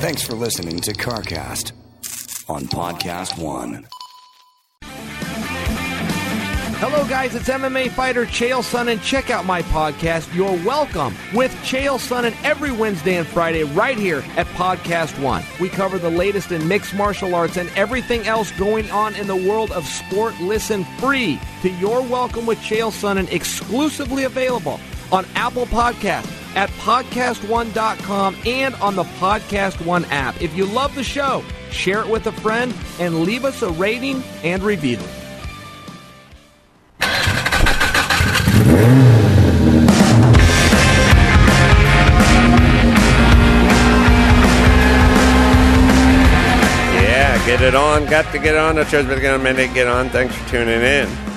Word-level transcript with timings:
Thanks 0.00 0.22
for 0.22 0.34
listening 0.34 0.78
to 0.80 0.92
CarCast 0.92 1.72
on 2.48 2.66
Podcast 2.66 3.36
One. 3.36 3.86
Hello, 6.80 7.04
guys. 7.08 7.34
It's 7.34 7.48
MMA 7.48 7.90
fighter 7.90 8.24
Chael 8.24 8.62
Sonnen. 8.62 9.02
Check 9.02 9.30
out 9.30 9.44
my 9.44 9.62
podcast, 9.62 10.32
You're 10.32 10.56
Welcome, 10.64 11.16
with 11.34 11.50
Chael 11.64 11.98
Sonnen 11.98 12.32
every 12.44 12.70
Wednesday 12.70 13.16
and 13.16 13.26
Friday 13.26 13.64
right 13.64 13.98
here 13.98 14.22
at 14.36 14.46
Podcast 14.48 15.20
One. 15.20 15.42
We 15.60 15.68
cover 15.68 15.98
the 15.98 16.10
latest 16.10 16.52
in 16.52 16.68
mixed 16.68 16.94
martial 16.94 17.34
arts 17.34 17.56
and 17.56 17.68
everything 17.74 18.28
else 18.28 18.52
going 18.52 18.88
on 18.92 19.16
in 19.16 19.26
the 19.26 19.34
world 19.34 19.72
of 19.72 19.84
sport. 19.84 20.38
Listen 20.40 20.84
free 21.00 21.40
to 21.62 21.70
You're 21.70 22.02
Welcome 22.02 22.46
with 22.46 22.58
Chael 22.58 22.92
Sonnen, 22.92 23.30
exclusively 23.32 24.22
available 24.24 24.78
on 25.10 25.26
Apple 25.34 25.66
Podcasts, 25.66 26.47
at 26.58 26.68
podcastone.com, 26.70 28.36
and 28.44 28.74
on 28.76 28.96
the 28.96 29.04
Podcast 29.04 29.86
One 29.86 30.04
app. 30.06 30.42
If 30.42 30.56
you 30.56 30.66
love 30.66 30.92
the 30.96 31.04
show, 31.04 31.44
share 31.70 32.00
it 32.00 32.08
with 32.08 32.26
a 32.26 32.32
friend 32.32 32.74
and 32.98 33.20
leave 33.20 33.44
us 33.44 33.62
a 33.62 33.70
rating 33.70 34.24
and 34.42 34.60
review. 34.64 34.98
Yeah, 46.98 47.46
get 47.46 47.60
it 47.60 47.76
on. 47.76 48.06
Got 48.06 48.32
to 48.32 48.40
get 48.40 48.56
on. 48.56 48.74
The 48.74 48.84
show's 48.86 49.06
been 49.06 49.22
going 49.22 49.44
to 49.54 49.68
get 49.68 49.86
on. 49.86 50.10
Thanks 50.10 50.34
for 50.34 50.48
tuning 50.48 50.80
in. 50.80 51.27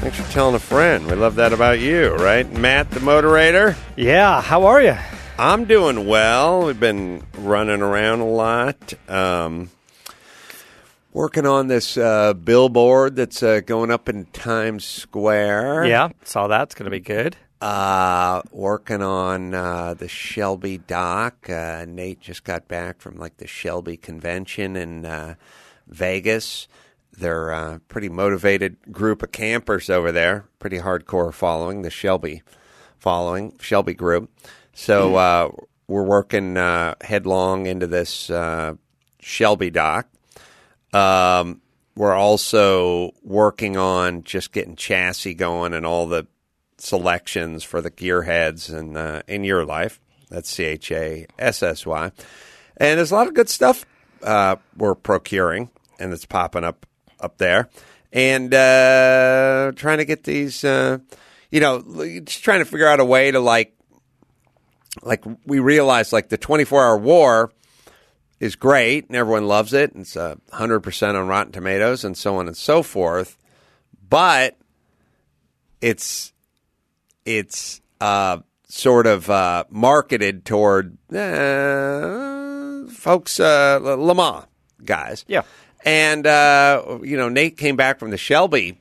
Thanks 0.00 0.20
for 0.20 0.32
telling 0.32 0.54
a 0.54 0.60
friend. 0.60 1.06
We 1.06 1.14
love 1.14 1.34
that 1.34 1.52
about 1.52 1.80
you, 1.80 2.14
right? 2.14 2.50
Matt, 2.52 2.90
the 2.92 3.00
moderator. 3.00 3.76
Yeah, 3.96 4.40
how 4.40 4.66
are 4.66 4.80
you? 4.80 4.96
I'm 5.38 5.64
doing 5.64 6.06
well. 6.06 6.66
We've 6.66 6.78
been 6.78 7.24
running 7.36 7.82
around 7.82 8.20
a 8.20 8.26
lot. 8.26 8.94
Um, 9.08 9.70
working 11.12 11.46
on 11.46 11.66
this 11.66 11.96
uh, 11.96 12.32
billboard 12.34 13.16
that's 13.16 13.42
uh, 13.42 13.60
going 13.60 13.90
up 13.90 14.08
in 14.08 14.26
Times 14.26 14.84
Square. 14.84 15.86
Yeah, 15.86 16.10
saw 16.22 16.46
that. 16.46 16.62
It's 16.62 16.74
going 16.76 16.84
to 16.84 16.90
be 16.90 17.00
good. 17.00 17.36
Uh, 17.60 18.42
working 18.52 19.02
on 19.02 19.52
uh, 19.52 19.94
the 19.94 20.06
Shelby 20.08 20.78
doc. 20.78 21.50
Uh, 21.50 21.84
Nate 21.88 22.20
just 22.20 22.44
got 22.44 22.68
back 22.68 23.00
from 23.00 23.16
like 23.16 23.38
the 23.38 23.48
Shelby 23.48 23.96
convention 23.96 24.76
in 24.76 25.04
uh, 25.04 25.34
Vegas. 25.88 26.68
They're 27.18 27.50
a 27.50 27.80
pretty 27.88 28.08
motivated 28.08 28.76
group 28.92 29.22
of 29.22 29.32
campers 29.32 29.90
over 29.90 30.12
there. 30.12 30.44
Pretty 30.58 30.78
hardcore 30.78 31.32
following 31.32 31.82
the 31.82 31.90
Shelby 31.90 32.42
following 32.98 33.56
Shelby 33.60 33.94
group. 33.94 34.30
So 34.72 35.16
uh, 35.16 35.50
we're 35.86 36.04
working 36.04 36.56
uh, 36.56 36.94
headlong 37.00 37.66
into 37.66 37.86
this 37.86 38.30
uh, 38.30 38.74
Shelby 39.20 39.70
doc. 39.70 40.08
Um, 40.92 41.60
we're 41.96 42.14
also 42.14 43.12
working 43.22 43.76
on 43.76 44.22
just 44.22 44.52
getting 44.52 44.76
Chassy 44.76 45.36
going 45.36 45.74
and 45.74 45.84
all 45.84 46.06
the 46.06 46.26
selections 46.78 47.64
for 47.64 47.80
the 47.80 47.90
gearheads 47.90 48.72
and 48.72 48.96
uh, 48.96 49.22
in 49.26 49.42
your 49.42 49.64
life. 49.64 50.00
That's 50.30 50.48
C 50.48 50.64
H 50.64 50.92
A 50.92 51.26
S 51.38 51.62
S 51.62 51.84
Y. 51.84 52.12
And 52.76 52.98
there's 52.98 53.10
a 53.10 53.14
lot 53.14 53.26
of 53.26 53.34
good 53.34 53.48
stuff 53.48 53.84
uh, 54.22 54.56
we're 54.76 54.94
procuring, 54.94 55.70
and 55.98 56.12
it's 56.12 56.24
popping 56.24 56.64
up 56.64 56.86
up 57.20 57.38
there. 57.38 57.68
And 58.12 58.52
uh, 58.54 59.72
trying 59.76 59.98
to 59.98 60.04
get 60.04 60.24
these, 60.24 60.64
uh, 60.64 60.98
you 61.50 61.60
know, 61.60 61.82
just 62.24 62.42
trying 62.42 62.60
to 62.60 62.64
figure 62.64 62.88
out 62.88 63.00
a 63.00 63.04
way 63.04 63.30
to 63.30 63.40
like, 63.40 63.74
like 65.02 65.24
we 65.46 65.58
realize 65.58 66.12
like 66.12 66.28
the 66.28 66.38
24 66.38 66.86
hour 66.86 66.96
war 66.96 67.52
is 68.40 68.56
great 68.56 69.06
and 69.08 69.16
everyone 69.16 69.46
loves 69.46 69.72
it. 69.72 69.92
It's 69.94 70.16
uh, 70.16 70.36
100% 70.52 71.14
on 71.14 71.28
Rotten 71.28 71.52
Tomatoes 71.52 72.04
and 72.04 72.16
so 72.16 72.36
on 72.36 72.46
and 72.46 72.56
so 72.56 72.82
forth. 72.82 73.36
But 74.08 74.56
it's 75.80 76.32
it's 77.24 77.80
uh, 78.00 78.38
sort 78.68 79.06
of 79.06 79.28
uh, 79.28 79.64
marketed 79.70 80.44
toward 80.44 80.96
uh, 81.12 82.88
folks, 82.90 83.38
uh, 83.38 83.78
Le 83.82 84.14
Mans 84.14 84.46
guys. 84.84 85.24
Yeah. 85.28 85.42
And, 85.84 86.26
uh, 86.26 86.98
you 87.02 87.16
know, 87.16 87.28
Nate 87.28 87.56
came 87.56 87.76
back 87.76 87.98
from 87.98 88.10
the 88.10 88.16
Shelby 88.18 88.78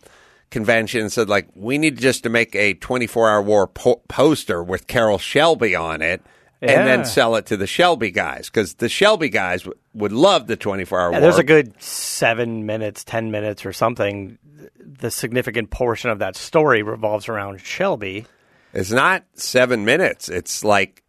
convention 0.49 1.01
and 1.01 1.11
said, 1.11 1.29
like, 1.29 1.47
we 1.55 1.77
need 1.77 1.97
just 1.97 2.23
to 2.23 2.29
make 2.29 2.55
a 2.55 2.73
24 2.75 3.29
hour 3.29 3.41
war 3.41 3.67
po- 3.67 4.01
poster 4.07 4.63
with 4.63 4.87
Carroll 4.87 5.17
Shelby 5.17 5.75
on 5.75 6.01
it. 6.01 6.21
And 6.59 6.87
then 6.87 7.05
sell 7.05 7.35
it 7.35 7.45
to 7.47 7.57
the 7.57 7.67
Shelby 7.67 8.09
guys 8.09 8.49
because 8.49 8.73
the 8.75 8.89
Shelby 8.89 9.29
guys 9.29 9.61
w- 9.61 9.79
would 9.93 10.11
love 10.11 10.47
the 10.47 10.55
24 10.55 10.99
hour 10.99 11.11
Yeah, 11.11 11.19
war. 11.19 11.21
there's 11.21 11.37
a 11.37 11.43
good 11.43 11.79
seven 11.79 12.65
minutes, 12.65 13.03
ten 13.03 13.29
minutes, 13.29 13.63
or 13.63 13.71
something. 13.73 14.39
The 14.79 15.11
significant 15.11 15.69
portion 15.69 16.09
of 16.09 16.17
that 16.17 16.35
story 16.35 16.81
revolves 16.81 17.29
around 17.29 17.61
Shelby. 17.61 18.25
It's 18.73 18.89
not 18.89 19.23
seven 19.35 19.85
minutes. 19.85 20.29
It's 20.29 20.63
like 20.63 21.03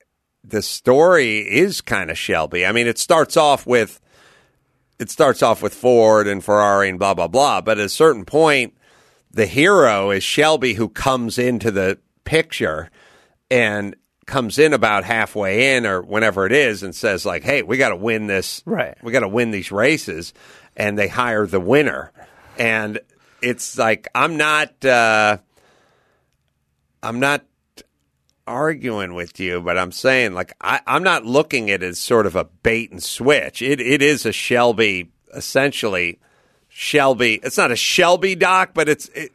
the 0.44 0.60
story 0.60 1.38
is 1.38 1.80
kind 1.80 2.10
of 2.10 2.18
Shelby. 2.18 2.66
I 2.66 2.72
mean, 2.72 2.86
it 2.86 2.98
starts 2.98 3.34
off 3.38 3.66
with 3.66 4.00
it 4.98 5.10
starts 5.10 5.42
off 5.42 5.62
with 5.62 5.74
Ford 5.74 6.26
and 6.26 6.42
Ferrari 6.44 6.88
and 6.88 6.98
blah 6.98 7.14
blah 7.14 7.28
blah. 7.28 7.60
But 7.60 7.78
at 7.78 7.86
a 7.86 7.88
certain 7.88 8.24
point, 8.24 8.76
the 9.30 9.46
hero 9.46 10.10
is 10.10 10.22
Shelby, 10.22 10.74
who 10.74 10.88
comes 10.88 11.38
into 11.38 11.70
the 11.70 11.98
picture 12.24 12.90
and 13.50 13.94
comes 14.26 14.58
in 14.58 14.74
about 14.74 15.04
halfway 15.04 15.76
in 15.76 15.86
or 15.86 16.02
whenever 16.02 16.44
it 16.44 16.52
is 16.52 16.82
and 16.82 16.94
says 16.94 17.24
like, 17.24 17.42
"Hey, 17.42 17.62
we 17.62 17.76
got 17.76 17.90
to 17.90 17.96
win 17.96 18.26
this. 18.26 18.62
Right. 18.66 18.96
We 19.02 19.12
got 19.12 19.20
to 19.20 19.28
win 19.28 19.50
these 19.50 19.72
races." 19.72 20.34
And 20.76 20.98
they 20.98 21.08
hire 21.08 21.46
the 21.46 21.60
winner, 21.60 22.12
and 22.58 23.00
it's 23.42 23.78
like 23.78 24.08
I'm 24.14 24.36
not. 24.36 24.84
Uh, 24.84 25.38
I'm 27.02 27.20
not 27.20 27.44
arguing 28.48 29.14
with 29.14 29.38
you, 29.38 29.60
but 29.60 29.76
I'm 29.78 29.92
saying 29.92 30.32
like 30.34 30.54
I, 30.60 30.80
I'm 30.86 31.02
not 31.02 31.24
looking 31.26 31.70
at 31.70 31.82
it 31.82 31.86
as 31.86 31.98
sort 31.98 32.26
of 32.26 32.34
a 32.34 32.44
bait 32.44 32.90
and 32.90 33.02
switch. 33.02 33.62
It 33.62 33.80
it 33.80 34.02
is 34.02 34.24
a 34.26 34.32
Shelby 34.32 35.10
essentially 35.34 36.18
Shelby. 36.68 37.40
It's 37.42 37.58
not 37.58 37.70
a 37.70 37.76
Shelby 37.76 38.34
doc, 38.34 38.70
but 38.74 38.88
it's 38.88 39.08
it, 39.10 39.32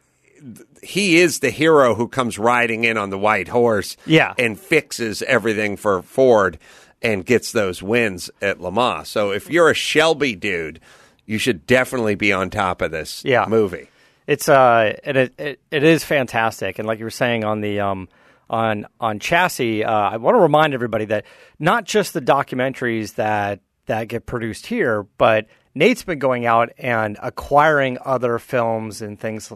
he 0.82 1.16
is 1.18 1.38
the 1.40 1.50
hero 1.50 1.94
who 1.94 2.08
comes 2.08 2.38
riding 2.38 2.84
in 2.84 2.98
on 2.98 3.10
the 3.10 3.18
white 3.18 3.48
horse, 3.48 3.96
Yeah. 4.06 4.34
and 4.38 4.58
fixes 4.58 5.22
everything 5.22 5.76
for 5.76 6.02
Ford 6.02 6.58
and 7.00 7.24
gets 7.24 7.52
those 7.52 7.82
wins 7.82 8.30
at 8.42 8.60
Le 8.60 8.70
Mans. 8.72 9.08
So 9.08 9.30
if 9.30 9.50
you're 9.50 9.70
a 9.70 9.74
Shelby 9.74 10.34
dude, 10.34 10.80
you 11.26 11.38
should 11.38 11.66
definitely 11.66 12.14
be 12.14 12.32
on 12.32 12.50
top 12.50 12.82
of 12.82 12.90
this 12.90 13.22
Yeah. 13.24 13.46
movie. 13.48 13.88
It's 14.26 14.48
uh, 14.48 14.94
and 15.04 15.16
it, 15.18 15.34
it 15.38 15.60
it 15.70 15.82
is 15.84 16.02
fantastic. 16.04 16.78
And 16.78 16.86
like 16.88 16.98
you 16.98 17.04
were 17.04 17.10
saying 17.10 17.44
on 17.44 17.60
the 17.60 17.80
um 17.80 18.08
on 18.50 18.86
on 19.00 19.18
Chassy, 19.18 19.84
uh, 19.84 19.88
I 19.88 20.16
want 20.16 20.36
to 20.36 20.40
remind 20.40 20.74
everybody 20.74 21.04
that 21.06 21.24
not 21.58 21.84
just 21.84 22.12
the 22.12 22.20
documentaries 22.20 23.14
that 23.14 23.60
that 23.86 24.08
get 24.08 24.26
produced 24.26 24.66
here, 24.66 25.04
but 25.18 25.46
Nate's 25.74 26.04
been 26.04 26.18
going 26.18 26.46
out 26.46 26.70
and 26.78 27.18
acquiring 27.22 27.98
other 28.04 28.38
films 28.38 29.02
and 29.02 29.18
things. 29.18 29.52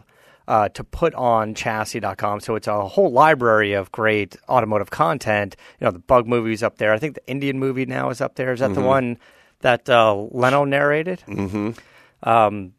Uh, 0.47 0.66
to 0.71 0.82
put 0.82 1.15
on 1.15 1.54
chassy.com. 1.54 2.41
So 2.41 2.54
it's 2.54 2.66
a 2.66 2.88
whole 2.88 3.12
library 3.12 3.75
of 3.75 3.93
great 3.93 4.34
automotive 4.49 4.88
content. 4.88 5.56
You 5.78 5.84
know, 5.84 5.91
the 5.91 5.99
bug 5.99 6.26
movies 6.26 6.62
up 6.62 6.78
there. 6.78 6.94
I 6.94 6.99
think 6.99 7.16
the 7.16 7.28
Indian 7.28 7.59
movie 7.59 7.84
now 7.84 8.09
is 8.09 8.22
up 8.22 8.37
there. 8.37 8.55
Is 8.55 8.60
that 8.60 8.72
the 8.72 8.81
one 8.81 9.19
that 9.60 9.91
uh, 9.91 10.15
Leno 10.15 10.65
narrated? 10.65 11.22
Um, 12.22 12.72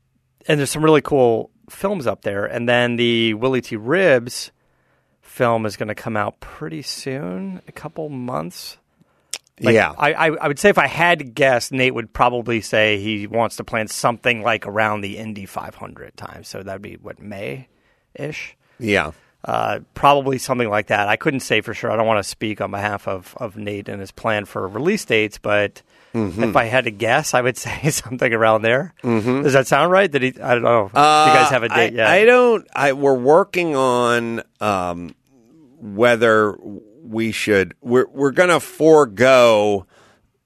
and 0.48 0.60
there's 0.60 0.72
some 0.72 0.84
really 0.84 1.02
cool 1.04 1.52
films 1.70 2.08
up 2.08 2.24
there. 2.24 2.46
And 2.46 2.68
then 2.68 2.96
the 2.96 3.36
Willy 3.36 3.62
T. 3.62 3.78
Ribbs 3.78 4.50
film 5.40 5.66
is 5.66 5.78
going 5.78 5.88
to 5.88 5.96
come 5.96 6.18
out 6.18 6.42
pretty 6.42 6.82
soon, 6.82 7.62
a 7.66 7.72
couple 7.72 8.10
months. 8.10 8.78
Like, 9.62 9.74
yeah. 9.74 9.94
I, 9.98 10.12
I, 10.14 10.28
I 10.36 10.48
would 10.50 10.60
say 10.60 10.68
if 10.70 10.78
I 10.78 10.88
had 10.88 11.20
to 11.20 11.26
guess, 11.26 11.72
Nate 11.72 11.94
would 11.96 12.12
probably 12.12 12.60
say 12.60 12.98
he 13.00 13.26
wants 13.26 13.56
to 13.56 13.64
plan 13.64 13.88
something 13.88 14.42
like 14.44 14.68
around 14.68 15.00
the 15.02 15.18
Indy 15.18 15.46
500 15.46 16.18
time. 16.18 16.44
So 16.44 16.62
that'd 16.62 16.82
be 16.82 16.96
what 16.96 17.20
May 17.20 17.68
ish. 18.16 18.56
yeah. 18.80 19.12
Uh, 19.46 19.80
probably 19.94 20.38
something 20.38 20.68
like 20.68 20.88
that. 20.88 21.08
I 21.08 21.16
couldn't 21.16 21.40
say 21.40 21.62
for 21.62 21.74
sure. 21.74 21.90
I 21.90 21.96
don't 21.96 22.06
want 22.06 22.22
to 22.22 22.30
speak 22.30 22.60
on 22.60 22.72
behalf 22.72 23.08
of, 23.08 23.34
of 23.38 23.56
Nate 23.56 23.88
and 23.88 24.02
his 24.02 24.12
plan 24.12 24.44
for 24.44 24.68
release 24.68 25.06
dates, 25.06 25.38
but 25.38 25.82
Mm-hmm. 26.12 26.44
if 26.44 26.56
I 26.56 26.64
had 26.66 26.86
to 26.86 26.92
guess, 26.92 27.36
I 27.36 27.42
would 27.42 27.56
say 27.66 27.88
something 27.92 28.34
around 28.34 28.64
there. 28.64 28.96
Does 29.04 29.54
that 29.54 29.68
sound 29.68 29.92
right? 29.92 30.10
Did 30.12 30.24
he? 30.24 30.42
I 30.42 30.56
don't 30.56 30.64
know. 30.64 30.86
Do 30.86 30.90
you 30.90 31.36
guys 31.38 31.52
have 31.52 31.62
a 31.62 31.70
date 31.70 31.94
Uh, 32.00 32.02
I, 32.02 32.04
yet? 32.04 32.08
I 32.08 32.26
don't. 32.26 32.68
I 32.74 32.94
we're 32.94 33.14
working 33.14 33.76
on 33.76 34.42
um, 34.60 35.14
whether 35.80 36.56
we 37.02 37.32
should. 37.32 37.74
We're 37.82 38.08
we're 38.10 38.32
going 38.32 38.50
to 38.50 38.60
forego 38.60 39.88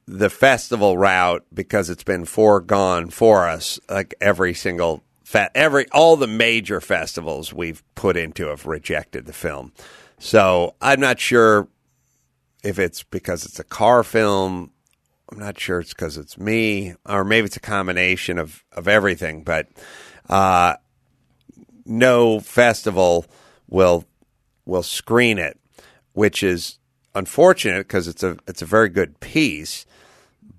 the 0.05 0.29
festival 0.29 0.97
route 0.97 1.45
because 1.53 1.89
it's 1.89 2.03
been 2.03 2.25
foregone 2.25 3.09
for 3.09 3.47
us. 3.47 3.79
Like 3.89 4.13
every 4.21 4.53
single 4.53 5.03
fe- 5.23 5.49
every 5.55 5.89
all 5.91 6.15
the 6.15 6.27
major 6.27 6.81
festivals 6.81 7.53
we've 7.53 7.83
put 7.95 8.17
into 8.17 8.47
have 8.47 8.65
rejected 8.65 9.25
the 9.25 9.33
film. 9.33 9.73
So 10.19 10.75
I'm 10.81 10.99
not 10.99 11.19
sure 11.19 11.67
if 12.63 12.79
it's 12.79 13.03
because 13.03 13.45
it's 13.45 13.59
a 13.59 13.63
car 13.63 14.03
film 14.03 14.71
I'm 15.33 15.39
not 15.39 15.59
sure 15.59 15.79
it's 15.79 15.93
because 15.93 16.17
it's 16.17 16.37
me, 16.37 16.93
or 17.05 17.23
maybe 17.23 17.45
it's 17.45 17.57
a 17.57 17.61
combination 17.61 18.37
of 18.37 18.63
of 18.71 18.87
everything. 18.87 19.43
But 19.43 19.67
uh, 20.29 20.75
no 21.85 22.39
festival 22.39 23.25
will 23.67 24.05
will 24.65 24.83
screen 24.83 25.37
it, 25.37 25.59
which 26.13 26.43
is 26.43 26.79
unfortunate 27.15 27.87
because 27.87 28.07
it's 28.07 28.23
a 28.23 28.37
it's 28.47 28.61
a 28.61 28.67
very 28.67 28.89
good 28.89 29.19
piece. 29.19 29.85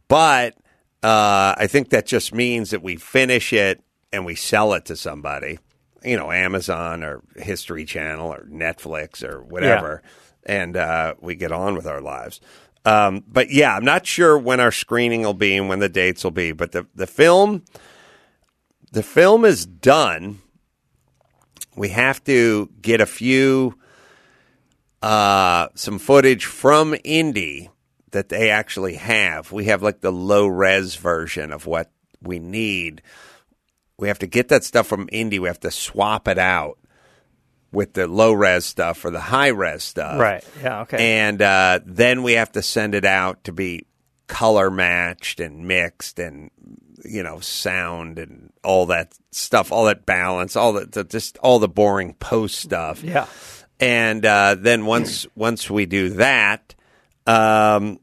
But 0.09 0.55
uh, 1.03 1.55
I 1.59 1.67
think 1.67 1.91
that 1.91 2.07
just 2.07 2.35
means 2.35 2.71
that 2.71 2.83
we 2.83 2.97
finish 2.97 3.53
it 3.53 3.83
and 4.13 4.25
we 4.25 4.35
sell 4.35 4.73
it 4.75 4.85
to 4.87 4.97
somebody, 4.97 5.59
you 6.05 6.17
know, 6.17 6.31
Amazon 6.31 7.03
or 7.03 7.23
History 7.37 7.85
Channel 7.85 8.33
or 8.33 8.47
Netflix 8.51 9.23
or 9.23 9.43
whatever, 9.43 10.03
and 10.45 10.77
uh, 10.77 11.15
we 11.21 11.35
get 11.35 11.53
on 11.53 11.75
with 11.75 11.87
our 11.87 12.01
lives. 12.01 12.41
Um, 12.85 13.25
but 13.27 13.51
yeah, 13.51 13.75
I'm 13.75 13.85
not 13.85 14.07
sure 14.07 14.37
when 14.39 14.61
our 14.61 14.71
screening 14.71 15.23
will 15.23 15.35
be 15.35 15.57
and 15.57 15.69
when 15.69 15.79
the 15.79 15.89
dates 15.89 16.23
will 16.23 16.31
be. 16.31 16.53
But 16.53 16.73
the 16.73 16.87
the 16.95 17.07
film, 17.07 17.65
the 18.93 19.03
film 19.03 19.45
is 19.45 19.67
done. 19.67 20.41
We 21.77 21.89
have 21.89 22.23
to 22.25 22.71
get 22.81 23.01
a 23.01 23.07
few, 23.07 23.77
uh, 25.05 25.69
some 25.75 25.99
footage 25.99 26.47
from 26.47 26.97
Indy 27.05 27.71
that 28.13 28.31
they 28.31 28.49
actually 28.49 28.95
have. 28.95 29.53
We 29.53 29.67
have 29.67 29.83
like 29.83 30.01
the 30.01 30.11
low 30.11 30.47
res 30.47 30.95
version 30.95 31.53
of 31.53 31.67
what 31.67 31.91
we 32.23 32.39
need. 32.39 33.03
We 33.99 34.09
have 34.09 34.21
to 34.21 34.27
get 34.27 34.49
that 34.49 34.65
stuff 34.65 34.87
from 34.87 35.11
Indy. 35.13 35.39
We 35.39 35.49
have 35.49 35.61
to 35.61 35.71
swap 35.71 36.27
it 36.27 36.39
out 36.39 36.79
with 37.71 37.93
the 37.93 38.07
low 38.07 38.33
res 38.33 38.65
stuff 38.65 39.05
or 39.05 39.11
the 39.11 39.21
high 39.21 39.49
res 39.49 39.83
stuff. 39.83 40.19
Right. 40.19 40.43
Yeah. 40.63 40.81
Okay. 40.83 41.19
And 41.19 41.43
uh, 41.43 41.81
then 41.85 42.23
we 42.23 42.33
have 42.33 42.53
to 42.53 42.63
send 42.63 42.95
it 42.95 43.05
out 43.05 43.45
to 43.45 43.53
be 43.53 43.87
color 44.27 44.71
matched 44.71 45.39
and 45.39 45.69
mixed 45.69 46.19
and 46.19 46.51
you 47.05 47.23
know 47.23 47.41
sound 47.41 48.19
and 48.19 48.55
all 48.63 48.87
that 48.87 49.13
stuff, 49.33 49.71
all 49.71 49.85
that 49.85 50.07
balance, 50.07 50.57
all 50.57 50.73
the, 50.73 50.87
the 50.87 51.05
just 51.05 51.37
all 51.39 51.59
the 51.59 51.69
boring 51.69 52.15
post 52.15 52.59
stuff. 52.59 53.03
yeah. 53.05 53.27
And 53.85 54.25
uh, 54.25 54.57
then 54.59 54.87
once 54.87 55.27
once 55.35 55.69
we 55.69 55.85
do 55.85 56.11
that, 56.11 56.75
um, 57.27 58.01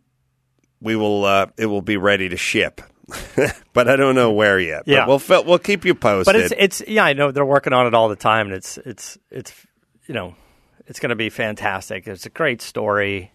we 0.80 0.96
will 0.96 1.26
uh, 1.26 1.48
it 1.58 1.66
will 1.66 1.82
be 1.82 1.98
ready 1.98 2.30
to 2.30 2.38
ship. 2.38 2.82
but 3.74 3.90
I 3.90 3.96
don't 3.96 4.14
know 4.14 4.32
where 4.32 4.60
yet. 4.60 4.84
Yeah. 4.86 5.08
But 5.08 5.28
we'll 5.28 5.44
we'll 5.44 5.60
keep 5.60 5.84
you 5.84 5.96
posted. 5.96 6.34
But 6.34 6.36
it's 6.40 6.54
it's 6.56 6.90
yeah, 6.90 7.04
I 7.04 7.14
know 7.14 7.32
they're 7.32 7.44
working 7.44 7.74
on 7.74 7.88
it 7.88 7.96
all 7.96 8.10
the 8.10 8.16
time, 8.16 8.48
and 8.48 8.56
it's 8.56 8.78
it's 8.78 9.18
it's 9.32 9.54
you 10.06 10.14
know 10.14 10.36
it's 10.86 11.00
going 11.00 11.10
to 11.10 11.16
be 11.16 11.30
fantastic. 11.30 12.08
It's 12.08 12.28
a 12.28 12.30
great 12.30 12.62
story. 12.62 13.32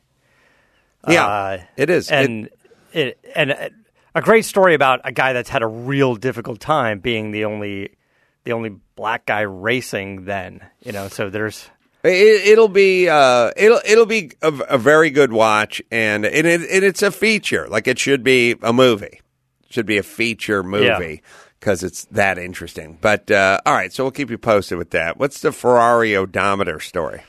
yeah, 1.08 1.26
uh, 1.26 1.62
it 1.76 1.90
is. 1.90 2.12
And 2.12 2.48
it, 2.92 3.18
and 3.34 3.50
uh, 3.50 3.68
a 4.14 4.22
great 4.22 4.44
story 4.44 4.74
about 4.74 5.00
a 5.02 5.10
guy 5.10 5.32
that's 5.32 5.48
had 5.48 5.62
a 5.62 5.66
real 5.66 6.14
difficult 6.14 6.60
time 6.60 7.00
being 7.00 7.32
the 7.32 7.44
only 7.44 7.96
the 8.44 8.52
only 8.52 8.76
black 8.94 9.26
guy 9.26 9.40
racing. 9.40 10.26
Then 10.26 10.64
you 10.84 10.92
know, 10.92 11.08
so 11.08 11.28
there's 11.28 11.68
It, 12.06 12.48
it'll 12.48 12.68
be 12.68 13.08
uh, 13.08 13.50
it'll 13.56 13.80
it'll 13.84 14.06
be 14.06 14.32
a, 14.42 14.52
a 14.52 14.78
very 14.78 15.10
good 15.10 15.32
watch, 15.32 15.82
and 15.90 16.24
and, 16.24 16.46
it, 16.46 16.60
and 16.62 16.84
it's 16.84 17.02
a 17.02 17.10
feature. 17.10 17.68
Like 17.68 17.86
it 17.86 17.98
should 17.98 18.22
be 18.22 18.56
a 18.62 18.72
movie. 18.72 19.20
It 19.64 19.72
should 19.72 19.86
be 19.86 19.98
a 19.98 20.02
feature 20.02 20.62
movie 20.62 21.22
because 21.58 21.82
it's 21.82 22.04
that 22.06 22.38
interesting. 22.38 22.98
But 23.00 23.30
uh, 23.30 23.60
all 23.66 23.74
right, 23.74 23.92
so 23.92 24.04
we'll 24.04 24.12
keep 24.12 24.30
you 24.30 24.38
posted 24.38 24.78
with 24.78 24.90
that. 24.90 25.16
What's 25.16 25.40
the 25.40 25.52
Ferrari 25.52 26.16
odometer 26.16 26.80
story? 26.80 27.22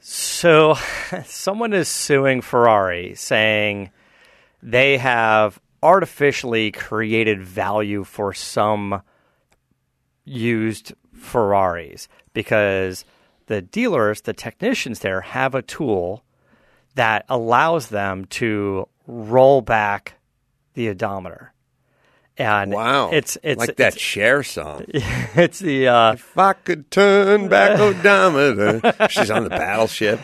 So, 0.00 0.76
someone 1.24 1.72
is 1.72 1.88
suing 1.88 2.40
Ferrari 2.40 3.14
saying 3.14 3.90
they 4.62 4.98
have 4.98 5.58
artificially 5.82 6.70
created 6.70 7.42
value 7.42 8.04
for 8.04 8.32
some 8.32 9.02
used 10.24 10.92
Ferraris 11.14 12.08
because 12.32 13.04
the 13.48 13.60
dealers, 13.60 14.20
the 14.20 14.32
technicians 14.32 15.00
there, 15.00 15.22
have 15.22 15.54
a 15.54 15.62
tool 15.62 16.22
that 16.94 17.24
allows 17.28 17.88
them 17.88 18.24
to 18.26 18.88
roll 19.06 19.60
back 19.60 20.14
the 20.74 20.88
odometer. 20.88 21.52
And 22.36 22.72
Wow, 22.72 23.10
it's 23.10 23.36
it's 23.42 23.58
like 23.58 23.70
it's, 23.70 23.78
that 23.78 23.98
Cher 23.98 24.44
song. 24.44 24.84
It's 25.34 25.58
the 25.58 25.88
uh, 25.88 26.12
If 26.12 26.38
I 26.38 26.52
could 26.52 26.88
turn 26.90 27.48
back 27.48 27.80
odometer, 27.80 29.08
she's 29.08 29.30
on 29.30 29.42
the 29.42 29.50
battleship. 29.50 30.20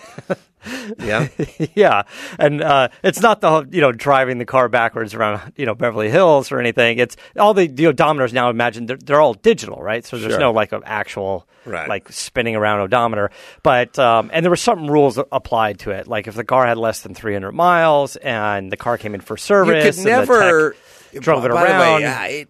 Yeah, 0.99 1.29
yeah, 1.75 2.03
and 2.39 2.63
uh, 2.63 2.89
it's 3.03 3.21
not 3.21 3.41
the 3.41 3.67
you 3.71 3.81
know 3.81 3.93
driving 3.93 4.39
the 4.39 4.45
car 4.45 4.69
backwards 4.69 5.15
around 5.15 5.53
you 5.57 5.67
know 5.67 5.75
Beverly 5.75 6.11
Hills 6.11 6.51
or 6.53 6.59
anything. 6.61 6.99
It's 6.99 7.17
all 7.39 7.55
the, 7.55 7.69
odometers 7.69 8.33
now. 8.33 8.51
Imagine 8.51 8.87
they're, 8.87 8.97
they're 8.97 9.21
all 9.21 9.35
digital, 9.35 9.83
right? 9.83 10.05
So 10.05 10.19
there's 10.19 10.33
Sure. 10.33 10.41
no 10.41 10.53
like 10.53 10.73
an 10.73 10.83
actual 10.85 11.47
Right. 11.67 11.89
like 11.89 12.13
spinning 12.13 12.57
around 12.57 12.81
odometer. 12.81 13.31
But 13.63 13.99
um, 13.99 14.29
and 14.35 14.45
there 14.45 14.51
were 14.51 14.57
some 14.57 14.91
rules 14.91 15.19
applied 15.33 15.79
to 15.81 15.93
it. 15.93 16.07
Like 16.07 16.27
if 16.27 16.35
the 16.35 16.45
car 16.45 16.67
had 16.67 16.77
less 16.77 17.01
than 17.01 17.15
300 17.15 17.53
miles 17.53 18.17
and 18.17 18.71
the 18.71 18.77
car 18.77 18.99
came 18.99 19.15
in 19.15 19.23
for 19.23 19.35
you 19.35 19.39
service, 19.39 19.97
could 19.97 20.07
and 20.07 20.07
the 20.07 20.11
never 20.11 20.77
drove 21.21 21.45
it 21.47 21.53
way, 21.53 21.63
around. 21.63 22.03
it, 22.03 22.49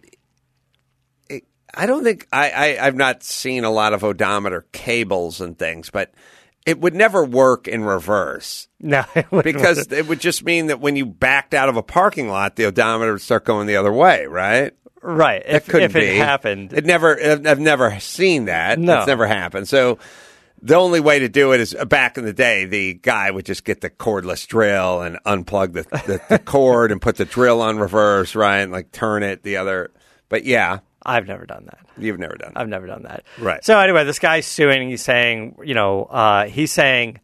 it, 1.29 1.43
I 1.73 1.85
don't 1.85 2.03
think 2.03 2.27
I, 2.33 2.49
I 2.77 2.85
I've 2.87 2.95
not 2.95 3.23
seen 3.23 3.63
a 3.63 3.71
lot 3.71 3.93
of 3.93 4.03
odometer 4.03 4.65
cables 4.73 5.39
and 5.41 5.57
things, 5.57 5.89
but 5.89 6.13
it 6.65 6.79
would 6.79 6.93
never 6.95 7.23
work 7.23 7.67
in 7.67 7.83
reverse 7.83 8.67
no, 8.79 9.03
it 9.15 9.31
wouldn't 9.31 9.55
because 9.55 9.91
it 9.91 10.07
would 10.07 10.19
just 10.19 10.43
mean 10.43 10.67
that 10.67 10.79
when 10.79 10.95
you 10.95 11.05
backed 11.05 11.53
out 11.53 11.69
of 11.69 11.77
a 11.77 11.83
parking 11.83 12.27
lot, 12.29 12.55
the 12.55 12.65
odometer 12.65 13.13
would 13.13 13.21
start 13.21 13.45
going 13.45 13.67
the 13.67 13.75
other 13.77 13.91
way, 13.93 14.25
right? 14.25 14.73
right. 15.01 15.41
It 15.45 15.55
If, 15.55 15.67
couldn't 15.67 15.91
if 15.91 15.95
it 15.95 16.11
be. 16.11 16.17
happened, 16.17 16.73
It 16.73 16.85
never. 16.85 17.19
I've 17.19 17.45
I've 17.47 17.59
never 17.59 17.99
seen 17.99 18.45
that. 18.45 18.77
No. 18.79 18.97
it's 18.99 19.07
never 19.07 19.25
happened. 19.27 19.67
So. 19.67 19.99
The 20.61 20.75
only 20.75 20.99
way 20.99 21.19
to 21.19 21.29
do 21.29 21.51
it 21.51 21.59
is 21.59 21.75
uh, 21.75 21.85
back 21.85 22.17
in 22.17 22.25
the 22.25 22.33
day, 22.33 22.65
the 22.65 22.95
guy 22.95 23.29
would 23.29 23.45
just 23.45 23.65
get 23.65 23.81
the 23.81 23.89
cordless 23.89 24.47
drill 24.47 25.01
and 25.03 25.19
unplug 25.23 25.73
the, 25.73 25.83
the, 25.83 26.21
the 26.27 26.39
cord 26.45 26.91
and 26.91 26.99
put 26.99 27.17
the 27.17 27.25
drill 27.25 27.61
on 27.61 27.77
reverse, 27.77 28.33
right? 28.33 28.59
And 28.61 28.71
like 28.71 28.91
turn 28.91 29.21
it 29.21 29.43
the 29.43 29.57
other. 29.57 29.91
But 30.27 30.43
yeah, 30.45 30.79
I've 31.05 31.27
never 31.27 31.45
done 31.45 31.65
that. 31.65 31.79
you've 31.97 32.19
never 32.19 32.35
done 32.35 32.53
that. 32.53 32.59
I've 32.59 32.67
never 32.69 32.87
done 32.87 33.03
that. 33.03 33.23
Right. 33.39 33.63
So 33.63 33.79
anyway, 33.79 34.03
this 34.03 34.19
guy's 34.19 34.45
suing. 34.45 34.89
He's 34.89 35.03
saying, 35.03 35.57
you 35.63 35.73
know, 35.73 36.05
uh, 36.05 36.45
he's 36.45 36.71
saying, 36.71 37.19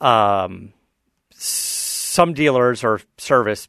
um, 0.00 0.72
some 1.32 2.34
dealers 2.34 2.84
or 2.84 3.00
service 3.18 3.68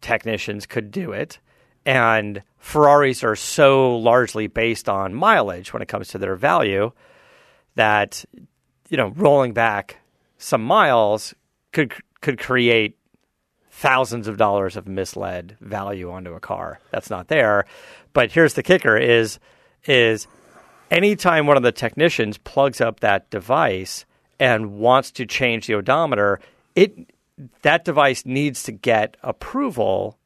technicians 0.00 0.66
could 0.66 0.90
do 0.90 1.12
it, 1.12 1.38
and 1.84 2.42
Ferraris 2.58 3.24
are 3.24 3.36
so 3.36 3.96
largely 3.96 4.46
based 4.46 4.88
on 4.88 5.14
mileage 5.14 5.72
when 5.72 5.82
it 5.82 5.88
comes 5.88 6.08
to 6.08 6.18
their 6.18 6.36
value 6.36 6.92
that 7.74 8.24
you 8.88 8.96
know 8.96 9.08
rolling 9.16 9.52
back 9.52 9.98
some 10.38 10.62
miles 10.62 11.34
could 11.72 11.92
could 12.20 12.38
create 12.38 12.98
thousands 13.82 14.28
of 14.28 14.36
dollars 14.36 14.76
of 14.76 14.86
misled 14.86 15.56
value 15.60 16.08
onto 16.08 16.34
a 16.34 16.40
car 16.40 16.78
that's 16.92 17.10
not 17.10 17.26
there. 17.26 17.66
But 18.12 18.30
here's 18.30 18.54
the 18.54 18.62
kicker: 18.62 18.96
is 18.96 19.40
is 19.86 20.28
anytime 20.88 21.48
one 21.48 21.56
of 21.56 21.64
the 21.64 21.72
technicians 21.72 22.38
plugs 22.38 22.80
up 22.80 23.00
that 23.00 23.28
device 23.30 24.04
and 24.38 24.78
wants 24.78 25.10
to 25.10 25.26
change 25.26 25.66
the 25.66 25.74
odometer, 25.74 26.38
it 26.76 26.94
that 27.62 27.84
device 27.84 28.24
needs 28.24 28.62
to 28.62 28.72
get 28.72 29.16
approval 29.20 30.16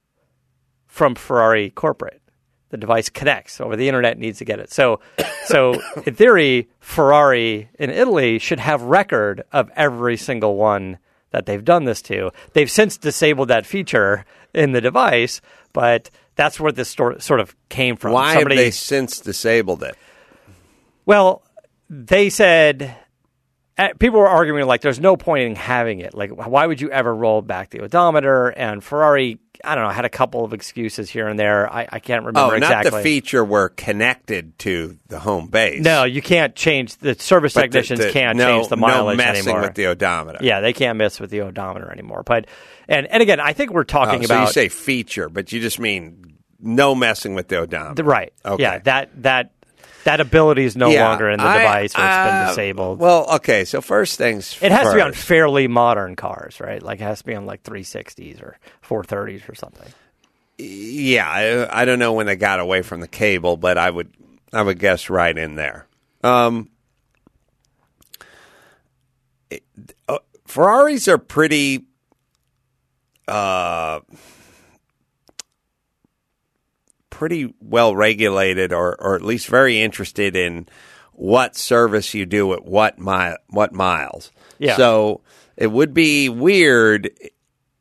from 0.86 1.14
Ferrari 1.14 1.70
corporate. 1.70 2.20
The 2.68 2.76
device 2.76 3.08
connects 3.08 3.58
over 3.58 3.75
the 3.75 3.88
internet, 3.88 4.18
needs 4.18 4.38
to 4.38 4.44
get 4.44 4.60
it. 4.60 4.70
So, 4.70 5.00
so 5.46 5.80
in 6.04 6.14
theory, 6.14 6.68
Ferrari 6.80 7.70
in 7.78 7.88
Italy 7.88 8.38
should 8.38 8.60
have 8.60 8.82
record 8.82 9.44
of 9.50 9.70
every 9.76 10.18
single 10.18 10.56
one 10.56 10.98
that 11.30 11.47
they've 11.47 11.64
done 11.64 11.85
this 11.85 12.02
to. 12.02 12.30
They've 12.52 12.71
since 12.71 12.97
disabled 12.97 13.49
that 13.49 13.66
feature 13.66 14.25
in 14.54 14.73
the 14.73 14.80
device, 14.80 15.40
but 15.73 16.11
that's 16.35 16.59
where 16.61 16.73
this 16.73 16.90
sort 16.90 17.40
of 17.40 17.54
came 17.68 17.97
from. 17.97 18.12
Why 18.12 18.35
Somebody- 18.35 18.56
have 18.56 18.64
they 18.64 18.71
since 18.71 19.21
disabled 19.21 19.83
it? 19.83 19.97
well, 21.04 21.42
they 21.88 22.30
said 22.30 22.97
uh, 23.78 23.88
people 23.99 24.18
were 24.18 24.28
arguing 24.28 24.66
like 24.66 24.80
there's 24.80 25.00
no 25.00 25.16
point 25.16 25.45
in 25.45 25.54
having 25.54 26.00
it. 26.00 26.14
Like 26.14 26.30
why 26.30 26.66
would 26.66 26.80
you 26.80 26.90
ever 26.90 27.14
roll 27.14 27.42
back 27.42 27.71
the 27.71 27.80
odometer? 27.83 28.49
And 28.49 28.83
Ferrari, 28.83 29.38
I 29.64 29.75
don't 29.75 29.84
know, 29.84 29.90
had 29.90 30.04
a 30.04 30.08
couple 30.10 30.44
of 30.44 30.52
excuses 30.52 31.08
here 31.10 31.28
and 31.28 31.38
there. 31.38 31.72
I, 31.72 31.86
I 31.90 31.98
can't 31.98 32.25
remember 32.25 32.40
Oh, 32.40 32.48
not 32.58 32.84
exactly. 32.84 32.90
the 32.90 33.02
feature 33.02 33.44
where 33.44 33.68
connected 33.68 34.58
to 34.60 34.96
the 35.08 35.18
home 35.18 35.48
base. 35.48 35.82
No, 35.82 36.04
you 36.04 36.22
can't 36.22 36.54
change 36.54 36.96
the 36.96 37.14
service 37.14 37.54
But 37.54 37.62
technicians 37.62 38.00
the- 38.00 38.10
can't 38.10 38.36
no, 38.38 38.46
change 38.58 38.68
the 38.68 38.76
mileage 38.76 39.18
no 39.18 39.25
messing 39.25 39.44
anymore. 39.48 39.62
with 39.62 39.75
the 39.75 39.86
odometer. 39.86 40.38
yeah, 40.42 40.60
they 40.60 40.72
can't 40.72 40.98
mess 40.98 41.18
with 41.20 41.30
the 41.30 41.40
odometer 41.42 41.90
anymore. 41.90 42.22
But 42.25 42.46
and 42.88 43.06
and 43.06 43.22
again, 43.22 43.40
I 43.40 43.52
think 43.52 43.70
we're 43.72 43.84
talking 43.84 44.20
Oh, 44.20 44.26
so 44.26 44.34
about 44.34 44.46
you 44.48 44.52
say 44.52 44.68
feature, 44.68 45.28
but 45.28 45.52
you 45.52 45.60
just 45.60 45.78
mean 45.80 46.34
no 46.60 46.94
messing 46.94 47.34
with 47.34 47.48
the 47.48 47.56
odometer. 47.58 47.94
the- 47.94 48.04
right. 48.04 48.32
Okay. 48.44 48.62
Yeah, 48.62 48.78
that 48.80 49.22
that 49.22 49.50
that 50.06 50.20
ability 50.20 50.64
is 50.64 50.76
no 50.76 50.90
Yeah, 50.90 51.08
longer 51.08 51.30
in 51.30 51.38
the 51.38 51.44
I- 51.46 51.58
device 51.58 51.94
or 51.94 52.02
it's 52.02 52.16
been 52.16 52.34
uh, 52.34 52.48
disabled. 52.48 52.98
Well, 52.98 53.26
okay. 53.36 53.64
So 53.64 53.80
first 53.80 54.18
things 54.18 54.58
It 54.60 54.72
has 54.72 54.88
to 54.88 54.94
be 54.94 55.00
on 55.02 55.12
fairly 55.12 55.68
modern 55.68 56.16
cars, 56.16 56.58
right? 56.58 56.82
Like 56.82 57.00
it 57.00 57.04
has 57.04 57.18
to 57.20 57.25
be 57.26 57.34
on 57.36 57.46
like 57.46 57.62
360s 57.62 58.42
or 58.42 58.56
430s 58.82 59.48
or 59.48 59.54
something. 59.54 59.88
Yeah, 60.58 61.28
I, 61.28 61.82
I 61.82 61.84
don't 61.84 61.98
know 61.98 62.14
when 62.14 62.26
they 62.26 62.36
got 62.36 62.58
away 62.60 62.80
from 62.82 63.00
the 63.00 63.08
cable, 63.08 63.56
but 63.56 63.76
I 63.78 63.90
would 63.90 64.10
I 64.52 64.62
would 64.62 64.78
guess 64.78 65.10
right 65.10 65.36
in 65.36 65.54
there. 65.56 65.86
Um, 66.25 66.70
it- 69.50 69.62
uh, 70.08 70.18
Ferraris 70.46 71.08
are 71.08 71.18
pretty 71.18 71.84
uh, 73.28 74.00
pretty 77.16 77.54
well 77.62 77.96
regulated, 77.96 78.75
or 78.75 78.94
or 79.00 79.14
at 79.14 79.23
least 79.23 79.49
very 79.49 79.80
interested 79.80 80.37
in 80.37 80.68
what 81.12 81.56
service 81.56 82.12
you 82.12 82.26
do 82.26 82.52
at 82.52 82.66
what 82.66 82.99
mile 82.99 83.38
what 83.49 83.73
miles. 83.73 84.30
Yeah. 84.58 84.76
So 84.76 85.23
it 85.56 85.68
would 85.68 85.94
be 85.94 86.28
weird 86.28 87.11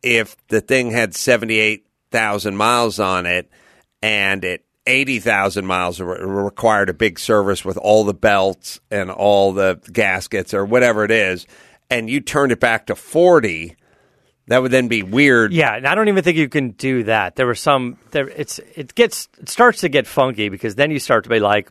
if 0.01 0.37
the 0.47 0.61
thing 0.61 0.91
had 0.91 1.13
78,000 1.13 2.55
miles 2.55 2.97
on 2.97 3.25
it 3.25 3.49
and 4.01 4.45
it 4.45 4.63
80,000 4.87 5.65
miles 5.65 5.99
re- 5.99 6.17
required 6.21 6.89
a 6.89 6.93
big 6.93 7.19
service 7.19 7.65
with 7.65 7.75
all 7.75 8.05
the 8.05 8.13
belts 8.13 8.79
and 8.89 9.11
all 9.11 9.51
the 9.51 9.81
gaskets 9.91 10.53
or 10.53 10.63
whatever 10.63 11.03
it 11.03 11.11
is 11.11 11.45
and 11.89 12.09
you 12.09 12.21
turned 12.21 12.51
it 12.51 12.59
back 12.59 12.85
to 12.85 12.95
40 12.95 13.75
that 14.47 14.61
would 14.61 14.71
then 14.71 14.87
be 14.87 15.01
weird 15.03 15.53
Yeah, 15.53 15.75
and 15.75 15.87
I 15.87 15.95
don't 15.95 16.07
even 16.07 16.23
think 16.23 16.37
you 16.37 16.49
can 16.49 16.71
do 16.71 17.03
that. 17.05 17.35
There 17.35 17.45
were 17.47 17.55
some 17.55 17.97
there 18.11 18.27
it's 18.29 18.59
it 18.75 18.93
gets 18.95 19.27
it 19.41 19.49
starts 19.49 19.81
to 19.81 19.89
get 19.89 20.05
funky 20.07 20.49
because 20.49 20.75
then 20.75 20.91
you 20.91 20.99
start 20.99 21.23
to 21.23 21.29
be 21.29 21.39
like 21.39 21.69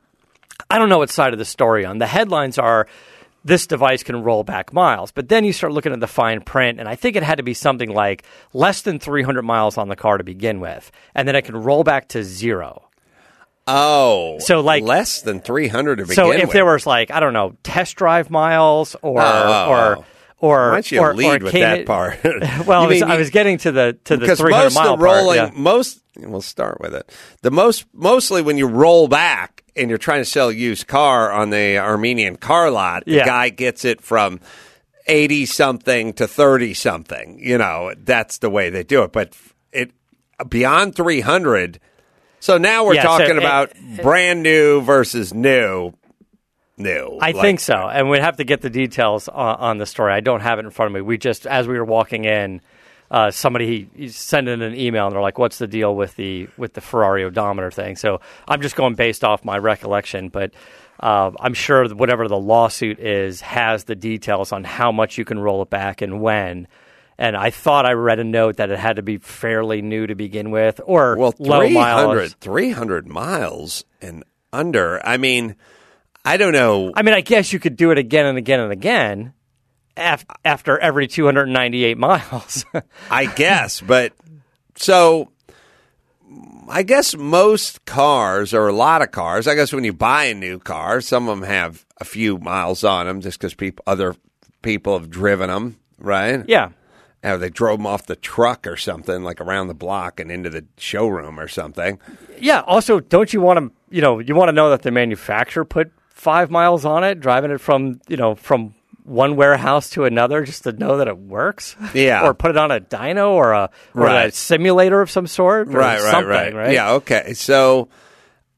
I 0.71 0.78
don't 0.78 0.88
know 0.88 0.99
what 0.99 1.11
side 1.11 1.33
of 1.33 1.38
the 1.38 1.45
story 1.45 1.85
on. 1.85 1.99
The 1.99 2.07
headlines 2.07 2.59
are 2.59 2.87
this 3.45 3.66
device 3.66 4.02
can 4.02 4.23
roll 4.23 4.43
back 4.43 4.73
miles, 4.73 5.12
but 5.12 5.28
then 5.28 5.45
you 5.45 5.52
start 5.52 5.73
looking 5.75 5.93
at 5.93 6.00
the 6.00 6.07
fine 6.07 6.40
print 6.40 6.81
and 6.81 6.88
I 6.88 6.95
think 6.97 7.14
it 7.16 7.23
had 7.23 7.37
to 7.37 7.43
be 7.43 7.52
something 7.54 7.90
like 7.90 8.25
less 8.54 8.83
than 8.83 8.99
300 8.99 9.43
miles 9.43 9.76
on 9.76 9.88
the 9.88 9.97
car 9.97 10.16
to 10.19 10.25
begin 10.25 10.61
with 10.61 10.90
and 11.14 11.28
then 11.28 11.37
it 11.37 11.43
can 11.43 11.57
roll 11.57 11.85
back 11.85 12.09
to 12.09 12.25
0. 12.25 12.88
oh 13.66 14.38
So, 14.40 14.61
like- 14.61 14.83
less 14.83 15.23
than 15.23 15.40
300 15.40 15.97
to 15.97 16.02
begin 16.04 16.14
So 16.16 16.33
if 16.33 16.43
with. 16.45 16.52
there 16.52 16.64
was 16.64 16.87
like 16.87 17.11
I 17.11 17.21
don't 17.21 17.33
know, 17.33 17.57
test 17.62 17.97
drive 17.97 18.31
miles 18.31 18.97
or 19.02 19.21
Oh, 19.23 19.66
or. 19.69 20.04
Or 20.44 20.68
why 20.70 20.74
don't 20.74 20.92
you 20.92 21.00
or, 21.00 21.10
or 21.10 21.14
lead 21.14 21.42
with 21.42 21.52
that 21.54 21.80
it- 21.80 21.86
part 21.86 22.18
Well, 22.66 22.82
I 22.82 22.86
was, 22.86 23.00
mean 23.00 23.02
I 23.10 23.16
was 23.16 23.30
getting 23.30 23.58
to 23.58 23.72
the 23.72 23.98
to 24.04 24.16
the 24.16 24.36
300 24.36 24.64
most 24.64 24.74
mile 24.74 24.96
the 24.96 25.02
rolling, 25.02 25.38
part. 25.38 25.54
Yeah. 25.54 25.60
most 25.60 26.00
we'll 26.18 26.40
start 26.40 26.80
with 26.80 26.94
it. 26.94 27.10
The 27.42 27.50
most 27.50 27.86
mostly 27.92 28.42
when 28.42 28.58
you 28.58 28.66
roll 28.66 29.08
back 29.08 29.62
and 29.76 29.88
you're 29.88 29.98
trying 29.98 30.20
to 30.20 30.24
sell 30.24 30.48
a 30.50 30.52
used 30.52 30.86
car 30.86 31.32
on 31.32 31.50
the 31.50 31.78
Armenian 31.78 32.36
car 32.36 32.70
lot, 32.70 33.04
the 33.06 33.12
Yeah. 33.12 33.26
guy 33.26 33.48
gets 33.48 33.84
it 33.84 34.00
from 34.00 34.40
eighty 35.06 35.46
something 35.46 36.12
to 36.14 36.26
thirty 36.28 36.74
something. 36.74 37.38
You 37.40 37.58
know, 37.58 37.92
that's 37.98 38.38
the 38.38 38.50
way 38.50 38.70
they 38.70 38.84
do 38.84 39.02
it. 39.02 39.12
But 39.12 39.36
it 39.72 39.90
beyond 40.48 40.94
three 40.94 41.20
hundred. 41.20 41.80
So 42.40 42.58
now 42.58 42.84
we're 42.84 42.94
Yeah, 42.94 43.02
so 43.02 43.08
talking 43.08 43.36
it- 43.36 43.38
about 43.38 43.72
brand 44.02 44.42
new 44.42 44.82
versus 44.82 45.32
new. 45.34 45.92
New. 46.76 47.19
I 47.21 47.31
Like, 47.31 47.40
think 47.40 47.61
so, 47.61 47.75
and 47.88 48.11
we'd 48.11 48.21
have 48.23 48.37
to 48.38 48.45
get 48.45 48.61
the 48.61 48.71
details 48.71 49.28
on, 49.28 49.57
on 49.57 49.78
the 49.78 49.87
story. 49.87 50.12
I 50.12 50.21
don't 50.21 50.40
have 50.40 50.59
it 50.59 50.64
in 50.64 50.71
front 50.71 50.88
of 50.88 50.95
me. 50.95 51.00
We 51.02 51.19
just, 51.19 51.47
as 51.47 51.69
we 51.69 51.78
were 51.78 51.85
walking 51.85 52.25
in, 52.25 52.61
uh, 53.11 53.31
somebody 53.31 53.88
he 53.95 54.09
sent 54.09 54.49
in 54.49 54.61
an 54.62 54.75
email, 54.75 55.07
and 55.07 55.14
they're 55.14 55.23
like, 55.23 55.38
"What's 55.38 55.59
the 55.59 55.66
deal 55.69 55.95
with 55.95 56.16
the 56.16 56.49
with 56.57 56.73
the 56.73 56.81
Ferrari 56.81 57.23
odometer 57.25 57.71
thing?" 57.71 57.95
So 57.97 58.21
I'm 58.49 58.61
just 58.61 58.75
going 58.76 58.95
based 58.95 59.23
off 59.23 59.45
my 59.45 59.57
recollection, 59.59 60.31
but 60.31 60.52
uh, 60.99 61.31
I'm 61.38 61.54
sure 61.54 61.87
that 61.87 61.97
whatever 61.97 62.26
the 62.26 62.38
lawsuit 62.38 62.99
is 62.99 63.40
has 63.43 63.85
the 63.85 63.95
details 63.95 64.50
on 64.52 64.64
how 64.64 64.90
much 64.90 65.16
you 65.19 65.25
can 65.25 65.38
roll 65.38 65.62
it 65.62 65.71
back 65.71 66.02
and 66.02 66.21
when. 66.21 66.66
And 67.16 67.37
I 67.37 67.50
thought 67.50 67.87
I 67.87 67.93
read 67.93 68.19
a 68.19 68.25
note 68.25 68.57
that 68.57 68.71
it 68.71 68.78
had 68.78 68.97
to 68.97 69.02
be 69.02 69.19
fairly 69.19 69.81
new 69.83 70.09
to 70.09 70.16
begin 70.16 70.50
with, 70.50 70.81
or 70.85 71.16
Well, 71.16 71.35
low 71.38 71.61
300, 71.61 71.75
mileage. 71.75 72.35
300 72.40 73.07
miles 73.07 73.85
and 74.02 74.25
under. 74.52 75.07
I 75.07 75.16
mean, 75.19 75.54
I 76.25 76.37
don't 76.37 76.52
know. 76.52 76.93
I 76.95 77.02
mean, 77.02 77.14
I 77.14 77.21
guess 77.21 77.52
you 77.52 77.59
could 77.59 77.76
do 77.76 77.90
it 77.90 77.99
again 77.99 78.26
and 78.26 78.38
again 78.38 78.61
and 78.61 78.73
again 78.73 79.35
af- 79.97 80.25
after 80.45 80.78
every 80.78 81.07
298 81.07 81.99
miles. 81.99 82.64
I 83.11 83.26
guess, 83.26 83.81
but 83.81 84.12
so 84.76 85.31
I 86.69 86.83
guess 86.83 87.14
most 87.16 87.85
cars 87.85 88.54
or 88.54 88.69
a 88.69 88.73
lot 88.73 89.02
of 89.02 89.11
cars. 89.11 89.47
I 89.47 89.54
guess 89.54 89.73
when 89.73 89.85
you 89.85 89.93
buy 89.93 90.25
a 90.25 90.35
new 90.35 90.59
car, 90.59 91.00
some 91.00 91.28
of 91.28 91.40
them 91.40 91.49
have 91.49 91.85
a 92.00 92.04
few 92.04 92.38
miles 92.38 92.85
on 92.85 93.07
them 93.07 93.21
just 93.21 93.38
because 93.38 93.54
people, 93.54 93.83
other 93.87 94.16
people 94.62 94.99
have 94.99 95.11
driven 95.11 95.49
them, 95.50 95.78
right? 95.99 96.45
yeah. 96.49 96.71
Or 97.23 97.38
they 97.38 97.49
drove 97.49 97.78
them 97.78 97.87
off 97.87 98.04
the 98.04 98.16
truck 98.16 98.66
or 98.66 98.76
something, 98.76 99.23
like 99.23 99.40
around 99.40 99.69
the 99.69 99.75
block 99.75 100.21
and 100.21 100.31
into 100.31 100.50
the 100.50 100.66
showroom 100.76 101.40
or 101.40 101.49
something. 101.49 101.99
Yeah. 102.38 102.61
Also, 102.66 103.00
don't 103.00 103.33
you 103.33 103.40
want 103.40 103.59
to, 103.59 103.73
you 103.88 104.02
know, 104.02 104.19
you 104.19 104.35
want 104.35 104.49
to 104.49 104.52
know 104.52 104.69
that 104.69 104.83
the 104.83 104.90
manufacturer 104.90 105.64
put 105.64 105.90
five 106.14 106.50
miles 106.50 106.85
on 106.87 107.04
it, 107.04 107.21
driving 107.21 107.50
it 107.50 107.61
from, 107.61 108.00
you 108.09 108.16
know, 108.16 108.35
from 108.35 108.75
one 109.02 109.37
warehouse 109.37 109.90
to 109.90 110.04
another 110.06 110.44
just 110.44 110.62
to 110.62 110.73
know 110.73 110.97
that 110.97 111.09
it 111.09 111.18
works? 111.18 111.76
Yeah. 111.92 112.25
or 112.25 112.33
put 112.33 112.50
it 112.52 112.56
on 112.56 112.71
a 112.71 112.80
dyno 112.80 113.33
or 113.33 113.52
a, 113.52 113.68
or 113.94 114.06
a 114.06 114.30
simulator 114.33 115.02
of 115.02 115.11
some 115.11 115.26
sort? 115.26 115.68
or 115.68 115.73
right, 115.73 116.00
right, 116.00 116.25
right, 116.26 116.54
right? 116.54 116.73
Yeah, 116.73 116.92
okay. 116.92 117.35
So 117.35 117.88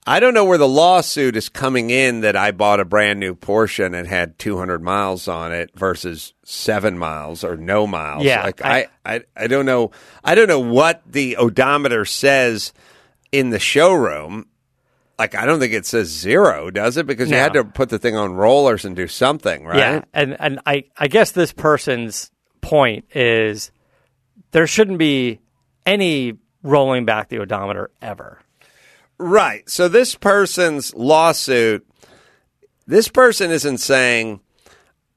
I 0.06 0.20
don't 0.20 0.34
know 0.34 0.44
where 0.44 0.58
the 0.58 0.68
lawsuit 0.68 1.34
is 1.34 1.48
coming 1.48 1.90
in 1.90 2.20
that 2.20 2.36
I 2.36 2.52
bought 2.52 2.78
a 2.78 2.84
brand 2.84 3.18
new 3.18 3.34
Porsche 3.34 3.84
and 3.84 3.96
it 3.96 4.06
had 4.06 4.38
200 4.38 4.80
miles 4.80 5.26
on 5.26 5.50
it 5.50 5.70
versus 5.74 6.32
seven 6.44 6.96
miles 6.96 7.42
or 7.42 7.56
no 7.56 7.88
miles. 7.88 8.22
Yeah, 8.22 8.44
like 8.44 8.64
I- 8.64 8.86
I, 9.04 9.14
I, 9.16 9.20
I 9.36 9.46
don't 9.48 9.66
know. 9.66 9.90
I 10.22 10.36
don't 10.36 10.46
know 10.46 10.60
what 10.60 11.02
the 11.10 11.36
odometer 11.38 12.04
says 12.04 12.72
in 13.32 13.50
the 13.50 13.58
showroom. 13.58 14.46
Like 15.18 15.34
I 15.34 15.46
don't 15.46 15.60
think 15.60 15.72
it 15.72 15.86
says 15.86 16.08
zero, 16.08 16.70
does 16.70 16.96
it? 16.96 17.06
Because 17.06 17.30
you 17.30 17.36
had 17.36 17.54
to 17.54 17.64
put 17.64 17.88
the 17.88 17.98
thing 17.98 18.16
on 18.16 18.34
rollers 18.34 18.84
and 18.84 18.94
do 18.94 19.08
something, 19.08 19.64
right? 19.64 19.78
Yeah, 19.78 20.04
and 20.12 20.36
and 20.38 20.60
I 20.66 20.84
I 20.96 21.08
guess 21.08 21.32
this 21.32 21.52
person's 21.52 22.30
point 22.60 23.06
is 23.14 23.70
there 24.50 24.66
shouldn't 24.66 24.98
be 24.98 25.40
any 25.86 26.34
rolling 26.62 27.04
back 27.04 27.28
the 27.28 27.38
odometer 27.38 27.90
ever. 28.02 28.40
Right. 29.18 29.68
So 29.68 29.88
this 29.88 30.14
person's 30.14 30.94
lawsuit, 30.94 31.86
this 32.86 33.08
person 33.08 33.50
isn't 33.50 33.78
saying, 33.78 34.40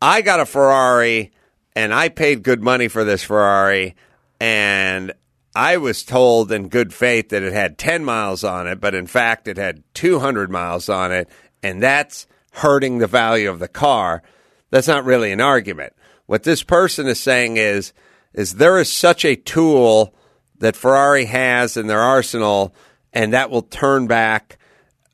I 0.01 0.22
got 0.22 0.39
a 0.39 0.46
Ferrari 0.46 1.32
and 1.75 1.94
I 1.94 2.10
paid 2.10 2.44
good 2.44 2.62
money 2.62 2.88
for 2.88 3.03
this 3.03 3.24
Ferrari 3.24 3.96
and 4.39 5.12
I 5.56 5.77
was 5.77 6.03
told 6.03 6.51
in 6.51 6.70
good 6.70 6.94
faith 6.94 7.29
that 7.29 7.44
it 7.44 7.53
had 7.53 7.77
10 7.77 8.06
miles 8.06 8.44
on 8.44 8.68
it, 8.68 8.79
but 8.79 8.96
in 8.96 9.08
fact 9.08 9.48
it 9.48 9.58
had 9.58 9.84
200 9.94 10.50
miles 10.50 10.89
on 10.89 11.12
it, 11.12 11.27
and 11.63 11.82
that's 11.82 12.27
hurting 12.51 13.00
the 13.00 13.08
value 13.08 13.50
of 13.50 13.60
the 13.60 13.68
car. 13.68 14.22
That's 14.70 14.88
not 14.88 15.06
really 15.06 15.32
an 15.32 15.41
argument. 15.41 15.94
What 16.27 16.44
this 16.44 16.63
person 16.63 17.08
is 17.08 17.20
saying 17.20 17.58
is, 17.58 17.94
is 18.34 18.56
there 18.56 18.79
is 18.79 18.91
such 18.91 19.25
a 19.25 19.36
tool 19.36 20.13
that 20.60 20.75
Ferrari 20.75 21.25
has 21.25 21.77
in 21.77 21.88
their 21.88 22.01
arsenal, 22.01 22.74
and 23.12 23.34
that 23.34 23.50
will 23.50 23.63
turn 23.63 24.08
back 24.08 24.60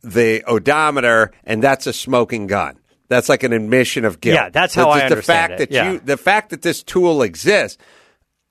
the 0.04 0.44
odometer, 0.46 1.32
and 1.46 1.64
that's 1.64 1.88
a 1.88 1.94
smoking 1.94 2.48
gun. 2.48 2.78
That's 3.08 3.30
like 3.30 3.44
an 3.44 3.54
admission 3.54 4.06
of 4.06 4.20
guilt. 4.20 4.36
Yeah, 4.36 4.50
that's 4.50 4.76
how 4.76 4.86
the, 4.86 4.90
I 4.90 4.98
the 5.00 5.06
understand 5.06 5.50
fact 5.50 5.54
it, 5.54 5.70
that 5.70 5.72
yeah. 5.72 5.92
you, 5.94 6.00
the 6.00 6.18
fact 6.18 6.50
that 6.50 6.62
this 6.62 6.84
tool 6.84 7.22
exists. 7.22 7.82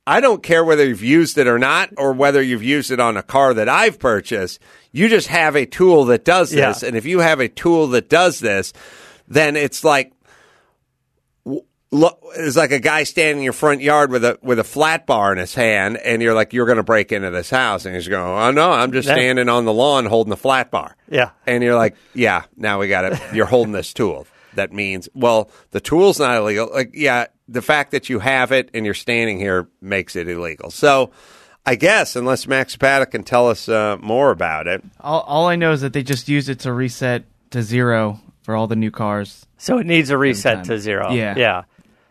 I 0.06 0.20
don't 0.20 0.42
care 0.42 0.62
whether 0.64 0.84
you've 0.86 1.02
used 1.02 1.38
it 1.38 1.46
or 1.46 1.58
not, 1.58 1.90
or 1.96 2.12
whether 2.12 2.42
you've 2.42 2.62
used 2.62 2.90
it 2.90 3.00
on 3.00 3.16
a 3.16 3.22
car 3.22 3.54
that 3.54 3.68
I've 3.70 3.98
purchased. 3.98 4.60
You 4.92 5.08
just 5.08 5.28
have 5.28 5.56
a 5.56 5.64
tool 5.66 6.04
that 6.06 6.24
does 6.24 6.50
this, 6.50 6.82
Yeah. 6.82 6.88
and 6.88 6.96
if 6.96 7.06
you 7.06 7.20
have 7.20 7.40
a 7.40 7.48
tool 7.48 7.88
that 7.88 8.08
does 8.10 8.38
this, 8.40 8.72
then 9.28 9.56
it's 9.56 9.82
like 9.82 10.12
look, 11.90 12.18
it's 12.36 12.56
like 12.56 12.72
a 12.72 12.80
guy 12.80 13.04
standing 13.04 13.38
in 13.38 13.44
your 13.44 13.52
front 13.52 13.80
yard 13.80 14.10
with 14.10 14.24
a 14.24 14.38
with 14.42 14.58
a 14.58 14.64
flat 14.64 15.06
bar 15.06 15.32
in 15.32 15.38
his 15.38 15.54
hand, 15.54 15.96
and 15.96 16.20
you're 16.20 16.34
like, 16.34 16.52
you're 16.52 16.66
going 16.66 16.76
to 16.76 16.82
break 16.82 17.12
into 17.12 17.30
this 17.30 17.50
house, 17.50 17.86
and 17.86 17.94
he's 17.94 18.08
going, 18.08 18.22
oh 18.24 18.50
no, 18.50 18.70
I'm 18.72 18.92
just 18.92 19.08
standing 19.08 19.48
on 19.48 19.64
the 19.64 19.72
lawn 19.72 20.04
holding 20.06 20.30
the 20.30 20.36
flat 20.36 20.70
bar. 20.70 20.96
Yeah. 21.08 21.30
and 21.46 21.62
you're 21.62 21.76
like, 21.76 21.96
yeah, 22.14 22.42
now 22.56 22.80
we 22.80 22.88
got 22.88 23.04
it. 23.12 23.20
You're 23.32 23.46
holding 23.46 23.72
this 23.72 23.92
tool. 23.92 24.26
That 24.56 24.72
means, 24.72 25.08
well, 25.14 25.50
the 25.70 25.80
tool's 25.80 26.18
not 26.18 26.36
illegal. 26.36 26.70
Like, 26.72 26.90
yeah, 26.94 27.26
the 27.48 27.62
fact 27.62 27.90
that 27.92 28.08
you 28.08 28.18
have 28.20 28.52
it 28.52 28.70
and 28.74 28.84
you're 28.84 28.94
standing 28.94 29.38
here 29.38 29.68
makes 29.80 30.16
it 30.16 30.28
illegal. 30.28 30.70
So. 30.70 31.10
I 31.66 31.76
guess, 31.76 32.14
unless 32.14 32.46
Max 32.46 32.76
Paddock 32.76 33.12
can 33.12 33.24
tell 33.24 33.48
us 33.48 33.70
uh, 33.70 33.96
more 34.02 34.30
about 34.30 34.66
it. 34.66 34.84
All, 35.00 35.22
all 35.22 35.46
I 35.46 35.56
know 35.56 35.72
is 35.72 35.80
that 35.80 35.94
they 35.94 36.02
just 36.02 36.28
use 36.28 36.50
it 36.50 36.58
to 36.58 36.72
reset 36.74 37.24
to 37.52 37.62
zero 37.62 38.20
for 38.42 38.54
all 38.54 38.66
the 38.66 38.76
new 38.76 38.90
cars. 38.90 39.46
So 39.56 39.78
it 39.78 39.86
needs 39.86 40.10
a 40.10 40.18
reset 40.18 40.64
to 40.64 40.78
zero. 40.78 41.12
Yeah. 41.12 41.34
Yeah. 41.38 41.62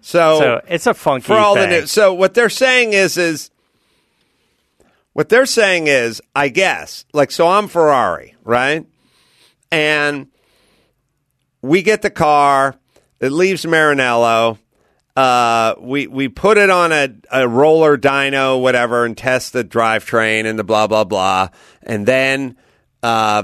So, 0.02 0.40
So 0.40 0.62
it's 0.68 0.88
a 0.88 0.96
funky 0.96 1.28
for 1.28 1.36
all 1.36 1.54
thing. 1.54 1.70
the 1.70 1.82
new. 1.82 1.86
So 1.86 2.16
what 2.16 2.34
they're 2.34 2.50
saying 2.50 2.94
is, 2.94 3.16
is 3.16 3.52
what 5.14 5.30
they're 5.30 5.46
saying 5.46 5.86
is, 5.86 6.20
I 6.36 6.50
guess, 6.50 7.06
like, 7.14 7.30
so 7.30 7.48
I'm 7.48 7.68
Ferrari, 7.68 8.36
right? 8.44 8.88
And 9.72 10.30
we 11.64 11.82
get 11.82 12.04
the 12.04 12.12
car. 12.12 12.76
It 13.20 13.32
leaves 13.32 13.66
Maranello. 13.66 14.60
uh, 15.16 15.76
we 15.80 16.08
we 16.08 16.28
put 16.28 16.58
it 16.58 16.70
on 16.70 16.92
a, 16.92 17.10
a 17.32 17.48
roller 17.48 17.98
dyno, 17.98 18.62
whatever, 18.62 19.06
and 19.06 19.18
test 19.18 19.54
the 19.54 19.64
drivetrain 19.64 20.46
and 20.46 20.58
the 20.58 20.64
blah 20.64 20.88
blah 20.88 21.04
blah, 21.04 21.50
and 21.84 22.06
then 22.06 22.58
uh, 23.02 23.44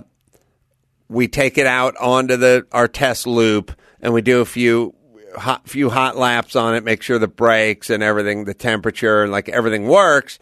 we 1.08 1.28
take 1.28 1.58
it 1.58 1.68
out 1.68 1.96
onto 1.98 2.38
the 2.38 2.66
our 2.72 2.88
test 2.88 3.26
loop 3.28 3.72
and 4.02 4.14
we 4.14 4.22
do 4.22 4.42
a 4.42 4.46
few 4.46 4.96
hot 5.36 5.70
few 5.70 5.90
hot 5.90 6.18
laps 6.18 6.56
on 6.56 6.76
it, 6.76 6.84
make 6.84 7.04
sure 7.04 7.20
the 7.20 7.28
brakes 7.28 7.90
and 7.90 8.02
everything, 8.02 8.46
the 8.46 8.54
temperature 8.54 9.24
and 9.24 9.32
like 9.32 9.48
everything 9.48 9.88
works, 9.88 10.40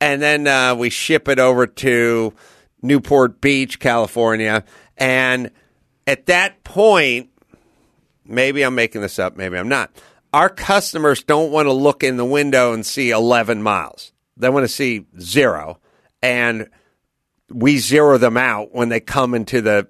and 0.00 0.22
then 0.22 0.46
uh, 0.46 0.74
we 0.74 0.88
ship 0.88 1.28
it 1.28 1.38
over 1.38 1.66
to 1.66 2.32
Newport 2.80 3.40
Beach, 3.40 3.78
California, 3.78 4.64
and 4.96 5.50
at 6.06 6.26
that 6.26 6.64
point, 6.64 7.30
maybe 8.24 8.62
I'm 8.62 8.74
making 8.74 9.00
this 9.00 9.18
up, 9.18 9.36
maybe 9.36 9.56
I'm 9.56 9.68
not. 9.68 9.90
Our 10.32 10.48
customers 10.48 11.22
don't 11.22 11.52
want 11.52 11.66
to 11.66 11.72
look 11.72 12.02
in 12.02 12.16
the 12.16 12.24
window 12.24 12.72
and 12.72 12.84
see 12.84 13.10
11 13.10 13.62
miles. 13.62 14.12
They 14.36 14.48
want 14.48 14.64
to 14.64 14.72
see 14.72 15.06
zero, 15.20 15.78
and 16.22 16.68
we 17.48 17.78
zero 17.78 18.18
them 18.18 18.36
out 18.36 18.74
when 18.74 18.88
they 18.88 19.00
come 19.00 19.34
into 19.34 19.60
the 19.60 19.86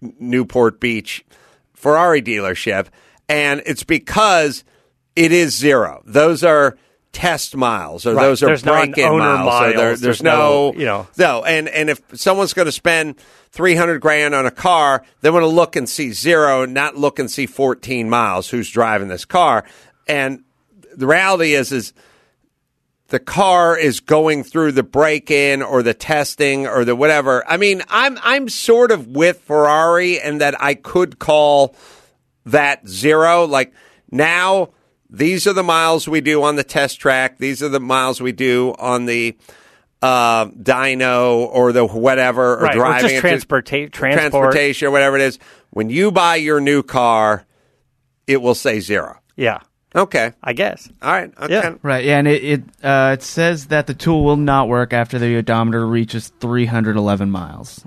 Newport 0.00 0.80
Beach 0.80 1.24
Ferrari 1.74 2.22
dealership, 2.22 2.86
and 3.28 3.60
it's 3.66 3.82
because 3.82 4.62
it 5.16 5.32
is 5.32 5.56
zero. 5.56 6.02
Those 6.06 6.44
are 6.44 6.76
test 7.12 7.54
miles, 7.56 8.06
or 8.06 8.14
Right. 8.14 8.22
those 8.24 8.42
are 8.42 8.46
There's 8.46 8.62
break-in 8.62 9.18
miles. 9.18 9.46
miles. 9.46 9.74
there's, 9.74 10.00
There's 10.00 10.22
no, 10.22 10.72
no, 10.72 10.78
you 10.78 10.86
know. 10.86 11.06
no. 11.18 11.44
And 11.44 11.68
and 11.68 11.90
if 11.90 12.00
someone's 12.14 12.54
going 12.54 12.66
to 12.66 12.72
spend 12.72 13.16
three 13.50 13.74
hundred 13.74 14.00
grand 14.00 14.34
on 14.34 14.46
a 14.46 14.50
car, 14.50 15.04
they 15.20 15.30
want 15.30 15.42
to 15.42 15.48
look 15.48 15.76
and 15.76 15.88
see 15.88 16.12
zero, 16.12 16.64
not 16.64 16.96
look 16.96 17.18
and 17.18 17.30
see 17.30 17.46
fourteen 17.46 18.08
miles. 18.08 18.48
Who's 18.48 18.70
driving 18.70 19.08
this 19.08 19.24
car? 19.24 19.64
And 20.08 20.42
the 20.96 21.06
reality 21.06 21.54
is, 21.54 21.70
is 21.72 21.92
the 23.08 23.18
car 23.20 23.76
is 23.78 24.00
going 24.00 24.42
through 24.42 24.72
the 24.72 24.82
break-in 24.82 25.60
or 25.62 25.82
the 25.82 25.92
testing 25.94 26.66
or 26.66 26.84
the 26.86 26.96
whatever. 26.96 27.44
I 27.46 27.58
mean, 27.58 27.82
I'm 27.90 28.18
I'm 28.22 28.48
sort 28.48 28.90
of 28.90 29.06
with 29.08 29.40
Ferrari 29.42 30.18
and 30.18 30.40
that 30.40 30.60
I 30.62 30.74
could 30.74 31.18
call 31.18 31.76
that 32.46 32.88
zero. 32.88 33.44
Like 33.46 33.74
now, 34.10 34.70
these 35.12 35.46
are 35.46 35.52
the 35.52 35.62
miles 35.62 36.08
we 36.08 36.20
do 36.22 36.42
on 36.42 36.56
the 36.56 36.64
test 36.64 36.98
track. 36.98 37.36
These 37.38 37.62
are 37.62 37.68
the 37.68 37.78
miles 37.80 38.20
we 38.20 38.32
do 38.32 38.74
on 38.78 39.04
the 39.06 39.36
uh, 40.00 40.46
dyno 40.46 41.46
or 41.46 41.70
the 41.72 41.84
whatever 41.86 42.54
or 42.54 42.62
Right, 42.62 42.74
or 42.76 42.78
driving 42.80 43.10
just 43.10 43.24
it 43.24 43.28
transporta- 43.48 43.92
transport. 43.92 44.12
transportation 44.32 44.88
or 44.88 44.90
whatever 44.90 45.16
it 45.16 45.22
is. 45.22 45.38
When 45.70 45.90
you 45.90 46.10
buy 46.10 46.36
your 46.36 46.60
new 46.60 46.82
car, 46.82 47.44
it 48.26 48.38
will 48.42 48.54
say 48.56 48.80
zero. 48.80 49.18
Yeah, 49.36 49.58
Okay. 49.94 50.32
I 50.42 50.54
guess. 50.54 50.88
All 51.02 51.12
right. 51.12 51.30
Okay. 51.38 51.52
Yeah. 51.52 51.74
Right, 51.82 52.04
yeah, 52.04 52.18
and 52.18 52.26
it 52.26 52.42
it, 52.44 52.62
uh, 52.82 53.10
it 53.18 53.22
says 53.22 53.66
that 53.66 53.86
the 53.86 53.94
tool 53.94 54.24
will 54.24 54.36
not 54.38 54.66
work 54.68 54.92
after 54.94 55.18
the 55.18 55.36
odometer 55.36 55.86
reaches 55.86 56.32
311 56.40 57.30
miles. 57.30 57.84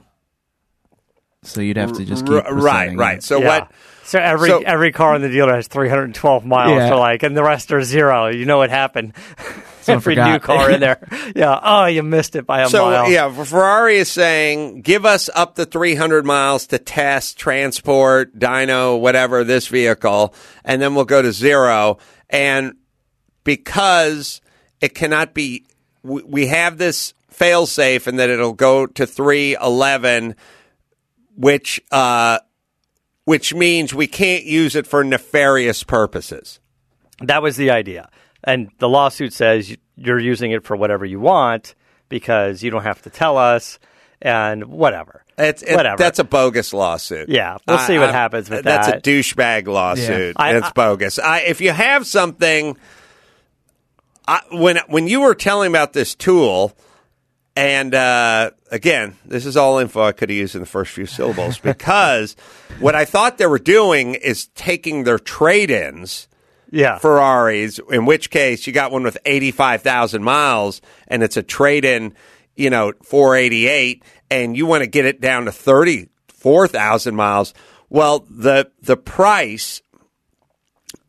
So 1.44 1.62
you'd 1.62 1.77
have 1.77 1.94
to 1.94 2.05
just 2.05 2.25
keep 2.25 2.36
R- 2.46 2.53
right. 2.55 2.96
Right. 2.98 3.17
it. 3.17 3.24
So 3.24 3.39
Yeah. 3.39 3.48
what? 3.60 3.72
So 4.05 4.19
every 4.19 4.50
So- 4.50 4.62
every 4.65 4.91
car 4.91 5.15
in 5.15 5.21
the 5.21 5.29
dealer 5.29 5.55
has 5.55 5.67
312 5.67 6.45
miles 6.45 6.77
Yeah. 6.77 6.89
to 6.91 6.97
like, 6.97 7.24
and 7.24 7.35
the 7.35 7.43
rest 7.43 7.71
are 7.74 7.81
zero. 7.83 8.27
You 8.27 8.45
know 8.45 8.57
what 8.57 8.69
happened? 8.69 9.13
Every 9.88 10.15
new 10.15 10.39
car 10.39 10.71
in 10.71 10.79
there. 10.79 10.97
Yeah. 11.35 11.59
Oh, 11.62 11.85
you 11.85 12.01
missed 12.01 12.35
it 12.35 12.47
by 12.47 12.62
a 12.63 12.69
So 12.69 12.85
mile. 12.85 13.07
yeah, 13.12 13.31
Ferrari 13.43 13.97
is 13.97 14.09
saying 14.09 14.81
give 14.81 15.05
us 15.05 15.29
up 15.35 15.55
to 15.57 15.65
300 15.65 16.25
miles 16.25 16.65
to 16.67 16.79
test, 16.79 17.38
transport, 17.38 18.35
dyno, 18.39 19.00
whatever 19.00 19.43
this 19.43 19.67
vehicle, 19.67 20.33
and 20.63 20.81
then 20.81 20.95
we'll 20.95 21.05
go 21.05 21.21
to 21.21 21.31
zero. 21.31 22.00
And 22.31 22.74
because 23.43 24.41
it 24.81 24.95
cannot 24.95 25.35
be, 25.35 25.65
we, 26.01 26.24
we 26.24 26.47
have 26.47 26.79
this 26.79 27.13
fail 27.29 27.67
safe, 27.67 28.07
and 28.07 28.17
that 28.17 28.29
it'll 28.31 28.53
go 28.53 28.88
to 28.88 29.05
311, 29.05 30.35
which 31.35 31.79
uh, 31.91 32.39
which 33.25 33.53
means 33.53 33.94
we 33.94 34.07
can't 34.07 34.46
use 34.46 34.75
it 34.75 34.88
for 34.88 35.03
nefarious 35.03 35.83
purposes. 35.83 36.59
That 37.20 37.42
was 37.42 37.57
the 37.57 37.72
idea. 37.72 38.09
And 38.44 38.70
the 38.79 38.88
lawsuit 38.88 39.33
says 39.33 39.75
you're 39.96 40.20
using 40.20 40.51
it 40.51 40.64
for 40.64 40.75
whatever 40.75 41.05
you 41.05 41.20
want 41.20 41.75
because 42.09 42.64
you 42.64 42.70
don't 42.72 42.83
have 42.83 43.01
to 43.01 43.09
tell 43.09 43.38
us 43.38 43.79
and 44.22 44.66
whatever. 44.66 45.24
It's, 45.38 45.64
it- 45.64 45.75
whatever. 45.75 45.98
That's 45.98 46.20
a 46.20 46.24
bogus 46.24 46.74
lawsuit. 46.74 47.29
Yeah, 47.29 47.57
we'll 47.68 47.79
see 47.79 47.98
what 47.98 48.11
happens 48.11 48.50
with 48.50 48.64
that's 48.64 48.88
that. 48.88 49.03
That's 49.03 49.07
a 49.07 49.11
douchebag 49.11 49.68
lawsuit. 49.68 50.35
Yeah. 50.40 50.57
It's 50.57 50.68
I- 50.68 50.72
bogus. 50.74 51.20
I, 51.20 51.40
if 51.42 51.59
you 51.61 51.72
have 51.72 52.05
something, 52.07 52.77
I, 54.27 54.42
when 54.51 54.77
when 54.88 55.07
you 55.07 55.22
were 55.22 55.35
telling 55.35 55.70
about 55.72 55.94
this 55.94 56.16
tool, 56.16 56.77
and 57.55 57.96
uh, 57.96 58.51
again, 58.72 59.18
this 59.25 59.46
is 59.46 59.55
all 59.55 59.79
info 59.79 60.01
I 60.01 60.11
could 60.11 60.29
have 60.29 60.37
used 60.37 60.55
in 60.55 60.61
the 60.61 60.68
first 60.68 60.91
few 60.91 61.05
syllables 61.05 61.57
because 61.72 62.35
what 62.79 62.96
I 62.96 63.05
thought 63.05 63.37
they 63.37 63.46
were 63.46 63.59
doing 63.59 64.15
is 64.15 64.48
taking 64.48 65.03
their 65.03 65.20
trade-ins. 65.20 66.27
yeah. 66.70 66.98
Ferraris, 66.98 67.79
in 67.89 68.05
which 68.05 68.29
case 68.29 68.68
you 68.68 68.74
got 68.74 68.91
one 68.91 69.03
with 69.03 69.18
85,000 69.25 70.24
miles 70.24 70.81
and 71.07 71.24
it's 71.24 71.37
a 71.37 71.44
trade 71.44 71.85
in, 71.85 72.13
you 72.55 72.70
know, 72.70 72.91
488 73.03 74.03
and 74.29 74.57
you 74.57 74.65
want 74.65 74.81
to 74.81 74.87
get 74.87 75.05
it 75.05 75.22
down 75.22 75.46
to 75.46 75.51
34,000 75.51 77.15
miles. 77.15 77.53
Well, 77.89 78.25
the 78.29 78.72
the 78.81 78.98
price 78.98 79.81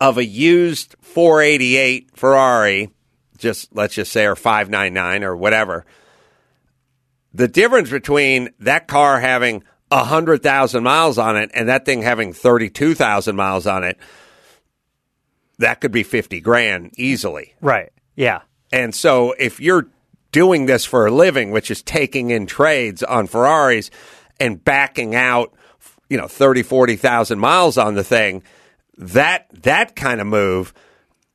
of 0.00 0.18
a 0.18 0.24
used 0.24 0.94
488 1.00 2.11
Ferrari, 2.14 2.90
just 3.38 3.74
let's 3.74 3.94
just 3.94 4.12
say 4.12 4.26
or 4.26 4.37
599 4.37 5.24
or 5.24 5.35
whatever, 5.35 5.87
the 7.37 7.49
difference 7.49 7.90
between 7.90 8.51
that 8.61 8.88
car 8.88 9.20
having 9.20 9.62
100,000 9.88 10.83
miles 10.83 11.18
on 11.18 11.37
it 11.37 11.51
and 11.55 11.68
that 11.68 11.85
thing 11.85 12.03
having 12.03 12.33
32,000 12.33 13.37
miles 13.37 13.66
on 13.66 13.85
it 13.85 13.99
that 15.59 15.81
could 15.81 15.92
be 15.92 16.03
50 16.03 16.40
grand 16.40 16.92
easily. 16.99 17.55
right. 17.61 17.92
Yeah. 18.14 18.40
And 18.72 18.94
so 18.94 19.33
if 19.38 19.61
you're 19.61 19.88
doing 20.33 20.66
this 20.66 20.85
for 20.87 21.07
a 21.07 21.11
living, 21.11 21.51
which 21.51 21.70
is 21.70 21.83
taking 21.83 22.31
in 22.31 22.46
trades 22.46 23.03
on 23.03 23.27
Ferraris 23.27 23.90
and 24.40 24.62
backing 24.62 25.14
out, 25.14 25.55
you 26.09 26.16
know, 26.16 26.27
30, 26.27 26.62
40,000 26.62 27.38
miles 27.38 27.77
on 27.77 27.94
the 27.94 28.05
thing, 28.05 28.42
that 28.96 29.46
that 29.62 29.94
kind 29.94 30.20
of 30.20 30.27
move, 30.27 30.72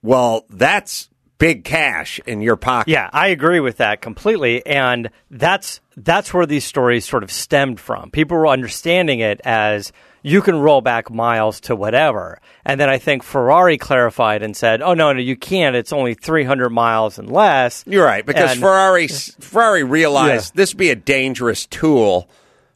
well, 0.02 0.46
that's 0.50 1.11
big 1.42 1.64
cash 1.66 2.20
in 2.26 2.40
your 2.42 2.56
pocket. 2.56 2.92
Yeah, 2.92 3.10
I 3.12 3.28
agree 3.28 3.60
with 3.60 3.78
that 3.78 4.02
completely, 4.02 4.66
and 4.66 5.10
that's 5.30 5.82
that's 5.98 6.34
where 6.34 6.46
these 6.46 6.64
stories 6.64 7.04
sort 7.06 7.24
of 7.24 7.32
stemmed 7.32 7.80
from. 7.80 8.12
People 8.12 8.38
were 8.38 8.48
understanding 8.48 9.20
it 9.20 9.42
as 9.44 9.92
you 10.24 10.42
can 10.44 10.56
roll 10.60 10.82
back 10.82 11.10
miles 11.10 11.60
to 11.62 11.76
whatever, 11.76 12.40
and 12.64 12.80
then 12.80 12.90
I 12.90 13.00
think 13.00 13.24
Ferrari 13.24 13.78
clarified 13.78 14.44
and 14.44 14.56
said, 14.56 14.82
"Oh 14.84 14.94
no, 14.94 15.12
no, 15.12 15.20
you 15.20 15.36
can't. 15.36 15.76
It's 15.76 15.92
only 15.92 16.14
300 16.14 16.70
miles 16.70 17.18
and 17.18 17.30
less." 17.32 17.84
You're 17.88 18.06
right 18.06 18.26
because 18.26 18.52
And- 18.52 18.60
Ferrari 18.62 19.08
Ferrari 19.08 19.84
realized 19.84 20.54
Yeah. 20.54 20.62
this 20.62 20.74
would 20.74 20.80
be 20.80 20.92
a 20.92 20.96
dangerous 20.96 21.66
tool 21.66 22.30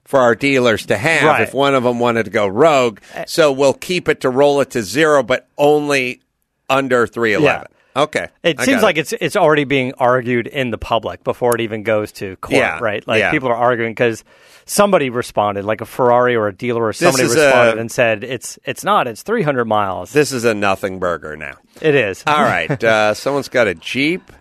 for 0.05 0.19
our 0.19 0.33
dealers 0.35 0.85
to 0.87 0.97
have 0.97 1.23
Right. 1.23 1.41
if 1.41 1.53
one 1.53 1.73
of 1.75 1.83
them 1.83 1.99
wanted 1.99 2.25
to 2.25 2.31
go 2.31 2.47
rogue. 2.47 2.99
Eh. 3.13 3.25
So 3.27 3.51
we'll 3.51 3.73
keep 3.73 4.09
it 4.09 4.21
to 4.21 4.29
roll 4.29 4.59
it 4.61 4.71
to 4.71 4.81
zero, 4.83 5.23
but 5.23 5.47
only 5.57 6.21
under 6.69 7.05
311. 7.07 7.67
Okay. 7.95 8.27
It 8.43 8.59
I 8.59 8.65
seems 8.65 8.83
like 8.83 8.97
it's 8.97 9.13
it's 9.13 9.35
already 9.37 9.63
being 9.63 9.93
argued 9.97 10.47
in 10.47 10.69
the 10.71 10.77
public 10.77 11.23
before 11.23 11.55
it 11.55 11.61
even 11.61 11.83
goes 11.83 12.11
to 12.13 12.35
court, 12.37 12.57
Yeah, 12.57 12.79
right? 12.81 13.07
Like 13.07 13.19
yeah. 13.19 13.31
people 13.31 13.47
are 13.49 13.55
arguing 13.55 13.91
because 13.91 14.23
somebody 14.65 15.09
responded, 15.09 15.63
like 15.63 15.79
a 15.79 15.85
Ferrari 15.85 16.35
or 16.35 16.47
a 16.47 16.53
dealer 16.53 16.83
or 16.83 16.91
somebody 16.93 17.23
responded 17.23 17.77
a- 17.77 17.79
and 17.79 17.89
said 17.91 18.23
it's 18.25 18.59
it's 18.65 18.83
not, 18.83 19.07
it's 19.07 19.23
300 19.23 19.63
miles. 19.65 20.11
This 20.11 20.31
is 20.33 20.43
a 20.43 20.53
nothing 20.53 20.99
burger 20.99 21.37
now. 21.37 21.55
it 21.81 21.95
is. 21.95 22.21
All 22.27 22.43
right. 22.43 22.83
Uh, 22.83 23.13
someone's 23.15 23.47
got 23.49 23.67
a 23.67 23.73
Jeep. 23.75 24.31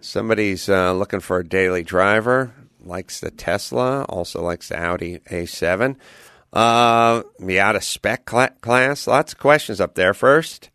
Somebody's 0.00 0.68
uh, 0.68 0.92
looking 0.92 1.20
for 1.20 1.38
a 1.38 1.44
daily 1.44 1.82
driver. 1.82 2.52
Likes 2.84 3.20
the 3.20 3.30
Tesla. 3.30 4.02
Also 4.08 4.42
likes 4.42 4.68
the 4.68 4.76
Audi 4.78 5.18
A7. 5.30 5.96
Uh, 6.52 7.22
Miata 7.40 7.82
spec 7.82 8.24
cla- 8.26 8.50
class. 8.60 9.06
Lots 9.06 9.32
of 9.32 9.38
questions 9.38 9.80
up 9.80 9.94
there. 9.94 10.12
First, 10.12 10.70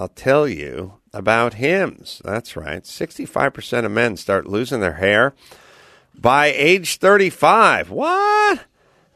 I'll 0.00 0.08
tell 0.08 0.48
you 0.48 0.94
about 1.12 1.54
Hims. 1.54 2.22
That's 2.24 2.56
right. 2.56 2.82
65% 2.82 3.84
of 3.84 3.92
men 3.92 4.16
start 4.16 4.46
losing 4.46 4.80
their 4.80 4.94
hair 4.94 5.34
by 6.14 6.46
age 6.46 6.96
35. 6.96 7.90
What? 7.90 8.60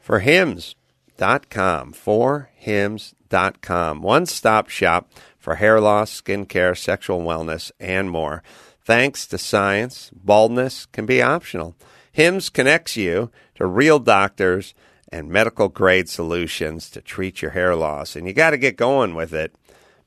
Forhims.com. 0.07 1.93
For 1.93 2.51
hymns.com. 2.63 4.03
One 4.03 4.27
stop 4.27 4.69
shop 4.69 5.09
for 5.39 5.55
hair 5.55 5.81
loss, 5.81 6.21
skincare, 6.21 6.77
sexual 6.77 7.21
wellness, 7.21 7.71
and 7.79 8.11
more. 8.11 8.43
Thanks 8.83 9.25
to 9.25 9.39
science, 9.39 10.11
baldness 10.13 10.85
can 10.85 11.07
be 11.07 11.19
optional. 11.19 11.75
HIMS 12.11 12.51
connects 12.51 12.95
you 12.95 13.31
to 13.55 13.65
real 13.65 13.97
doctors 13.97 14.75
and 15.11 15.29
medical 15.29 15.67
grade 15.67 16.09
solutions 16.09 16.91
to 16.91 17.01
treat 17.01 17.41
your 17.41 17.51
hair 17.51 17.75
loss. 17.75 18.15
And 18.15 18.27
you 18.27 18.33
got 18.33 18.51
to 18.51 18.57
get 18.59 18.77
going 18.77 19.15
with 19.15 19.33
it 19.33 19.55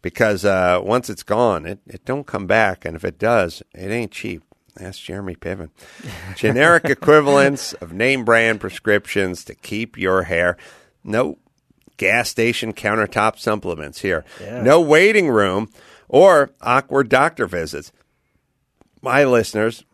because 0.03 0.45
uh, 0.45 0.81
once 0.83 1.11
it's 1.11 1.23
gone, 1.23 1.67
it, 1.67 1.81
it 1.87 2.05
don't 2.05 2.27
come 2.27 2.47
back, 2.47 2.85
and 2.85 2.97
if 2.97 3.05
it 3.05 3.19
does, 3.19 3.63
it 3.75 3.91
ain't 3.91 4.13
cheap. 4.13 4.43
Ask 4.81 5.03
Jeremy 5.03 5.35
Piven. 5.35 5.71
Generic 6.37 6.85
equivalents 6.85 7.73
of 7.75 7.93
name 7.93 8.25
brand 8.25 8.61
prescriptions 8.61 9.45
to 9.45 9.55
keep 9.55 9.99
your 9.99 10.23
hair. 10.23 10.57
No 11.03 11.39
gas 11.97 12.29
station 12.29 12.73
countertop 12.73 13.39
supplements 13.39 14.01
here. 14.01 14.25
No 14.63 14.81
waiting 14.81 15.29
room 15.29 15.69
or 16.09 16.51
awkward 16.61 17.09
doctor 17.09 17.47
visits. 17.47 17.93
My 19.03 19.25
listeners, 19.25 19.85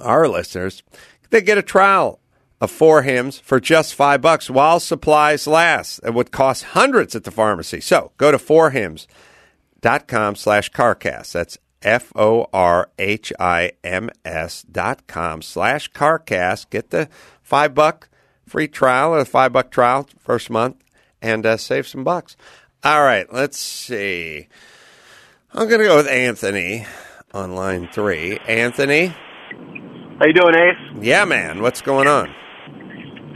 our 0.00 0.28
listeners, 0.28 0.82
they 1.30 1.42
get 1.42 1.58
a 1.58 1.62
trial 1.62 2.20
of 2.64 2.70
four 2.70 3.02
Hims 3.02 3.38
for 3.38 3.60
just 3.60 3.94
five 3.94 4.20
bucks 4.20 4.50
while 4.50 4.80
supplies 4.80 5.46
last. 5.46 6.00
It 6.04 6.14
would 6.14 6.32
cost 6.32 6.64
hundreds 6.64 7.14
at 7.14 7.24
the 7.24 7.30
pharmacy. 7.30 7.80
So 7.80 8.10
go 8.16 8.32
to 8.32 8.38
forhims.com 8.38 10.34
slash 10.34 10.70
carcast. 10.72 11.32
That's 11.32 11.58
F 11.82 12.12
O 12.16 12.48
R 12.52 12.90
H 12.98 13.32
I 13.38 13.72
M 13.84 14.10
S 14.24 14.62
dot 14.62 15.06
com 15.06 15.42
slash 15.42 15.92
carcast. 15.92 16.70
Get 16.70 16.90
the 16.90 17.08
five 17.42 17.74
buck 17.74 18.08
free 18.46 18.68
trial 18.68 19.14
or 19.14 19.18
the 19.18 19.24
five 19.24 19.52
buck 19.52 19.70
trial 19.70 20.08
first 20.18 20.50
month 20.50 20.82
and 21.22 21.46
uh, 21.46 21.56
save 21.56 21.86
some 21.86 22.02
bucks. 22.02 22.36
All 22.82 23.02
right, 23.02 23.32
let's 23.32 23.58
see. 23.58 24.48
I'm 25.52 25.68
going 25.68 25.80
to 25.80 25.86
go 25.86 25.96
with 25.96 26.08
Anthony 26.08 26.86
on 27.32 27.54
line 27.54 27.88
three. 27.92 28.38
Anthony? 28.48 29.06
How 30.18 30.26
you 30.26 30.32
doing, 30.32 30.54
Ace? 30.54 31.02
Yeah, 31.02 31.24
man. 31.24 31.62
What's 31.62 31.82
going 31.82 32.08
on? 32.08 32.34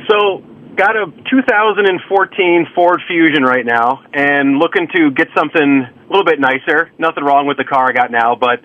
So, 0.09 0.42
got 0.77 0.97
a 0.97 1.07
2014 1.29 2.66
Ford 2.75 3.01
Fusion 3.07 3.42
right 3.42 3.66
now, 3.66 4.05
and 4.14 4.59
looking 4.59 4.88
to 4.94 5.11
get 5.11 5.29
something 5.37 5.85
a 5.85 6.09
little 6.09 6.25
bit 6.25 6.40
nicer. 6.40 6.90
Nothing 6.99 7.25
wrong 7.25 7.47
with 7.47 7.57
the 7.57 7.64
car 7.64 7.90
I 7.90 7.92
got 7.92 8.11
now, 8.11 8.37
but 8.37 8.61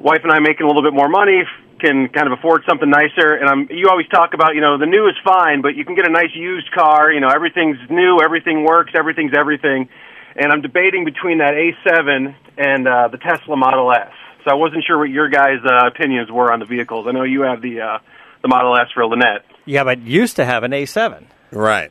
wife 0.00 0.20
and 0.24 0.32
I 0.32 0.40
making 0.40 0.64
a 0.64 0.66
little 0.66 0.82
bit 0.82 0.94
more 0.94 1.08
money 1.08 1.44
can 1.80 2.08
kind 2.08 2.26
of 2.26 2.38
afford 2.38 2.62
something 2.68 2.88
nicer. 2.88 3.34
And 3.34 3.48
I'm 3.48 3.68
you 3.70 3.88
always 3.88 4.08
talk 4.08 4.34
about 4.34 4.54
you 4.54 4.60
know 4.60 4.78
the 4.78 4.86
new 4.86 5.06
is 5.06 5.16
fine, 5.24 5.60
but 5.60 5.76
you 5.76 5.84
can 5.84 5.94
get 5.94 6.06
a 6.06 6.10
nice 6.10 6.34
used 6.34 6.70
car. 6.72 7.12
You 7.12 7.20
know 7.20 7.28
everything's 7.28 7.78
new, 7.90 8.20
everything 8.24 8.64
works, 8.64 8.92
everything's 8.96 9.32
everything. 9.36 9.88
And 10.36 10.50
I'm 10.50 10.62
debating 10.62 11.04
between 11.04 11.38
that 11.38 11.54
A7 11.54 12.34
and 12.58 12.88
uh, 12.88 13.08
the 13.08 13.18
Tesla 13.18 13.56
Model 13.56 13.92
S. 13.92 14.10
So 14.44 14.50
I 14.50 14.54
wasn't 14.54 14.82
sure 14.84 14.98
what 14.98 15.08
your 15.08 15.28
guys' 15.28 15.62
uh, 15.64 15.86
opinions 15.86 16.30
were 16.30 16.52
on 16.52 16.58
the 16.58 16.66
vehicles. 16.66 17.06
I 17.06 17.12
know 17.12 17.22
you 17.22 17.42
have 17.42 17.62
the 17.62 17.80
uh, 17.80 17.98
the 18.42 18.48
Model 18.48 18.76
S 18.76 18.88
for 18.94 19.06
Lynette. 19.06 19.44
Yeah, 19.66 19.84
but 19.84 20.00
used 20.00 20.36
to 20.36 20.44
have 20.44 20.62
an 20.64 20.72
A7. 20.72 21.24
Right. 21.52 21.90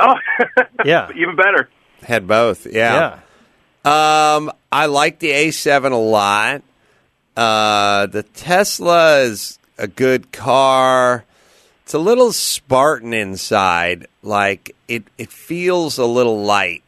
Oh, 0.00 0.14
Yeah. 0.84 1.08
even 1.14 1.36
better. 1.36 1.68
Had 2.02 2.26
both. 2.26 2.66
Yeah. 2.66 3.20
Yeah. 3.84 4.34
Um, 4.36 4.52
I 4.70 4.86
like 4.86 5.18
the 5.18 5.30
A7 5.30 5.92
a 5.92 5.96
lot. 5.96 6.62
Uh, 7.36 8.06
the 8.06 8.22
Tesla 8.22 9.20
is 9.20 9.58
a 9.78 9.86
good 9.88 10.32
car. 10.32 11.24
It's 11.82 11.94
a 11.94 11.98
little 11.98 12.32
Spartan 12.32 13.12
inside. 13.14 14.06
Like 14.22 14.74
it, 14.88 15.04
it 15.18 15.30
feels 15.32 15.98
a 15.98 16.04
little 16.06 16.42
light 16.42 16.82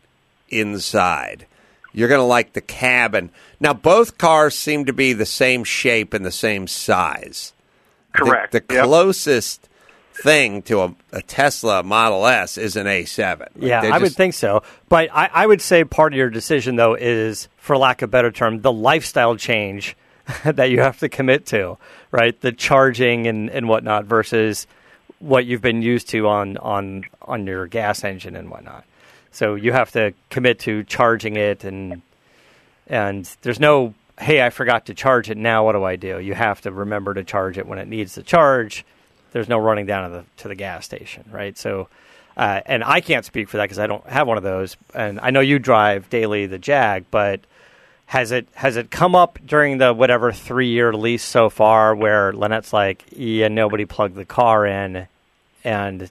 inside. 0.48 1.46
You're 1.92 2.08
going 2.08 2.20
to 2.20 2.24
like 2.24 2.52
the 2.54 2.60
cabin. 2.60 3.30
Now, 3.60 3.72
both 3.72 4.18
cars 4.18 4.56
seem 4.56 4.84
to 4.86 4.92
be 4.92 5.12
the 5.12 5.26
same 5.26 5.62
shape 5.64 6.12
and 6.12 6.24
the 6.24 6.32
same 6.32 6.66
size. 6.66 7.52
I 8.14 8.18
think 8.18 8.28
Correct. 8.30 8.52
The 8.52 8.64
Yep. 8.74 8.84
closest 8.84 9.68
thing 10.14 10.62
to 10.62 10.80
a, 10.82 10.94
a 11.12 11.22
Tesla 11.22 11.82
Model 11.82 12.26
S 12.26 12.56
is 12.56 12.76
an 12.76 12.86
A7. 12.86 13.40
Like, 13.40 13.50
Yeah, 13.56 13.80
I 13.82 13.98
would 13.98 14.14
think 14.14 14.34
so. 14.34 14.62
But 14.88 15.10
I, 15.12 15.30
I 15.32 15.46
would 15.46 15.60
say 15.60 15.84
part 15.84 16.12
of 16.12 16.16
your 16.16 16.30
decision, 16.30 16.76
though, 16.76 16.94
is, 16.94 17.48
for 17.56 17.76
lack 17.76 18.02
of 18.02 18.08
a 18.08 18.10
better 18.10 18.30
term, 18.30 18.60
the 18.60 18.72
lifestyle 18.72 19.36
change 19.36 19.96
that 20.44 20.70
you 20.70 20.80
have 20.80 20.98
to 21.00 21.08
commit 21.08 21.46
to, 21.46 21.78
right? 22.10 22.40
The 22.40 22.52
charging 22.52 23.26
and, 23.26 23.50
and 23.50 23.68
whatnot 23.68 24.04
versus 24.04 24.66
what 25.18 25.46
you've 25.46 25.62
been 25.62 25.82
used 25.82 26.08
to 26.10 26.28
on, 26.28 26.56
on, 26.58 27.04
on 27.22 27.46
your 27.46 27.66
gas 27.66 28.04
engine 28.04 28.36
and 28.36 28.50
whatnot. 28.50 28.84
So 29.34 29.56
you 29.56 29.72
have 29.72 29.90
to 29.92 30.14
commit 30.30 30.60
to 30.60 30.84
charging 30.84 31.34
it, 31.36 31.64
and 31.64 32.02
and 32.86 33.28
there's 33.42 33.58
no, 33.58 33.94
hey, 34.20 34.44
I 34.44 34.50
forgot 34.50 34.86
to 34.86 34.94
charge 34.94 35.28
it. 35.28 35.36
Now 35.36 35.64
what 35.64 35.72
do 35.72 35.82
I 35.82 35.96
do? 35.96 36.20
You 36.20 36.34
have 36.34 36.60
to 36.60 36.70
remember 36.70 37.14
to 37.14 37.24
charge 37.24 37.58
it 37.58 37.66
when 37.66 37.80
it 37.80 37.88
needs 37.88 38.14
to 38.14 38.22
charge. 38.22 38.84
There's 39.34 39.48
no 39.48 39.58
running 39.58 39.84
down 39.84 40.08
to 40.08 40.16
the 40.18 40.24
to 40.42 40.48
the 40.48 40.54
gas 40.54 40.84
station, 40.84 41.24
right? 41.32 41.58
So, 41.58 41.88
uh, 42.36 42.60
and 42.66 42.84
I 42.84 43.00
can't 43.00 43.24
speak 43.24 43.48
for 43.48 43.56
that 43.56 43.64
because 43.64 43.80
I 43.80 43.88
don't 43.88 44.06
have 44.06 44.28
one 44.28 44.36
of 44.36 44.44
those. 44.44 44.76
And 44.94 45.18
I 45.20 45.30
know 45.30 45.40
you 45.40 45.58
drive 45.58 46.08
daily 46.08 46.46
the 46.46 46.56
Jag, 46.56 47.04
but 47.10 47.40
has 48.06 48.30
it 48.30 48.46
has 48.54 48.76
it 48.76 48.92
come 48.92 49.16
up 49.16 49.40
during 49.44 49.78
the 49.78 49.92
whatever 49.92 50.30
three 50.30 50.68
year 50.68 50.92
lease 50.92 51.24
so 51.24 51.50
far 51.50 51.96
where 51.96 52.32
Lynette's 52.32 52.72
like, 52.72 53.04
yeah, 53.10 53.48
nobody 53.48 53.84
plugged 53.84 54.14
the 54.14 54.24
car 54.24 54.64
in, 54.66 55.08
and 55.64 56.08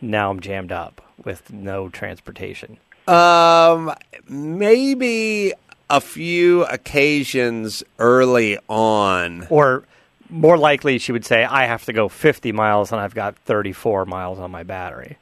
now 0.00 0.30
I'm 0.30 0.40
jammed 0.40 0.72
up 0.72 1.02
with 1.22 1.52
no 1.52 1.90
transportation. 1.90 2.78
Um, 3.06 3.92
maybe 4.26 5.52
a 5.90 6.00
few 6.00 6.64
occasions 6.64 7.84
early 7.98 8.58
on. 8.68 9.46
Or 9.50 9.84
more 10.34 10.58
likely, 10.58 10.98
she 10.98 11.12
would 11.12 11.24
say, 11.24 11.44
I 11.44 11.66
have 11.66 11.84
to 11.84 11.92
go 11.92 12.08
50 12.08 12.52
miles 12.52 12.90
and 12.92 13.00
I've 13.00 13.14
got 13.14 13.36
34 13.36 14.04
miles 14.04 14.38
on 14.38 14.50
my 14.50 14.62
battery. 14.64 15.16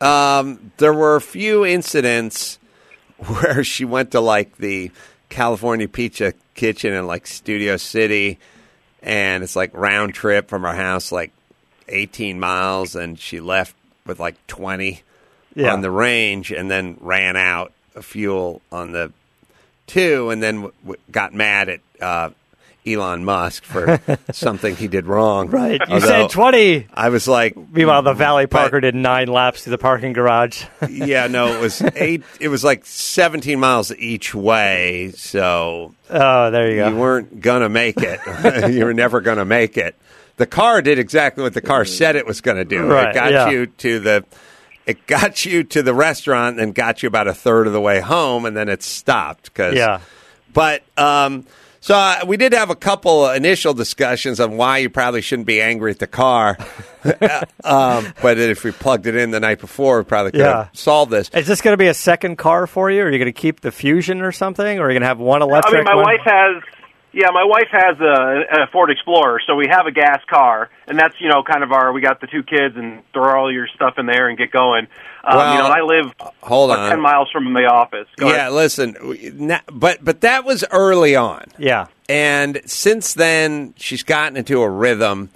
Um, 0.00 0.72
there 0.78 0.92
were 0.92 1.16
a 1.16 1.20
few 1.20 1.64
incidents 1.64 2.58
where 3.26 3.62
she 3.64 3.84
went 3.84 4.10
to 4.12 4.20
like 4.20 4.56
the 4.56 4.90
California 5.28 5.88
Pizza 5.88 6.34
Kitchen 6.54 6.92
in 6.92 7.06
like 7.06 7.26
Studio 7.26 7.76
City, 7.76 8.38
and 9.02 9.42
it's 9.42 9.56
like 9.56 9.70
round 9.74 10.14
trip 10.14 10.48
from 10.48 10.62
her 10.62 10.74
house, 10.74 11.10
like 11.12 11.32
18 11.88 12.38
miles, 12.40 12.94
and 12.96 13.18
she 13.18 13.40
left 13.40 13.74
with 14.06 14.18
like 14.20 14.34
20 14.48 15.02
Yeah. 15.54 15.72
on 15.72 15.80
the 15.80 15.90
range, 15.90 16.50
and 16.52 16.70
then 16.70 16.96
ran 17.00 17.36
out 17.36 17.72
of 17.94 18.04
fuel 18.04 18.62
on 18.72 18.92
the 18.92 19.12
two, 19.86 20.30
and 20.30 20.42
then 20.42 20.54
w- 20.56 20.74
w- 20.82 21.00
got 21.10 21.32
mad 21.34 21.68
at 21.68 21.80
uh, 22.00 22.30
Elon 22.86 23.24
Musk 23.24 23.64
for 23.64 24.00
something 24.32 24.76
he 24.76 24.88
did 24.88 25.06
wrong. 25.06 25.48
Right. 25.48 25.80
You 25.80 25.94
Although 25.94 26.06
said 26.06 26.30
20. 26.30 26.88
I 26.92 27.08
was 27.08 27.26
like, 27.26 27.56
Meanwhile, 27.56 28.02
the 28.02 28.12
Valley 28.12 28.46
But- 28.46 28.58
Parker 28.60 28.80
did 28.80 28.94
nine 28.94 29.28
laps 29.28 29.64
to 29.64 29.70
the 29.70 29.78
parking 29.78 30.12
garage. 30.12 30.64
yeah, 30.88 31.26
no, 31.26 31.48
it 31.48 31.60
was 31.60 31.82
eight. 31.96 32.22
It 32.40 32.48
was 32.48 32.62
like 32.64 32.84
seventeen 32.84 33.60
miles 33.60 33.92
each 33.96 34.34
way. 34.34 35.12
So 35.16 35.94
oh, 36.10 36.50
there 36.50 36.70
you 36.70 36.76
go. 36.76 36.88
you 36.88 36.96
weren't 36.96 37.40
gonna 37.40 37.68
make 37.68 37.96
it. 37.98 38.20
you 38.72 38.84
were 38.84 38.94
never 38.94 39.20
gonna 39.20 39.44
make 39.44 39.76
it. 39.76 39.96
The 40.36 40.46
car 40.46 40.82
did 40.82 40.98
exactly 40.98 41.42
what 41.44 41.54
the 41.54 41.60
car 41.60 41.84
said 41.84 42.16
it 42.16 42.26
was 42.26 42.40
going 42.40 42.56
to 42.56 42.64
do. 42.64 42.86
Right, 42.86 43.10
it 43.10 43.14
got 43.14 43.30
yeah. 43.30 43.50
you 43.50 43.66
to 43.66 44.00
the. 44.00 44.24
It 44.84 45.06
got 45.06 45.46
you 45.46 45.62
to 45.64 45.82
the 45.82 45.94
restaurant 45.94 46.60
and 46.60 46.74
got 46.74 47.02
you 47.02 47.06
about 47.06 47.28
a 47.28 47.34
third 47.34 47.66
of 47.66 47.72
the 47.72 47.80
way 47.80 48.00
home, 48.00 48.44
and 48.44 48.56
then 48.56 48.68
it 48.68 48.82
stopped. 48.82 49.54
Cause, 49.54 49.74
Yeah. 49.74 50.00
But 50.52 50.82
um, 50.98 51.46
so 51.84 51.94
uh, 51.94 52.24
we 52.26 52.38
did 52.38 52.54
have 52.54 52.70
a 52.70 52.74
couple 52.74 53.28
initial 53.28 53.74
discussions 53.74 54.40
on 54.40 54.56
why 54.56 54.78
you 54.78 54.88
probably 54.88 55.20
shouldn't 55.20 55.46
be 55.46 55.60
angry 55.60 55.90
at 55.90 55.98
the 55.98 56.06
car. 56.06 56.56
um, 57.62 58.10
but 58.22 58.38
if 58.38 58.64
we 58.64 58.70
plugged 58.70 59.06
it 59.06 59.14
in 59.14 59.30
the 59.32 59.40
night 59.40 59.58
before, 59.60 59.98
we 59.98 60.04
probably 60.04 60.32
could 60.32 60.40
Yeah. 60.40 60.64
have 60.64 60.70
solved 60.72 61.12
this. 61.12 61.28
Is 61.34 61.46
this 61.46 61.60
going 61.60 61.74
to 61.74 61.78
be 61.78 61.88
a 61.88 61.92
second 61.94 62.36
car 62.36 62.66
for 62.66 62.90
you? 62.90 63.02
Or 63.02 63.08
are 63.08 63.10
you 63.12 63.18
going 63.18 63.26
to 63.26 63.38
keep 63.38 63.60
the 63.60 63.70
Fusion 63.70 64.22
or 64.22 64.32
something? 64.32 64.78
Or 64.78 64.84
are 64.84 64.90
you 64.90 64.94
going 64.94 65.02
to 65.02 65.08
have 65.08 65.18
one 65.18 65.42
electric? 65.42 65.74
I 65.74 65.76
mean, 65.76 65.84
my 65.84 65.94
one? 65.94 66.04
wife 66.04 66.20
has. 66.24 66.62
Yeah, 67.12 67.28
my 67.32 67.44
wife 67.44 67.68
has 67.70 68.00
a, 68.00 68.62
a 68.64 68.66
Ford 68.72 68.90
Explorer, 68.90 69.40
so 69.46 69.54
we 69.54 69.68
have 69.70 69.86
a 69.86 69.92
gas 69.92 70.20
car, 70.28 70.68
and 70.88 70.98
that's 70.98 71.14
you 71.20 71.28
know 71.28 71.44
kind 71.44 71.62
of 71.62 71.70
our. 71.70 71.92
We 71.92 72.00
got 72.00 72.20
the 72.20 72.26
two 72.26 72.42
kids, 72.42 72.74
and 72.76 73.02
throw 73.12 73.38
all 73.38 73.52
your 73.52 73.68
stuff 73.68 73.98
in 73.98 74.06
there 74.06 74.28
and 74.28 74.36
get 74.36 74.50
going. 74.50 74.88
Um, 75.26 75.36
Well, 75.36 75.52
you 75.54 75.58
know, 75.60 75.66
I 75.68 75.80
live 75.82 76.12
hold 76.42 76.70
about 76.70 76.84
on. 76.84 76.90
ten 76.90 77.00
miles 77.00 77.30
from 77.30 77.52
the 77.54 77.64
office. 77.66 78.06
Go 78.16 78.28
yeah, 78.28 78.34
ahead. 78.48 78.52
listen, 78.52 79.56
but 79.72 80.04
but 80.04 80.20
that 80.22 80.44
was 80.44 80.64
early 80.70 81.16
on, 81.16 81.44
Yeah. 81.58 81.86
and 82.08 82.60
since 82.66 83.14
then 83.14 83.74
she's 83.76 84.02
gotten 84.02 84.36
into 84.36 84.60
a 84.62 84.68
rhythm, 84.68 85.30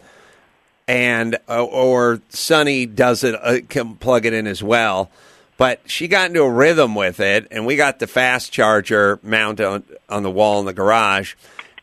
and 0.87 1.37
uh, 1.49 1.65
or 1.65 2.21
Sonny 2.29 2.87
does 2.87 3.25
it 3.25 3.35
uh, 3.43 3.59
can 3.69 3.95
plug 3.97 4.27
it 4.27 4.33
in 4.33 4.47
as 4.47 4.63
well. 4.63 5.11
But 5.57 5.81
she 5.87 6.07
got 6.07 6.29
into 6.29 6.43
a 6.43 6.51
rhythm 6.51 6.95
with 6.95 7.19
it, 7.19 7.49
and 7.51 7.67
we 7.67 7.75
got 7.75 7.99
the 7.99 8.07
fast 8.07 8.53
charger 8.53 9.19
mounted 9.25 9.67
on, 9.67 9.83
on 10.09 10.23
the 10.23 10.31
wall 10.31 10.61
in 10.61 10.67
the 10.67 10.73
garage, 10.73 11.35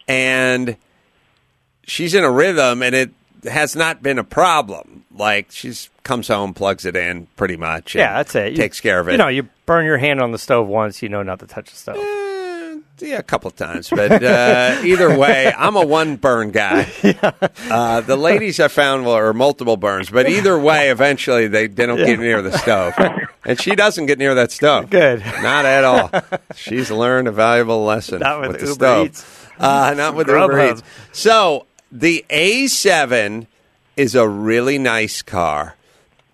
and 0.08 0.78
she's 1.86 2.13
in 2.13 2.24
a 2.24 2.32
rhythm, 2.32 2.82
and 2.82 2.96
it 2.96 3.12
has 3.48 3.76
not 3.76 4.02
been 4.04 4.18
a 4.20 4.24
problem. 4.24 5.06
Like 5.16 5.52
she's 5.52 5.90
comes 6.04 6.28
home, 6.28 6.54
plugs 6.54 6.86
it 6.86 6.96
in, 6.96 7.28
pretty 7.36 7.58
much. 7.58 7.96
Yeah, 7.96 8.14
that's 8.18 8.36
it. 8.36 8.52
You- 8.52 8.58
Takes 8.58 8.82
care 8.82 9.00
of 9.00 9.08
it. 9.08 9.14
You 9.14 9.18
know, 9.18 9.28
you 9.28 9.48
burn 9.66 9.86
your 9.86 9.98
hand 9.98 10.22
on 10.22 10.32
the 10.32 10.38
stove 10.40 10.68
once, 10.68 11.02
you 11.02 11.10
know 11.10 11.24
not 11.24 11.40
to 11.40 11.48
touch 11.48 11.70
the 11.72 11.76
stove. 11.76 11.98
Eh, 11.98 12.80
yeah, 13.00 13.18
a 13.18 13.24
couple 13.24 13.50
of 13.50 13.56
times, 13.56 13.90
but 13.90 14.24
uh, 14.24 14.80
either 14.84 15.18
way, 15.18 15.52
I'm 15.58 15.76
a 15.76 15.86
one 15.86 16.16
burn 16.18 16.52
guy. 16.52 16.88
Uh, 17.68 18.00
the 18.02 18.16
ladies 18.16 18.60
I 18.60 18.68
found 18.68 19.06
were 19.06 19.34
multiple 19.34 19.76
burns, 19.76 20.10
but 20.10 20.30
either 20.30 20.58
way, 20.58 20.90
eventually 20.92 21.48
they, 21.48 21.68
they 21.68 21.86
don't 21.88 21.98
get 21.98 22.20
near 22.20 22.42
the 22.42 22.56
stove. 22.58 22.94
and 23.44 23.60
she 23.60 23.76
doesn't 23.76 24.06
get 24.06 24.20
near 24.20 24.36
that 24.36 24.52
stove. 24.52 24.90
Good. 24.90 25.20
Not 25.42 25.66
at 25.66 25.84
all. 25.84 26.12
She's 26.56 26.92
learned 26.92 27.28
a 27.28 27.32
valuable 27.32 27.84
lesson 27.84 28.20
Not 28.20 28.42
with 28.42 28.60
the 28.60 28.66
Uber 28.68 28.74
stove. 28.74 29.06
Eats. 29.08 29.46
Uh, 29.60 29.94
not 29.98 30.16
with 30.16 30.28
Uber 30.28 30.40
Grubhub. 30.48 30.72
Eats. 30.78 30.84
So 31.12 31.66
the 32.00 32.26
A7 32.30 33.48
is 33.96 34.16
a 34.16 34.28
really 34.28 34.78
nice 34.78 35.22
car, 35.22 35.76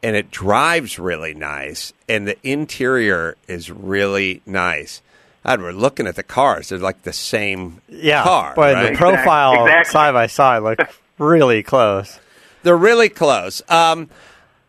and 0.01 0.15
it 0.15 0.31
drives 0.31 0.97
really 0.97 1.33
nice, 1.33 1.93
and 2.09 2.27
the 2.27 2.37
interior 2.47 3.37
is 3.47 3.69
really 3.69 4.41
nice. 4.45 5.01
God, 5.45 5.61
we're 5.61 5.71
looking 5.71 6.07
at 6.07 6.15
the 6.15 6.23
cars; 6.23 6.69
they're 6.69 6.79
like 6.79 7.03
the 7.03 7.13
same 7.13 7.81
Yeah, 7.87 8.23
car, 8.23 8.53
but 8.55 8.73
right? 8.75 8.91
the 8.91 8.97
profile 8.97 9.65
Exactly. 9.65 9.91
side 9.91 10.13
by 10.13 10.27
side 10.27 10.59
look 10.63 10.79
really 11.17 11.63
close. 11.63 12.19
They're 12.63 12.77
really 12.77 13.09
close. 13.09 13.61
Um, 13.69 14.09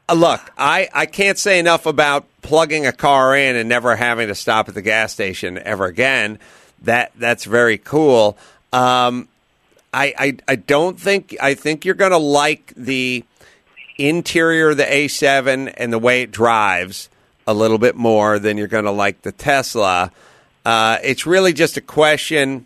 uh, 0.09 0.15
look, 0.15 0.41
I, 0.59 0.89
I 0.95 1.07
can't 1.07 1.39
say 1.39 1.59
enough 1.59 1.85
about 1.87 2.27
plugging 2.43 2.87
a 2.87 2.93
car 2.93 3.37
in 3.37 3.55
and 3.57 3.69
never 3.69 3.97
having 3.97 4.29
to 4.29 4.35
stop 4.35 4.69
at 4.69 4.75
the 4.75 4.83
gas 4.83 5.13
station 5.13 5.59
ever 5.59 5.85
again. 5.87 6.39
That 6.83 7.13
that's 7.17 7.45
very 7.45 7.79
cool. 7.79 8.37
Um, 8.73 9.29
I, 9.93 10.15
I 10.19 10.37
I 10.49 10.57
don't 10.57 10.99
think 10.99 11.37
I 11.41 11.55
think 11.55 11.85
you're 11.85 11.95
going 11.95 12.13
to 12.13 12.17
like 12.19 12.73
the 12.77 13.25
interior 13.99 14.71
of 14.71 14.77
the 14.79 14.85
A7 14.85 15.73
and 15.77 15.93
the 15.93 15.99
way 15.99 16.23
it 16.23 16.31
drives 16.31 17.09
a 17.47 17.53
little 17.55 17.79
bit 17.79 17.95
more 17.95 18.39
than 18.39 18.57
you're 18.57 18.69
going 18.69 18.85
to 18.87 18.91
like 18.91 19.23
the 19.23 19.33
Tesla. 19.33 20.11
Uh, 20.65 20.99
it's 21.03 21.27
really 21.27 21.53
just 21.53 21.77
a 21.77 21.81
question 21.81 22.65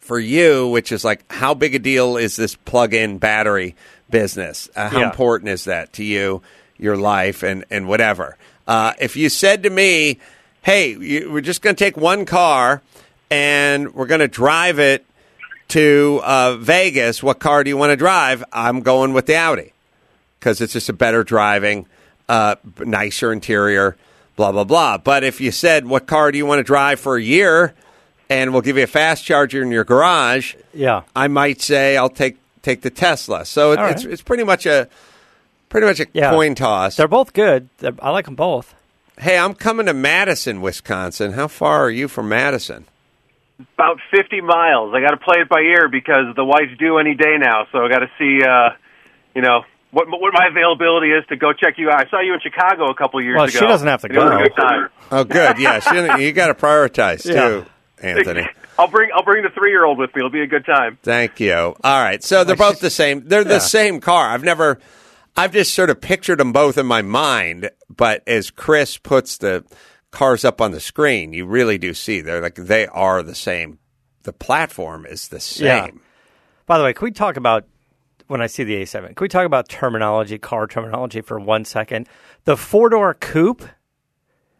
for 0.00 0.18
you, 0.18 0.68
which 0.68 0.92
is 0.92 1.02
like, 1.04 1.24
how 1.32 1.54
big 1.54 1.74
a 1.74 1.78
deal 1.78 2.16
is 2.18 2.36
this 2.36 2.54
plug-in 2.54 3.16
battery 3.18 3.74
business? 4.10 4.68
Uh, 4.76 4.90
how 4.90 5.00
Yeah. 5.00 5.06
important 5.10 5.48
is 5.48 5.64
that 5.64 5.94
to 5.94 6.04
you, 6.04 6.42
your 6.78 6.96
life, 6.96 7.42
and 7.42 7.64
and 7.70 7.88
whatever? 7.88 8.36
Uh, 8.68 8.92
if 9.00 9.16
you 9.16 9.28
said 9.28 9.62
to 9.64 9.70
me, 9.70 10.18
"Hey, 10.62 10.90
you, 10.94 11.30
we're 11.32 11.40
just 11.40 11.60
going 11.62 11.74
to 11.74 11.84
take 11.84 11.96
one 11.96 12.24
car 12.24 12.82
and 13.30 13.94
we're 13.94 14.06
going 14.06 14.20
to 14.20 14.28
drive 14.28 14.78
it 14.78 15.04
to 15.68 16.20
uh, 16.24 16.56
Vegas. 16.56 17.22
What 17.22 17.38
car 17.38 17.64
do 17.64 17.70
you 17.70 17.76
want 17.76 17.90
to 17.90 17.96
drive?" 17.96 18.44
I'm 18.52 18.80
going 18.80 19.12
with 19.12 19.26
the 19.26 19.36
Audi 19.36 19.72
because 20.38 20.60
it's 20.60 20.72
just 20.72 20.88
a 20.88 20.92
better 20.92 21.24
driving, 21.24 21.86
uh, 22.28 22.56
nicer 22.80 23.32
interior, 23.32 23.96
blah 24.36 24.52
blah 24.52 24.64
blah. 24.64 24.98
But 24.98 25.24
if 25.24 25.40
you 25.40 25.50
said, 25.50 25.86
"What 25.86 26.06
car 26.06 26.30
do 26.32 26.38
you 26.38 26.46
want 26.46 26.58
to 26.60 26.64
drive 26.64 27.00
for 27.00 27.16
a 27.16 27.22
year?" 27.22 27.74
and 28.30 28.52
we'll 28.54 28.62
give 28.62 28.78
you 28.78 28.82
a 28.84 28.86
fast 28.86 29.22
charger 29.22 29.62
in 29.62 29.70
your 29.70 29.84
garage, 29.84 30.54
Yeah. 30.72 31.02
I 31.14 31.28
might 31.28 31.60
say 31.60 31.98
I'll 31.98 32.08
take 32.08 32.38
take 32.62 32.80
the 32.80 32.88
Tesla. 32.88 33.44
So 33.44 33.72
it, 33.72 33.78
All 33.78 33.86
it's 33.88 34.04
it's 34.04 34.22
pretty 34.22 34.44
much 34.44 34.64
a 34.64 34.88
pretty 35.68 35.86
much 35.86 36.00
a 36.00 36.06
Yeah. 36.14 36.30
coin 36.30 36.54
toss. 36.54 36.96
They're 36.96 37.06
both 37.06 37.34
good. 37.34 37.68
They're, 37.78 37.92
I 38.00 38.08
like 38.10 38.24
them 38.24 38.34
both. 38.34 38.74
Hey, 39.18 39.36
I'm 39.36 39.52
coming 39.54 39.84
to 39.86 39.92
Madison, 39.92 40.62
Wisconsin. 40.62 41.32
How 41.32 41.48
far 41.48 41.84
are 41.84 41.90
you 41.90 42.08
from 42.08 42.30
Madison? 42.30 42.86
About 43.76 43.98
50 44.10 44.40
miles. 44.40 44.92
I 44.94 45.00
got 45.00 45.10
to 45.10 45.16
play 45.16 45.36
it 45.40 45.48
by 45.48 45.60
ear 45.60 45.88
because 45.88 46.34
the 46.34 46.44
wife's 46.44 46.76
due 46.78 46.98
any 46.98 47.14
day 47.14 47.36
now. 47.38 47.66
So 47.70 47.84
I 47.84 47.88
got 47.88 48.00
to 48.00 48.10
see, 48.18 48.42
uh, 48.44 48.70
you 49.34 49.42
know, 49.42 49.62
what 49.92 50.08
what 50.10 50.32
my 50.34 50.48
availability 50.50 51.08
is 51.12 51.24
to 51.28 51.36
go 51.36 51.52
check 51.52 51.74
you 51.78 51.88
out. 51.88 52.04
I 52.04 52.10
saw 52.10 52.20
you 52.20 52.34
in 52.34 52.40
Chicago 52.40 52.90
a 52.90 52.96
couple 52.96 53.20
years 53.22 53.36
Well, 53.36 53.44
ago. 53.44 53.52
she 53.52 53.64
doesn't 53.66 53.86
have 53.86 54.00
to 54.00 54.08
It 54.08 54.16
was 54.16 54.28
go. 54.28 54.38
a 54.38 54.42
good 54.42 54.56
time. 54.56 54.88
Oh, 55.12 55.22
good. 55.24 55.58
Yeah, 55.60 55.78
she- 55.78 56.24
you 56.24 56.32
got 56.32 56.48
to 56.48 56.54
prioritize 56.54 57.22
too, 57.22 57.64
Anthony. 58.02 58.48
I'll 58.78 58.88
bring 58.88 59.10
I'll 59.14 59.22
bring 59.22 59.44
the 59.44 59.50
three 59.50 59.70
year 59.70 59.84
old 59.84 59.98
with 59.98 60.10
me. 60.16 60.18
It'll 60.20 60.30
be 60.30 60.42
a 60.42 60.48
good 60.48 60.66
time. 60.66 60.98
Thank 61.04 61.38
you. 61.38 61.54
All 61.54 61.76
right. 62.02 62.24
So 62.24 62.42
they're 62.42 62.56
both 62.56 62.80
the 62.80 62.90
same. 62.90 63.28
They're 63.28 63.44
the 63.44 63.54
Yeah. 63.54 63.58
same 63.60 64.00
car. 64.00 64.30
I've 64.30 64.42
never, 64.42 64.80
I've 65.36 65.52
just 65.52 65.74
sort 65.74 65.90
of 65.90 66.00
pictured 66.00 66.40
them 66.40 66.52
both 66.52 66.76
in 66.76 66.86
my 66.86 67.02
mind. 67.02 67.70
But 67.88 68.24
as 68.26 68.50
Chris 68.50 68.98
puts 68.98 69.38
the 69.38 69.64
cars 70.14 70.44
up 70.44 70.60
on 70.60 70.70
the 70.70 70.80
screen, 70.80 71.32
you 71.32 71.44
really 71.44 71.76
do 71.76 71.92
see 71.92 72.20
they're 72.20 72.40
like, 72.40 72.54
they 72.54 72.86
are 72.86 73.22
the 73.22 73.34
same. 73.34 73.78
The 74.22 74.32
platform 74.32 75.04
is 75.04 75.28
the 75.28 75.40
same. 75.40 75.66
Yeah. 75.66 75.88
By 76.66 76.78
the 76.78 76.84
way, 76.84 76.94
can 76.94 77.04
we 77.04 77.10
talk 77.10 77.36
about 77.36 77.66
when 78.28 78.40
I 78.40 78.46
see 78.46 78.64
the 78.64 78.76
A7? 78.76 79.08
Can 79.08 79.24
we 79.24 79.28
talk 79.28 79.44
about 79.44 79.68
terminology, 79.68 80.38
car 80.38 80.66
terminology 80.66 81.20
for 81.20 81.38
one 81.38 81.64
second? 81.64 82.08
The 82.44 82.56
four 82.56 82.88
door 82.88 83.12
coupe 83.12 83.64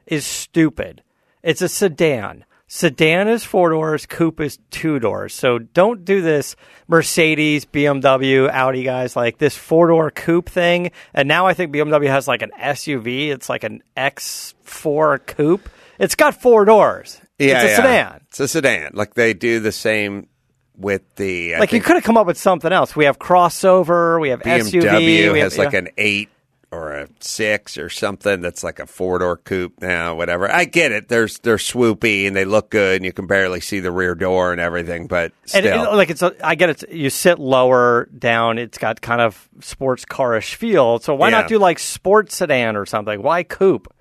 is 0.07 0.27
stupid. 0.27 1.03
It's 1.43 1.63
a 1.63 1.69
sedan. 1.69 2.45
Sedan 2.67 3.29
is 3.29 3.45
four 3.45 3.71
doors, 3.71 4.07
coupe 4.07 4.41
is 4.41 4.59
two 4.71 4.99
doors. 4.99 5.35
So 5.35 5.59
don't 5.59 6.05
do 6.05 6.23
this 6.23 6.57
Mercedes, 6.89 7.67
BMW, 7.67 8.51
Audi 8.51 8.83
guys 8.85 9.15
like 9.15 9.39
this 9.39 9.57
four 9.57 9.89
door 9.89 10.11
coupe 10.11 10.49
thing. 10.49 10.91
And 11.13 11.29
now 11.29 11.47
I 11.47 11.55
think 11.55 11.75
BMW 11.75 12.09
has 12.09 12.27
like 12.27 12.43
an 12.43 12.53
SUV. 12.59 13.29
It's 13.29 13.49
like 13.49 13.65
an 13.65 13.83
X4 13.97 15.27
coupe. 15.27 15.69
It's 15.99 16.15
got 16.15 16.41
four 16.41 16.65
doors. 16.65 17.21
Yeah. 17.39 17.63
it's 17.63 17.65
a 17.65 17.69
yeah. 17.69 17.77
sedan. 17.77 18.21
It's 18.29 18.41
a 18.41 18.49
sedan. 18.49 18.91
Like 18.95 19.15
they 19.15 19.35
do 19.35 19.61
the 19.61 19.73
same 19.73 20.29
with 20.77 21.03
the, 21.17 21.55
I 21.55 21.61
like 21.61 21.73
you 21.73 21.81
could 21.81 21.97
have 21.97 22.05
come 22.05 22.17
up 22.17 22.27
with 22.27 22.39
something 22.39 22.73
else. 22.73 22.97
We 22.97 23.05
have 23.05 23.19
crossover, 23.19 24.21
we 24.21 24.31
have 24.31 24.41
BMW 24.41 24.83
SUV, 24.83 25.33
we 25.33 25.39
has 25.39 25.55
have, 25.57 25.67
like 25.67 25.75
an 25.75 25.89
eight 25.99 26.31
or 26.71 26.93
a 26.93 27.09
six 27.21 27.77
or 27.79 27.89
something 27.89 28.41
that's 28.41 28.63
like 28.65 28.79
a 28.79 28.87
four 28.87 29.19
door 29.19 29.37
coupe 29.37 29.81
now, 29.81 30.15
whatever. 30.17 30.51
I 30.51 30.65
get 30.65 30.93
it. 30.93 31.09
There's 31.09 31.39
they're 31.39 31.57
swoopy 31.57 32.27
and 32.27 32.35
they 32.35 32.45
look 32.45 32.71
good 32.71 32.97
and 32.97 33.05
you 33.05 33.13
can 33.13 33.27
barely 33.27 33.61
see 33.61 33.81
the 33.81 33.91
rear 33.93 34.15
door 34.15 34.53
and 34.53 34.61
everything, 34.61 35.07
but 35.07 35.33
and 35.55 35.65
still. 35.65 35.93
it- 35.93 35.97
like 35.97 36.11
it's 36.11 36.23
a, 36.23 36.35
I 36.47 36.55
get 36.55 36.71
it. 36.71 36.91
You 36.91 37.11
sit 37.11 37.39
lower 37.39 38.07
down. 38.17 38.59
It's 38.59 38.79
got 38.79 39.01
kind 39.01 39.21
of 39.21 39.49
sports 39.61 40.05
carish 40.05 40.55
feel. 40.55 40.99
So 40.99 41.15
why 41.15 41.29
Yeah. 41.29 41.41
not 41.43 41.49
do 41.49 41.59
like 41.59 41.79
sports 41.79 42.37
sedan 42.37 42.77
or 42.77 42.87
something? 42.87 43.23
Why 43.23 43.43
coupe? 43.43 43.93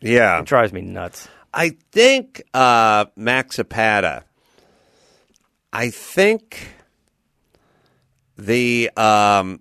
yeah. 0.00 0.40
It 0.40 0.46
drives 0.46 0.72
me 0.72 0.80
nuts. 0.80 1.28
I 1.52 1.76
think 1.92 2.42
uh, 2.54 3.06
Max 3.16 3.56
Zapata. 3.56 4.24
I 5.72 5.90
think 5.90 6.68
the 8.36 8.90
um, 8.96 9.60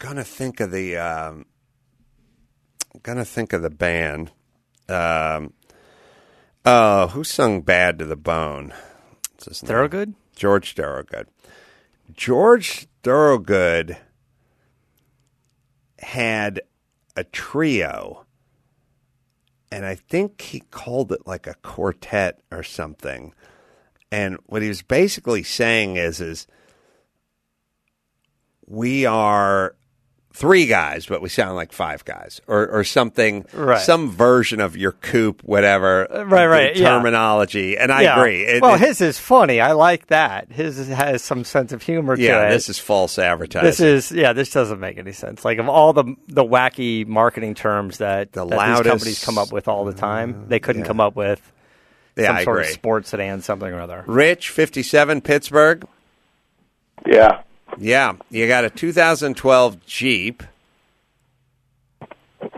gonna 0.00 0.24
think 0.24 0.58
of 0.58 0.72
the 0.72 0.96
um, 0.96 1.46
gonna 3.04 3.24
think 3.24 3.52
of 3.52 3.62
the 3.62 3.70
band. 3.70 4.32
Um, 4.88 5.52
oh, 6.64 7.06
who 7.08 7.22
sung 7.22 7.60
"Bad 7.60 8.00
to 8.00 8.04
the 8.04 8.16
Bone"? 8.16 8.74
What's 9.34 9.44
his 9.44 9.62
name? 9.62 9.68
Thorogood. 9.68 10.14
George 10.34 10.74
Thorogood. 10.74 11.28
George 12.12 12.88
Thorogood 13.04 13.98
had 16.00 16.62
a 17.14 17.22
trio, 17.22 18.24
and 19.70 19.84
I 19.84 19.94
think 19.94 20.40
he 20.40 20.60
called 20.60 21.12
it 21.12 21.26
like 21.26 21.46
a 21.46 21.54
quartet 21.62 22.40
or 22.50 22.64
something. 22.64 23.32
And 24.10 24.38
what 24.46 24.62
he 24.62 24.68
was 24.68 24.82
basically 24.82 25.44
saying 25.44 25.96
is, 25.96 26.20
is 26.20 26.48
we 28.66 29.06
are 29.06 29.76
three 30.32 30.66
guys, 30.66 31.06
but 31.06 31.20
we 31.20 31.28
sound 31.28 31.56
like 31.56 31.72
five 31.72 32.04
guys, 32.04 32.40
or 32.46 32.66
or 32.68 32.84
something, 32.84 33.44
Right. 33.52 33.80
some 33.80 34.10
version 34.10 34.60
of 34.60 34.76
your 34.76 34.92
coupe, 34.92 35.42
whatever, 35.42 36.06
right, 36.10 36.46
right, 36.46 36.74
the 36.74 36.80
yeah. 36.80 36.88
terminology. 36.90 37.76
And 37.76 37.90
I 37.90 38.02
Yeah. 38.02 38.16
agree. 38.18 38.44
It- 38.44 38.62
well, 38.62 38.74
it- 38.76 38.80
his 38.80 39.00
is 39.00 39.18
funny. 39.18 39.60
I 39.60 39.72
like 39.72 40.06
that. 40.06 40.46
His 40.52 40.88
has 40.88 41.22
some 41.22 41.44
sense 41.44 41.72
of 41.72 41.82
humor 41.82 42.16
yeah, 42.16 42.40
to 42.42 42.46
it. 42.46 42.50
this 42.50 42.68
is 42.68 42.78
false 42.78 43.18
advertising. 43.18 43.66
This 43.66 43.80
is 43.80 44.12
yeah. 44.12 44.32
This 44.32 44.50
doesn't 44.50 44.78
make 44.80 44.98
any 44.98 45.12
sense. 45.12 45.44
Like 45.44 45.58
of 45.58 45.68
all 45.68 45.92
the 45.92 46.04
the 46.28 46.44
wacky 46.44 47.06
marketing 47.06 47.54
terms 47.54 47.98
that, 47.98 48.32
The 48.32 48.44
that 48.44 48.50
these 48.50 48.56
loudest- 48.58 48.86
uh, 48.86 48.90
companies 48.92 49.24
come 49.24 49.36
up 49.38 49.52
with 49.52 49.66
all 49.68 49.84
the 49.84 49.92
time, 49.94 50.44
they 50.48 50.60
couldn't 50.60 50.82
yeah. 50.82 50.88
come 50.88 51.00
up 51.00 51.16
with 51.16 51.40
yeah, 52.16 52.26
some 52.28 52.36
I 52.36 52.44
sort 52.44 52.58
agree. 52.58 52.68
of 52.68 52.74
sports 52.74 53.08
sedan, 53.10 53.40
something 53.42 53.72
or 53.72 53.80
other. 53.80 54.04
Rich, 54.06 54.50
fifty-seven, 54.50 55.22
Pittsburgh. 55.22 55.84
Yeah. 57.06 57.40
Yeah, 57.78 58.14
you 58.30 58.46
got 58.46 58.64
a 58.64 58.70
2012 58.70 59.86
Jeep. 59.86 60.42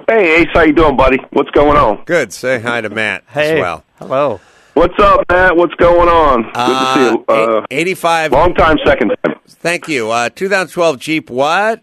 Hey, 0.08 0.40
Ace, 0.42 0.48
how 0.52 0.62
you 0.62 0.72
doing, 0.72 0.96
buddy? 0.96 1.18
What's 1.30 1.50
going 1.50 1.76
on? 1.76 2.04
Good. 2.04 2.32
Say 2.32 2.60
hi 2.60 2.80
to 2.80 2.90
Matt 2.90 3.24
Hey, 3.28 3.54
as 3.54 3.60
well. 3.60 3.84
hello. 3.98 4.40
What's 4.74 4.98
up, 4.98 5.24
Matt? 5.30 5.56
What's 5.56 5.74
going 5.74 6.08
on? 6.08 6.42
Good 6.44 6.54
to 6.54 6.94
see 6.94 7.00
you. 7.10 7.24
Uh, 7.28 7.58
Uh, 7.60 7.66
85. 7.70 8.32
long 8.32 8.54
time, 8.54 8.78
second 8.84 9.14
time. 9.24 9.36
Thank 9.46 9.88
you. 9.88 10.10
Uh, 10.10 10.28
2012 10.30 10.98
Jeep. 10.98 11.30
What? 11.30 11.82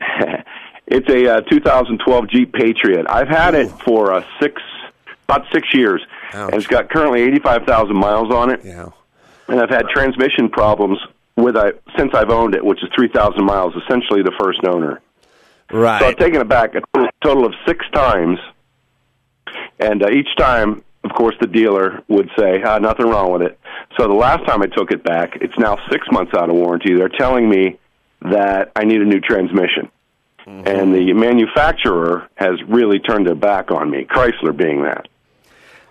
It's 0.86 1.08
a 1.08 1.36
uh, 1.38 1.40
2012 1.40 2.28
Jeep 2.28 2.52
Patriot. 2.52 3.06
I've 3.08 3.26
had 3.26 3.54
it 3.54 3.70
for 3.70 4.12
uh, 4.12 4.22
six, 4.38 4.60
about 5.26 5.46
six 5.50 5.72
years, 5.72 6.02
Ouch. 6.34 6.52
and 6.52 6.54
it's 6.60 6.66
got 6.66 6.90
currently 6.90 7.22
85,000 7.22 7.96
miles 7.96 8.30
on 8.30 8.50
it. 8.50 8.60
Yeah. 8.62 8.90
And 9.48 9.60
I've 9.60 9.70
had 9.70 9.88
transmission 9.88 10.50
problems 10.50 10.98
with 11.36 11.56
it 11.56 11.82
since 11.98 12.14
I've 12.14 12.30
owned 12.30 12.54
it, 12.54 12.64
which 12.64 12.82
is 12.82 12.88
3,000 12.94 13.44
miles. 13.44 13.74
Essentially, 13.84 14.22
the 14.22 14.32
first 14.38 14.60
owner. 14.64 15.00
Right. 15.70 16.00
So 16.00 16.06
I've 16.08 16.16
taken 16.16 16.40
it 16.40 16.48
back 16.48 16.74
a 16.74 16.82
total- 17.22 17.46
of 17.46 17.54
six 17.66 17.84
times, 17.92 18.38
and 19.78 20.02
uh, 20.02 20.10
each 20.10 20.28
time, 20.36 20.82
of 21.02 21.12
course, 21.14 21.34
the 21.40 21.46
dealer 21.46 22.02
would 22.08 22.30
say, 22.38 22.62
ah, 22.62 22.78
"Nothing 22.78 23.08
wrong 23.08 23.32
with 23.32 23.42
it." 23.42 23.58
So 23.98 24.06
the 24.06 24.14
last 24.14 24.46
time 24.46 24.62
I 24.62 24.66
took 24.66 24.90
it 24.90 25.02
back, 25.02 25.36
it's 25.40 25.58
now 25.58 25.78
six 25.90 26.06
months 26.12 26.32
out 26.34 26.50
of 26.50 26.54
warranty. 26.54 26.94
They're 26.94 27.08
telling 27.08 27.48
me 27.48 27.78
that 28.22 28.72
I 28.76 28.84
need 28.84 29.00
a 29.00 29.04
new 29.04 29.20
transmission, 29.20 29.90
and 30.46 30.94
the 30.94 31.12
manufacturer 31.14 32.28
has 32.36 32.62
really 32.68 32.98
turned 32.98 33.26
their 33.26 33.34
back 33.34 33.70
on 33.70 33.90
me. 33.90 34.04
Chrysler 34.04 34.56
being 34.56 34.82
that. 34.82 35.08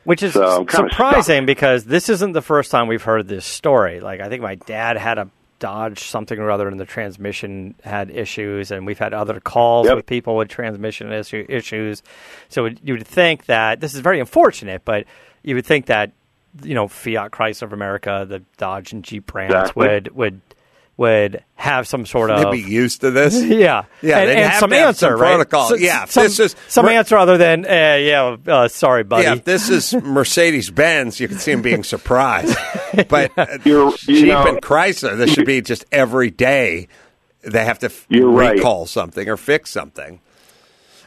Which 0.04 0.22
is 0.24 0.34
So, 0.34 0.66
surprising 0.70 1.46
because 1.46 1.86
this 1.86 2.10
isn't 2.10 2.34
the 2.34 2.42
first 2.42 2.72
time 2.72 2.88
we've 2.88 3.04
heard 3.04 3.28
this 3.28 3.46
story. 3.46 4.00
Like 4.02 4.20
I 4.20 4.30
think 4.30 4.42
my 4.42 4.56
dad 4.56 4.98
had 4.98 5.18
a 5.18 5.30
Dodge 5.60 6.04
something 6.04 6.38
or 6.40 6.52
other, 6.52 6.68
and 6.68 6.78
the 6.78 6.86
transmission 6.86 7.76
had 7.86 8.10
issues, 8.12 8.70
and 8.70 8.86
we've 8.86 9.00
had 9.00 9.14
other 9.14 9.40
calls 9.40 9.88
Yep. 9.88 9.96
with 9.96 10.06
people 10.06 10.36
with 10.36 10.50
transmission 10.50 11.10
issue, 11.14 11.46
issues. 11.48 12.04
So 12.50 12.66
it- 12.66 12.80
you 12.84 12.96
would 12.96 13.08
think 13.08 13.46
that 13.46 13.80
this 13.80 13.94
is 13.94 14.02
very 14.02 14.20
unfortunate, 14.20 14.82
but 14.84 15.06
you 15.42 15.56
would 15.56 15.66
think 15.66 15.86
that 15.86 16.12
you 16.64 16.76
know 16.76 16.90
Fiat 16.90 17.32
Chrysler 17.32 17.62
of 17.64 17.72
America, 17.74 18.26
the 18.28 18.42
Dodge 18.58 18.92
and 18.92 19.04
Jeep 19.06 19.26
brands 19.28 19.54
Exactly. 19.56 19.88
would 19.88 20.16
would 20.16 20.42
would 20.96 21.44
have 21.56 21.88
some 21.88 22.06
sort 22.06 22.30
of 22.30 22.40
They'd 22.44 22.52
be 22.64 22.70
used 22.72 23.02
to 23.02 23.10
this. 23.12 23.34
yeah, 23.44 23.86
Yeah, 24.02 24.20
and, 24.20 24.30
and 24.30 24.40
have 24.52 24.60
some 24.60 24.70
to 24.70 24.76
have 24.78 24.88
answer, 24.90 25.08
some 25.08 25.20
right? 25.20 25.30
protocol. 25.36 25.70
So- 25.70 25.76
Yeah, 25.76 26.04
if 26.04 26.12
some, 26.12 26.24
this 26.24 26.40
is- 26.40 26.56
some 26.68 26.86
Mer- 26.86 26.92
answer 26.94 27.18
other 27.18 27.38
than 27.38 27.66
uh, 27.66 27.98
yeah, 28.00 28.36
uh, 28.48 28.68
sorry, 28.68 29.04
buddy. 29.04 29.24
Yeah, 29.24 29.34
if 29.34 29.44
this 29.44 29.70
is 29.70 29.94
Mercedes 30.04 30.70
Benz, 30.70 31.20
you 31.20 31.28
can 31.28 31.40
see 31.40 31.52
him 31.52 31.62
being 31.62 31.84
surprised. 31.84 32.56
But 33.10 33.32
uh, 33.38 33.48
You're- 33.64 33.92
you 34.08 34.16
Jeep 34.20 34.28
know- 34.28 34.48
and 34.48 34.62
Chrysler, 34.62 35.18
this 35.18 35.34
should 35.34 35.48
be 35.48 35.62
just 35.62 35.84
every 35.92 36.30
day 36.30 36.88
they 37.42 37.66
have 37.66 37.80
to 37.80 37.88
f- 37.88 38.06
You're 38.08 38.30
right. 38.30 38.54
recall 38.56 38.86
something 38.86 39.28
or 39.28 39.36
fix 39.36 39.72
something. 39.72 40.20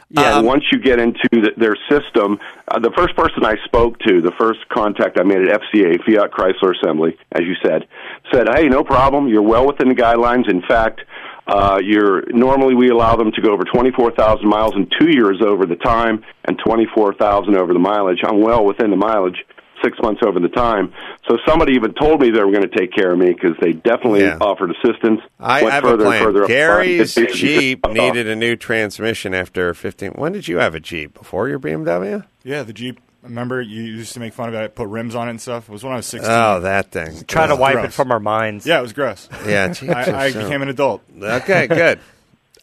Yeah, 0.09 0.37
Um, 0.37 0.45
once 0.45 0.63
you 0.71 0.79
get 0.79 0.99
into 0.99 1.27
the, 1.31 1.51
their 1.57 1.75
system, 1.89 2.39
uh, 2.69 2.79
the 2.79 2.91
first 2.95 3.15
person 3.17 3.43
I 3.43 3.55
spoke 3.65 3.99
to, 3.99 4.21
the 4.21 4.31
first 4.39 4.59
contact 4.69 5.19
I 5.19 5.23
made 5.23 5.41
at 5.45 5.61
FCA, 5.61 5.99
Fiat 6.05 6.31
Chrysler 6.31 6.73
Assembly, 6.81 7.17
as 7.33 7.41
you 7.41 7.55
said, 7.61 7.87
said, 8.31 8.47
"Hey, 8.55 8.67
no 8.69 8.83
problem. 8.83 9.27
You're 9.27 9.41
well 9.41 9.67
within 9.67 9.89
the 9.89 9.95
guidelines. 9.95 10.49
In 10.49 10.61
fact, 10.61 11.01
uh, 11.47 11.79
you're 11.83 12.23
normally 12.31 12.73
we 12.73 12.89
allow 12.89 13.17
them 13.17 13.31
to 13.33 13.41
go 13.41 13.51
over 13.51 13.63
24,000 13.65 14.47
miles 14.47 14.75
in 14.75 14.87
two 14.97 15.09
years 15.09 15.41
over 15.41 15.65
the 15.65 15.75
time, 15.75 16.23
and 16.45 16.57
24,000 16.59 17.57
over 17.57 17.73
the 17.73 17.79
mileage. 17.79 18.19
I'm 18.23 18.41
well 18.41 18.63
within 18.65 18.89
the 18.91 18.97
mileage." 18.97 19.43
Six 19.83 19.97
months 20.01 20.21
over 20.25 20.39
the 20.39 20.49
time, 20.49 20.91
so 21.27 21.37
somebody 21.47 21.73
even 21.73 21.93
told 21.93 22.19
me 22.19 22.31
they 22.31 22.43
were 22.43 22.51
going 22.51 22.67
to 22.67 22.75
take 22.77 22.91
care 22.93 23.11
of 23.11 23.19
me 23.19 23.27
because 23.31 23.55
they 23.61 23.73
definitely 23.73 24.21
Yeah. 24.23 24.37
offered 24.41 24.71
assistance. 24.71 25.21
I 25.39 25.61
went 25.61 25.73
have 25.73 25.83
further 25.83 26.05
a 26.05 26.09
and 26.09 26.23
further 26.25 26.39
plan. 26.39 26.43
up 26.43 26.47
Gary's 26.47 27.13
front. 27.13 27.33
Jeep 27.33 27.87
needed 27.89 28.27
a 28.27 28.35
new 28.35 28.55
transmission 28.55 29.35
after 29.35 29.71
15. 29.75 30.13
When 30.13 30.31
did 30.31 30.47
you 30.47 30.57
have 30.57 30.73
a 30.73 30.79
Jeep? 30.79 31.13
Before 31.13 31.47
your 31.47 31.59
BMW? 31.59 32.23
Yeah, 32.43 32.63
the 32.63 32.73
Jeep. 32.73 32.99
Remember, 33.21 33.61
you 33.61 33.83
used 33.83 34.13
to 34.13 34.19
make 34.19 34.33
fun 34.33 34.49
of 34.49 34.55
it. 34.55 34.73
Put 34.73 34.87
rims 34.87 35.13
on 35.13 35.27
it 35.27 35.31
and 35.31 35.41
stuff. 35.41 35.67
It 35.69 35.71
was 35.71 35.83
when 35.83 35.93
I 35.93 35.97
was 35.97 36.05
16. 36.07 36.31
Oh, 36.31 36.61
that 36.61 36.91
thing. 36.91 37.23
Try 37.27 37.45
to 37.45 37.53
Ugh. 37.53 37.59
wipe 37.59 37.83
it 37.85 37.93
from 37.93 38.11
our 38.11 38.19
minds. 38.19 38.65
Yeah, 38.65 38.79
it 38.79 38.81
was 38.81 38.93
gross. 38.93 39.27
Yeah, 39.45 39.73
I, 39.89 40.27
I 40.27 40.31
became 40.31 40.61
an 40.61 40.69
adult. 40.69 41.03
Okay, 41.21 41.67
good. 41.67 41.99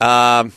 Um, 0.00 0.52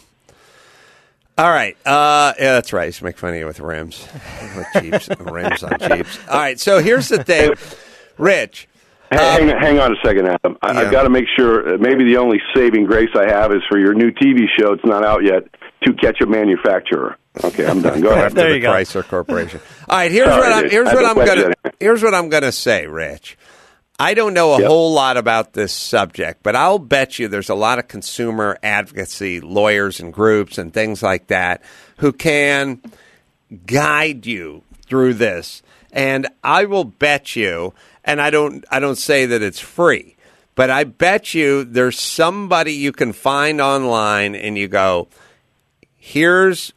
all 1.37 1.49
right. 1.49 1.77
Uh, 1.85 2.33
yeah, 2.39 2.53
that's 2.53 2.73
right. 2.73 2.83
I 2.83 2.85
used 2.87 2.99
to 2.99 3.03
make 3.05 3.17
fun 3.17 3.31
of 3.31 3.35
you 3.37 3.45
with 3.45 3.59
rims. 3.59 4.07
With 4.55 4.67
Jeeps, 4.83 5.09
rims 5.19 5.63
on 5.63 5.77
Jeeps. 5.79 6.19
All 6.29 6.37
right. 6.37 6.59
So 6.59 6.79
here's 6.79 7.07
the 7.09 7.23
thing, 7.23 7.53
Rich. 8.17 8.67
Hang, 9.11 9.47
hang 9.47 9.79
on 9.79 9.93
a 9.93 9.95
second, 10.03 10.27
Adam. 10.27 10.57
I, 10.61 10.73
Yeah. 10.73 10.79
I've 10.81 10.91
got 10.91 11.03
to 11.03 11.09
make 11.09 11.25
sure. 11.37 11.75
uh, 11.75 11.77
Maybe 11.77 12.03
the 12.03 12.17
only 12.17 12.39
saving 12.53 12.85
grace 12.87 13.09
I 13.15 13.29
have 13.31 13.51
is 13.53 13.61
for 13.69 13.79
your 13.79 13.93
new 13.93 14.11
TV 14.11 14.41
show. 14.59 14.73
It's 14.73 14.83
not 14.85 15.05
out 15.05 15.23
yet. 15.23 15.43
To 15.85 15.93
catch 15.93 16.19
a 16.21 16.25
manufacturer. 16.25 17.17
Okay, 17.43 17.65
I'm 17.67 17.83
done. 17.83 18.01
Go 18.01 18.09
ahead. 18.09 18.25
after 18.25 18.35
There 18.35 18.49
the 18.49 18.55
you 18.55 18.61
go. 18.61 18.71
Chrysler 18.73 19.07
Corporation. 19.07 19.61
All 19.87 19.95
right, 19.97 20.11
here's 20.17 20.27
Sorry, 20.27 20.41
what 20.41 20.51
I'm 20.51 20.69
here's 20.71 20.87
what 20.87 21.05
I'm 21.05 21.15
gonna 21.25 21.53
here's 21.79 22.01
what 22.03 22.15
I'm 22.15 22.29
gonna 22.29 22.51
say, 22.51 22.87
Rich. 22.87 23.37
I 23.99 24.13
don't 24.13 24.33
know 24.35 24.53
a 24.53 24.59
Yep. 24.59 24.67
whole 24.67 24.93
lot 24.93 25.17
about 25.17 25.53
this 25.53 25.73
subject, 25.73 26.43
but 26.43 26.55
I'll 26.55 26.77
bet 26.79 27.17
you 27.17 27.27
there's 27.27 27.49
a 27.49 27.55
lot 27.55 27.79
of 27.79 27.87
consumer 27.87 28.57
advocacy 28.61 29.39
lawyers 29.41 29.99
and 29.99 30.13
groups 30.13 30.57
and 30.59 30.71
things 30.71 31.01
like 31.01 31.27
that 31.27 31.61
who 31.97 32.11
can 32.13 32.79
guide 33.65 34.25
you 34.27 34.61
through 34.87 35.15
this. 35.15 35.63
And 35.91 36.27
I 36.43 36.65
will 36.65 36.83
bet 36.83 37.35
you, 37.35 37.73
and 38.03 38.21
I 38.21 38.29
don't 38.29 38.63
I 38.69 38.79
don't 38.79 38.97
say 38.99 39.25
that 39.25 39.41
it's 39.41 39.59
free, 39.59 40.15
but 40.53 40.69
I 40.69 40.83
bet 40.83 41.33
you 41.33 41.63
there's 41.63 41.99
somebody 41.99 42.73
you 42.73 42.91
can 42.91 43.13
find 43.13 43.59
online 43.59 44.35
and 44.35 44.57
you 44.59 44.67
go, 44.67 45.07
here's 45.95 46.71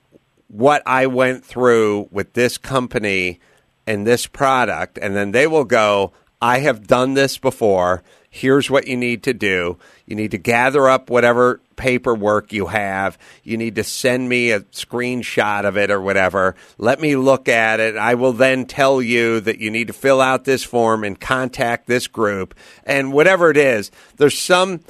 what 0.49 0.83
I 0.87 1.07
went 1.07 1.45
through 1.45 2.09
with 2.11 2.33
this 2.33 2.57
company 2.57 3.41
and 3.87 4.07
this 4.07 4.27
product, 4.27 4.99
and 5.03 5.15
then 5.15 5.33
they 5.33 5.47
will 5.47 5.65
go, 5.65 6.13
I 6.43 6.59
have 6.61 6.87
done 6.87 7.15
this 7.15 7.39
before. 7.39 8.03
Here's 8.33 8.71
what 8.71 8.87
you 8.87 8.97
need 8.97 9.25
to 9.25 9.35
do. 9.35 9.77
You 10.07 10.15
need 10.15 10.31
to 10.31 10.39
gather 10.39 10.89
up 10.89 11.11
whatever 11.11 11.61
paperwork 11.75 12.53
you 12.53 12.67
have. 12.67 13.19
You 13.43 13.57
need 13.57 13.75
to 13.75 13.83
send 13.85 14.29
me 14.29 14.53
a 14.53 14.61
screenshot 14.61 15.65
of 15.65 15.77
it 15.77 15.91
or 15.91 16.01
whatever. 16.01 16.55
Let 16.79 17.01
me 17.01 17.17
look 17.17 17.49
at 17.49 17.81
it. 17.81 17.97
I 17.97 18.15
will 18.15 18.33
then 18.33 18.67
tell 18.67 19.03
you 19.03 19.41
that 19.41 19.59
you 19.59 19.71
need 19.71 19.89
to 19.89 19.93
fill 19.93 20.21
out 20.21 20.45
this 20.45 20.63
form 20.63 21.03
and 21.03 21.19
contact 21.19 21.89
this 21.89 22.07
group. 22.07 22.55
And 22.85 23.13
whatever 23.13 23.51
it 23.51 23.57
is, 23.57 23.91
there's 24.17 24.39
some 24.39 24.81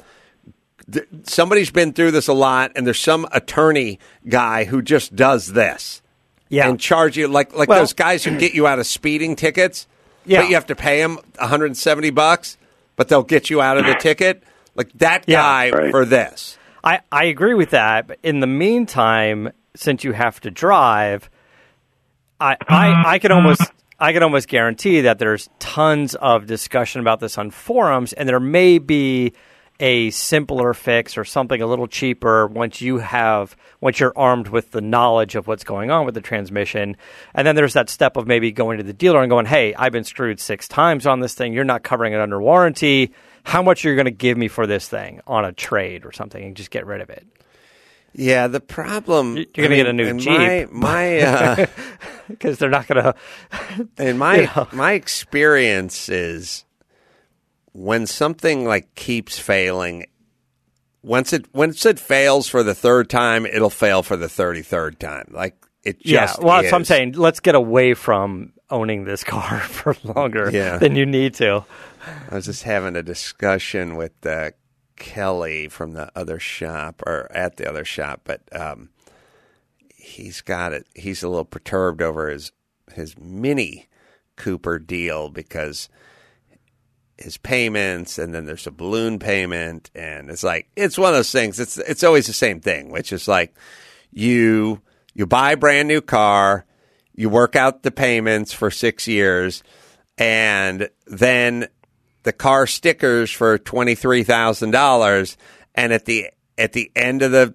somebody's 1.23 1.71
been 1.71 1.93
through 1.93 2.11
this 2.11 2.27
a 2.27 2.33
lot, 2.33 2.71
and 2.75 2.85
there's 2.85 2.99
some 2.99 3.27
attorney 3.31 3.99
guy 4.27 4.65
who 4.65 4.81
just 4.81 5.15
does 5.15 5.53
this. 5.53 6.01
Yeah. 6.49 6.67
and 6.67 6.77
charge 6.77 7.15
you 7.15 7.29
like 7.29 7.55
like 7.55 7.69
Well- 7.69 7.79
those 7.79 7.93
guys 7.93 8.25
who 8.25 8.37
get 8.37 8.53
you 8.53 8.67
out 8.67 8.77
of 8.77 8.85
speeding 8.85 9.37
tickets. 9.37 9.87
Yeah. 10.25 10.41
but 10.41 10.49
you 10.49 10.55
have 10.55 10.67
to 10.67 10.75
pay 10.75 11.01
them 11.01 11.17
170 11.39 12.09
bucks, 12.11 12.57
but 12.95 13.07
they'll 13.07 13.23
get 13.23 13.49
you 13.49 13.61
out 13.61 13.77
of 13.77 13.85
the 13.85 13.95
ticket. 13.95 14.43
Like 14.75 14.91
that 14.99 15.23
Yeah. 15.27 15.41
guy 15.41 15.69
Right. 15.71 15.91
for 15.91 16.05
this. 16.05 16.57
I, 16.83 17.01
I 17.11 17.25
agree 17.25 17.53
with 17.53 17.71
that. 17.71 18.07
But 18.07 18.19
in 18.23 18.39
the 18.39 18.47
meantime, 18.47 19.51
since 19.75 20.03
you 20.03 20.13
have 20.13 20.39
to 20.41 20.51
drive, 20.51 21.29
I, 22.39 22.57
I, 22.67 23.03
I 23.13 23.19
can 23.19 23.31
almost 23.31 23.61
I 23.99 24.13
can 24.13 24.23
almost 24.23 24.47
guarantee 24.47 25.01
that 25.01 25.19
there's 25.19 25.47
tons 25.59 26.15
of 26.15 26.47
discussion 26.47 27.01
about 27.01 27.19
this 27.19 27.37
on 27.37 27.51
forums, 27.51 28.13
and 28.13 28.27
there 28.27 28.39
may 28.39 28.79
be 28.79 29.33
a 29.81 30.11
simpler 30.11 30.73
fix 30.73 31.17
or 31.17 31.25
something 31.25 31.61
a 31.61 31.67
little 31.67 31.87
cheaper 31.87 32.47
once 32.47 32.79
you 32.79 32.99
have 32.99 33.57
once 33.81 33.99
you're 33.99 34.13
armed 34.15 34.47
with 34.47 34.71
the 34.71 34.79
knowledge 34.79 35.35
of 35.35 35.47
what's 35.47 35.63
going 35.63 35.91
on 35.91 36.05
with 36.05 36.13
the 36.13 36.21
transmission. 36.21 36.95
And 37.33 37.45
then 37.45 37.55
there's 37.55 37.73
that 37.73 37.89
step 37.89 38.15
of 38.15 38.27
maybe 38.27 38.51
going 38.51 38.77
to 38.77 38.83
the 38.83 38.93
dealer 38.93 39.21
and 39.21 39.29
going, 39.29 39.47
"Hey, 39.47 39.73
I've 39.73 39.91
been 39.91 40.03
screwed 40.03 40.39
six 40.39 40.67
times 40.67 41.05
on 41.05 41.19
this 41.19 41.33
thing. 41.33 41.51
You're 41.51 41.63
not 41.65 41.83
covering 41.83 42.13
it 42.13 42.21
under 42.21 42.39
warranty. 42.41 43.11
How 43.43 43.61
much 43.63 43.83
are 43.83 43.89
you 43.89 43.95
going 43.95 44.05
to 44.05 44.11
give 44.11 44.37
me 44.37 44.47
for 44.47 44.67
this 44.67 44.87
thing 44.87 45.19
on 45.25 45.43
a 45.43 45.51
trade 45.51 46.05
or 46.05 46.11
something, 46.11 46.41
and 46.43 46.55
just 46.55 46.71
get 46.71 46.85
rid 46.85 47.01
of 47.01 47.09
it?" 47.09 47.25
Yeah, 48.13 48.47
the 48.47 48.59
problem 48.59 49.37
You're 49.37 49.45
gonna 49.55 49.75
get 49.75 49.87
a 49.87 49.93
new 49.93 50.17
Jeep. 50.17 50.29
My, 50.29 50.67
my 50.69 51.19
uh, 51.21 51.65
because 52.27 52.57
they're 52.59 52.69
not 52.69 52.85
going 52.87 53.03
to. 53.03 53.87
in 53.97 54.17
my 54.17 54.35
You 54.41 54.49
know. 54.55 54.67
my 54.73 54.91
experience 54.93 56.09
is 56.09 56.65
when 57.73 58.05
something 58.07 58.65
like 58.65 58.95
keeps 58.95 59.39
failing. 59.39 60.05
Once 61.03 61.33
it 61.33 61.45
once 61.53 61.83
it 61.85 61.99
fails 61.99 62.47
for 62.47 62.61
the 62.61 62.75
third 62.75 63.09
time, 63.09 63.45
it'll 63.45 63.69
fail 63.71 64.03
for 64.03 64.15
the 64.15 64.29
thirty 64.29 64.61
third 64.61 64.99
time. 64.99 65.25
Like 65.31 65.55
it 65.83 65.97
Yeah, 66.05 66.27
just 66.27 66.43
well, 66.43 66.61
that's 66.61 66.71
what 66.71 66.77
I'm 66.77 66.85
saying. 66.85 67.13
Let's 67.13 67.39
get 67.39 67.55
away 67.55 67.95
from 67.95 68.53
owning 68.69 69.05
this 69.05 69.23
car 69.25 69.59
for 69.61 69.95
longer 70.03 70.49
Yeah. 70.51 70.77
than 70.77 70.95
you 70.95 71.05
need 71.07 71.33
to. 71.35 71.65
I 72.29 72.35
was 72.35 72.45
just 72.45 72.63
having 72.63 72.95
a 72.95 73.01
discussion 73.03 73.95
with 73.95 74.25
uh, 74.25 74.51
Kelly 74.95 75.67
from 75.69 75.93
the 75.93 76.11
other 76.15 76.39
shop 76.39 77.01
or 77.07 77.27
at 77.31 77.57
the 77.57 77.67
other 77.67 77.83
shop, 77.85 78.21
but 78.23 78.41
um, 78.55 78.89
he's 79.95 80.41
got 80.41 80.73
it. 80.73 80.85
He's 80.95 81.23
a 81.23 81.29
little 81.29 81.45
perturbed 81.45 82.01
over 82.01 82.29
his 82.29 82.51
his 82.93 83.17
Mini 83.17 83.87
Cooper 84.35 84.77
deal 84.79 85.29
because 85.29 85.89
his 87.21 87.37
payments 87.37 88.17
and 88.17 88.33
then 88.33 88.45
there's 88.45 88.67
a 88.67 88.71
balloon 88.71 89.19
payment 89.19 89.89
and 89.95 90.29
it's 90.29 90.43
like 90.43 90.67
it's 90.75 90.97
one 90.97 91.09
of 91.09 91.15
those 91.15 91.31
things. 91.31 91.59
It's 91.59 91.77
it's 91.77 92.03
always 92.03 92.27
the 92.27 92.33
same 92.33 92.59
thing, 92.59 92.91
which 92.91 93.11
is 93.13 93.27
like 93.27 93.53
you 94.11 94.81
you 95.13 95.25
buy 95.25 95.53
a 95.53 95.57
brand 95.57 95.87
new 95.87 96.01
car, 96.01 96.65
you 97.15 97.29
work 97.29 97.55
out 97.55 97.83
the 97.83 97.91
payments 97.91 98.53
for 98.53 98.71
six 98.71 99.07
years, 99.07 99.63
and 100.17 100.89
then 101.07 101.67
the 102.23 102.33
car 102.33 102.67
stickers 102.67 103.31
for 103.31 103.57
twenty 103.57 103.95
three 103.95 104.23
thousand 104.23 104.71
dollars, 104.71 105.37
and 105.75 105.91
at 105.93 106.05
the 106.05 106.29
at 106.57 106.73
the 106.73 106.91
end 106.95 107.21
of 107.21 107.31
the 107.31 107.53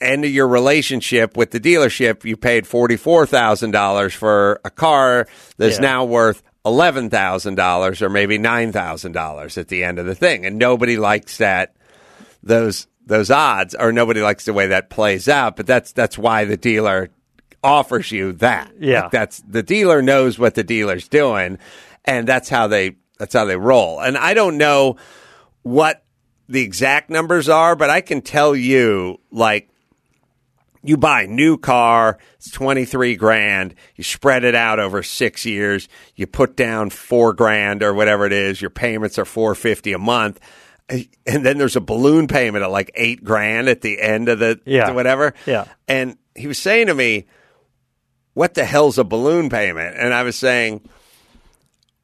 end 0.00 0.24
of 0.24 0.30
your 0.32 0.48
relationship 0.48 1.36
with 1.36 1.50
the 1.52 1.60
dealership, 1.60 2.24
you 2.24 2.36
paid 2.36 2.66
forty 2.66 2.96
four 2.96 3.26
thousand 3.26 3.70
dollars 3.72 4.12
for 4.14 4.60
a 4.64 4.70
car 4.70 5.28
that's 5.58 5.76
Yeah. 5.76 5.82
now 5.82 6.04
worth 6.04 6.42
eleven 6.64 7.10
thousand 7.10 7.56
dollars 7.56 8.02
or 8.02 8.08
maybe 8.08 8.38
nine 8.38 8.72
thousand 8.72 9.12
dollars 9.12 9.58
at 9.58 9.68
the 9.68 9.84
end 9.84 9.98
of 9.98 10.06
the 10.06 10.14
thing, 10.14 10.46
and 10.46 10.58
nobody 10.58 10.96
likes 10.96 11.38
that 11.38 11.74
those 12.42 12.86
those 13.04 13.30
odds, 13.30 13.74
or 13.74 13.92
nobody 13.92 14.22
likes 14.22 14.44
the 14.44 14.52
way 14.52 14.68
that 14.68 14.90
plays 14.90 15.28
out. 15.28 15.56
But 15.56 15.66
that's 15.66 15.92
that's 15.92 16.16
why 16.16 16.44
the 16.44 16.56
dealer 16.56 17.10
offers 17.62 18.10
you 18.10 18.32
that. 18.32 18.72
Yeah. 18.78 19.02
Like, 19.02 19.10
that's 19.10 19.42
the 19.46 19.62
dealer 19.62 20.02
knows 20.02 20.38
what 20.38 20.54
the 20.54 20.64
dealer's 20.64 21.08
doing, 21.08 21.58
and 22.04 22.26
that's 22.26 22.48
how 22.48 22.66
they 22.66 22.96
that's 23.18 23.34
how 23.34 23.44
they 23.44 23.56
roll. 23.56 24.00
And 24.00 24.16
I 24.16 24.34
don't 24.34 24.58
know 24.58 24.96
what 25.62 26.04
the 26.48 26.62
exact 26.62 27.08
numbers 27.08 27.48
are, 27.48 27.76
but 27.76 27.90
I 27.90 28.00
can 28.00 28.20
tell 28.20 28.54
you 28.54 29.20
like 29.30 29.68
you 30.84 30.96
buy 30.96 31.26
new 31.26 31.56
car, 31.56 32.18
it's 32.36 32.50
23 32.50 33.14
grand. 33.16 33.74
You 33.96 34.04
spread 34.04 34.44
it 34.44 34.54
out 34.54 34.78
over 34.80 35.02
six 35.02 35.44
years. 35.46 35.88
You 36.16 36.26
put 36.26 36.56
down 36.56 36.90
four 36.90 37.32
grand 37.32 37.82
or 37.82 37.94
whatever 37.94 38.26
it 38.26 38.32
is. 38.32 38.60
Your 38.60 38.70
payments 38.70 39.18
are 39.18 39.24
450 39.24 39.92
a 39.92 39.98
month. 39.98 40.40
And 40.88 41.46
then 41.46 41.56
there's 41.58 41.76
a 41.76 41.80
balloon 41.80 42.26
payment 42.26 42.64
of 42.64 42.72
like 42.72 42.90
eight 42.94 43.22
grand 43.24 43.68
at 43.68 43.80
the 43.80 44.00
end 44.00 44.28
of 44.28 44.38
the 44.40 44.60
Yeah. 44.66 44.90
whatever. 44.90 45.34
Yeah. 45.46 45.66
And 45.88 46.18
he 46.34 46.46
was 46.48 46.58
saying 46.58 46.88
to 46.88 46.94
me, 46.94 47.26
what 48.34 48.54
the 48.54 48.64
hell's 48.64 48.98
a 48.98 49.04
balloon 49.04 49.48
payment? 49.50 49.96
And 49.96 50.12
I 50.12 50.22
was 50.22 50.36
saying, 50.36 50.86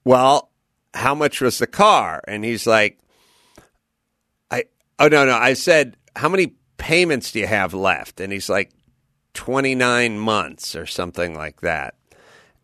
well, 0.04 0.50
how 0.94 1.14
much 1.14 1.40
was 1.40 1.58
the 1.58 1.66
car? 1.66 2.22
And 2.28 2.44
he's 2.44 2.66
like, 2.66 2.98
I, 4.50 4.64
oh, 4.98 5.08
no, 5.08 5.24
no. 5.26 5.34
I 5.34 5.54
said, 5.54 5.96
how 6.16 6.28
many 6.28 6.54
payments 6.78 7.32
do 7.32 7.40
you 7.40 7.46
have 7.46 7.74
left? 7.74 8.20
And 8.20 8.32
he's 8.32 8.48
like, 8.48 8.70
29 9.34 10.18
months 10.18 10.74
or 10.74 10.86
something 10.86 11.34
like 11.34 11.60
that. 11.60 11.94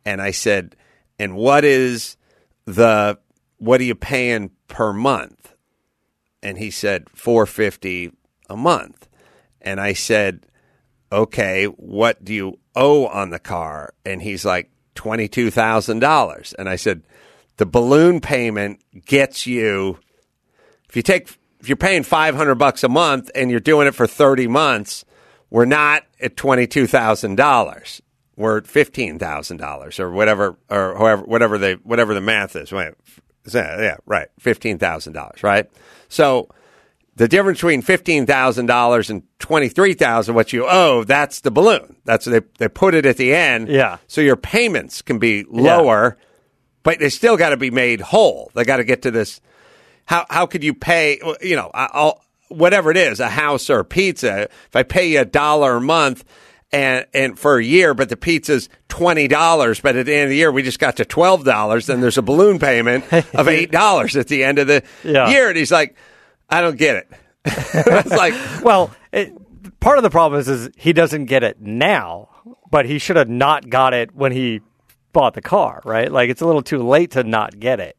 And 0.04 0.20
I 0.22 0.30
said, 0.30 0.76
and 1.18 1.36
what 1.36 1.64
is 1.64 2.16
the, 2.64 3.18
what 3.58 3.80
are 3.80 3.84
you 3.84 3.94
paying 3.94 4.50
per 4.68 4.92
month? 4.92 5.54
And 6.42 6.58
he 6.58 6.70
said, 6.70 7.08
450 7.10 8.12
a 8.50 8.56
month. 8.56 9.08
And 9.60 9.80
I 9.80 9.92
said, 9.92 10.46
okay, 11.10 11.66
what 11.66 12.24
do 12.24 12.34
you 12.34 12.58
owe 12.74 13.06
on 13.06 13.30
the 13.30 13.38
car? 13.38 13.94
And 14.04 14.20
he's 14.20 14.44
like, 14.44 14.70
$22,000. 14.96 16.54
And 16.58 16.68
I 16.68 16.76
said, 16.76 17.02
the 17.56 17.66
balloon 17.66 18.20
payment 18.20 18.80
gets 19.06 19.46
you, 19.46 19.98
if 20.88 20.96
you 20.96 21.02
take, 21.02 21.38
if 21.64 21.68
you're 21.70 21.76
paying 21.78 22.02
500 22.02 22.56
bucks 22.56 22.84
a 22.84 22.90
month 22.90 23.30
and 23.34 23.50
you're 23.50 23.58
doing 23.58 23.86
it 23.86 23.94
for 23.94 24.06
30 24.06 24.48
months, 24.48 25.06
we're 25.48 25.64
not 25.64 26.04
at 26.20 26.36
$22,000. 26.36 28.00
We're 28.36 28.58
at 28.58 28.64
$15,000 28.64 29.98
or 29.98 30.10
whatever, 30.10 30.58
or 30.68 30.94
however, 30.94 31.22
whatever 31.22 31.56
the, 31.56 31.80
whatever 31.82 32.12
the 32.12 32.20
math 32.20 32.54
is. 32.54 32.70
Wait, 32.70 32.92
yeah, 33.50 33.96
right. 34.04 34.28
$15,000, 34.42 35.42
right? 35.42 35.70
So, 36.10 36.50
the 37.16 37.28
difference 37.28 37.58
between 37.58 37.80
fifteen 37.80 38.26
thousand 38.26 38.66
dollars 38.66 39.08
and 39.08 39.22
twenty 39.38 39.68
three 39.68 39.94
thousand, 39.94 40.34
what 40.34 40.52
you 40.52 40.66
owe, 40.68 41.04
that's 41.04 41.40
the 41.42 41.52
balloon. 41.52 41.94
That's 42.04 42.24
they 42.24 42.40
they 42.58 42.66
put 42.66 42.92
it 42.92 43.06
at 43.06 43.18
the 43.18 43.32
end. 43.32 43.68
Yeah. 43.68 43.98
So 44.08 44.20
your 44.20 44.34
payments 44.34 45.00
can 45.00 45.20
be 45.20 45.44
lower, 45.48 46.18
but 46.82 46.98
they 46.98 47.10
still 47.10 47.36
got 47.36 47.50
to 47.50 47.56
be 47.56 47.70
made 47.70 48.00
whole. 48.00 48.50
They 48.54 48.64
got 48.64 48.78
to 48.78 48.84
get 48.84 49.02
to 49.02 49.12
this. 49.12 49.40
How 50.07 50.26
how 50.30 50.46
could 50.46 50.62
you 50.64 50.74
pay? 50.74 51.18
You 51.40 51.57
know, 51.57 51.70
I'll, 51.74 52.22
whatever 52.48 52.90
it 52.90 52.96
is, 52.96 53.20
a 53.20 53.28
house 53.28 53.70
or 53.70 53.80
a 53.80 53.84
pizza. 53.84 54.42
If 54.42 54.76
I 54.76 54.82
pay 54.82 55.09
you 55.11 55.20
a 55.20 55.24
dollar 55.24 55.76
a 55.76 55.80
month. 55.80 56.24
And, 56.72 57.07
and 57.14 57.38
for 57.38 57.57
a 57.59 57.62
year, 57.62 57.94
but 57.94 58.09
the 58.09 58.16
pizza's 58.16 58.68
twenty 58.88 59.28
dollars. 59.28 59.78
But 59.78 59.94
at 59.94 60.07
the 60.07 60.14
end 60.14 60.24
of 60.24 60.30
the 60.30 60.36
year, 60.36 60.50
we 60.50 60.64
just 60.64 60.80
got 60.80 60.96
to 60.96 61.05
twelve 61.05 61.44
dollars. 61.44 61.86
Then 61.86 62.00
there's 62.00 62.18
a 62.18 62.22
balloon 62.22 62.59
payment 62.59 63.05
of 63.32 63.46
eight 63.46 63.70
dollars 63.80 64.16
at 64.16 64.26
the 64.26 64.42
end 64.42 64.59
of 64.59 64.66
the 64.66 64.82
Yeah. 65.05 65.28
year. 65.30 65.48
And 65.48 65.57
he's 65.57 65.70
like, 65.70 65.94
I 66.50 66.61
don't 66.62 66.76
get 66.76 66.96
it. 66.96 67.09
it's 67.44 68.11
like, 68.11 68.34
Well, 68.64 68.90
it, 69.12 69.32
part 69.78 69.98
of 69.98 70.02
the 70.02 70.11
problem 70.11 70.40
is, 70.40 70.48
is 70.48 70.68
he 70.76 70.92
doesn't 70.92 71.26
get 71.26 71.44
it 71.44 71.61
now, 71.61 72.28
but 72.72 72.86
he 72.86 72.98
should 72.98 73.16
have 73.16 73.28
not 73.28 73.70
got 73.70 73.94
it 73.94 74.12
when 74.12 74.32
he 74.32 74.61
bought 75.12 75.34
the 75.34 75.42
car, 75.42 75.80
right? 75.84 76.11
Like 76.11 76.28
it's 76.28 76.40
a 76.40 76.46
little 76.46 76.62
too 76.62 76.82
late 76.82 77.12
to 77.12 77.22
not 77.22 77.61
get 77.61 77.78
it. 77.78 77.96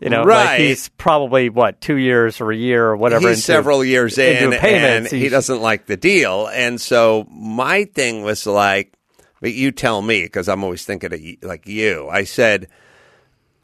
You 0.00 0.10
know, 0.10 0.24
Right. 0.24 0.44
like 0.44 0.60
he's 0.60 0.88
probably 0.90 1.48
what 1.48 1.80
two 1.80 1.96
years 1.96 2.40
or 2.40 2.50
a 2.50 2.56
year 2.56 2.84
or 2.86 2.96
whatever. 2.96 3.28
he's 3.28 3.38
into- 3.38 3.42
several 3.46 3.84
years 3.84 4.18
in, 4.18 4.50
payments. 4.52 5.12
and 5.12 5.22
he 5.22 5.28
doesn't 5.28 5.62
like 5.62 5.86
the 5.86 5.96
deal. 5.96 6.48
And 6.48 6.80
so 6.80 7.26
my 7.30 7.84
thing 7.84 8.22
was 8.22 8.44
like, 8.46 8.92
but 9.40 9.52
you 9.52 9.70
tell 9.70 10.02
me 10.02 10.22
because 10.24 10.48
I'm 10.48 10.64
always 10.64 10.84
thinking 10.84 11.12
of 11.12 11.48
like 11.48 11.66
you. 11.68 12.08
I 12.10 12.24
said, 12.24 12.66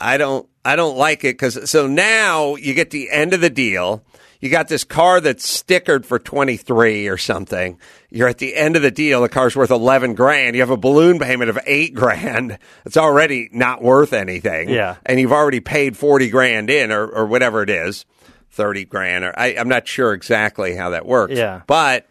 I 0.00 0.16
don't, 0.18 0.46
I 0.64 0.76
don't 0.76 0.96
like 0.96 1.24
it 1.24 1.34
because 1.34 1.68
so 1.70 1.86
now 1.86 2.54
you 2.54 2.74
get 2.74 2.90
the 2.90 3.10
end 3.10 3.32
of 3.34 3.40
the 3.40 3.50
deal. 3.50 4.02
You 4.40 4.48
got 4.48 4.68
this 4.68 4.84
car 4.84 5.20
that's 5.20 5.62
stickered 5.62 6.06
for 6.06 6.18
23 6.18 7.08
or 7.08 7.18
something. 7.18 7.78
You're 8.08 8.28
at 8.28 8.38
the 8.38 8.54
end 8.56 8.74
of 8.74 8.82
the 8.82 8.90
deal. 8.90 9.20
The 9.20 9.28
car's 9.28 9.54
worth 9.54 9.70
11 9.70 10.14
grand. 10.14 10.56
You 10.56 10.62
have 10.62 10.70
a 10.70 10.78
balloon 10.78 11.18
payment 11.18 11.50
of 11.50 11.58
eight 11.66 11.94
grand. 11.94 12.58
It's 12.86 12.96
already 12.96 13.50
not 13.52 13.82
worth 13.82 14.14
anything. 14.14 14.70
Yeah. 14.70 14.96
And 15.04 15.20
you've 15.20 15.32
already 15.32 15.60
paid 15.60 15.96
40 15.96 16.30
grand 16.30 16.70
in 16.70 16.90
or, 16.90 17.06
or 17.06 17.26
whatever 17.26 17.62
it 17.62 17.68
is, 17.68 18.06
30 18.52 18.86
grand. 18.86 19.24
Or 19.24 19.38
I, 19.38 19.48
I'm 19.48 19.68
not 19.68 19.86
sure 19.86 20.14
exactly 20.14 20.74
how 20.74 20.90
that 20.90 21.04
works. 21.04 21.34
Yeah. 21.34 21.60
But 21.66 22.08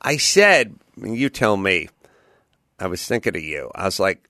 I 0.00 0.16
said, 0.16 0.74
you 0.96 1.28
tell 1.28 1.56
me, 1.56 1.88
I 2.80 2.88
was 2.88 3.06
thinking 3.06 3.36
of 3.36 3.42
you. 3.42 3.70
I 3.76 3.84
was 3.84 4.00
like, 4.00 4.28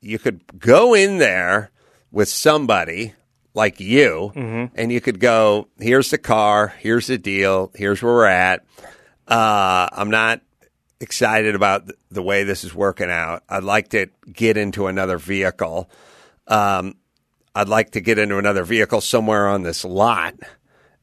you 0.00 0.20
could 0.20 0.40
go 0.58 0.94
in 0.94 1.18
there 1.18 1.72
with 2.12 2.28
somebody 2.28 3.14
like 3.54 3.80
you, 3.80 4.32
and 4.74 4.92
you 4.92 5.00
could 5.00 5.18
go, 5.20 5.68
here's 5.78 6.10
the 6.10 6.18
car, 6.18 6.68
here's 6.78 7.08
the 7.08 7.18
deal, 7.18 7.70
here's 7.74 8.02
where 8.02 8.12
we're 8.12 8.24
at. 8.26 8.64
Uh, 9.26 9.88
I'm 9.92 10.10
not 10.10 10.40
excited 11.00 11.54
about 11.54 11.90
the 12.10 12.22
way 12.22 12.44
this 12.44 12.62
is 12.64 12.74
working 12.74 13.10
out. 13.10 13.42
I'd 13.48 13.64
like 13.64 13.88
to 13.88 14.06
get 14.32 14.56
into 14.56 14.86
another 14.86 15.18
vehicle. 15.18 15.90
Um, 16.46 16.94
I'd 17.54 17.68
like 17.68 17.92
to 17.92 18.00
get 18.00 18.18
into 18.18 18.38
another 18.38 18.64
vehicle 18.64 19.00
somewhere 19.00 19.48
on 19.48 19.62
this 19.62 19.84
lot, 19.84 20.34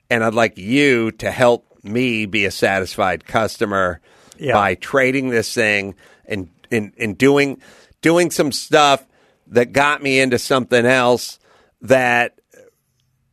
and 0.09 0.23
I'd 0.23 0.33
like 0.33 0.57
you 0.57 1.11
to 1.13 1.31
help 1.31 1.65
me 1.83 2.25
be 2.25 2.45
a 2.45 2.51
satisfied 2.51 3.25
customer 3.25 3.99
Yeah. 4.37 4.53
by 4.53 4.75
trading 4.75 5.29
this 5.29 5.53
thing 5.53 5.95
and 6.25 6.49
and, 6.71 6.91
and 6.97 7.17
doing 7.17 7.61
doing 8.01 8.29
some 8.31 8.51
stuff 8.51 9.05
that 9.47 9.71
got 9.71 10.03
me 10.03 10.19
into 10.19 10.37
something 10.37 10.85
else 10.85 11.39
that 11.81 12.36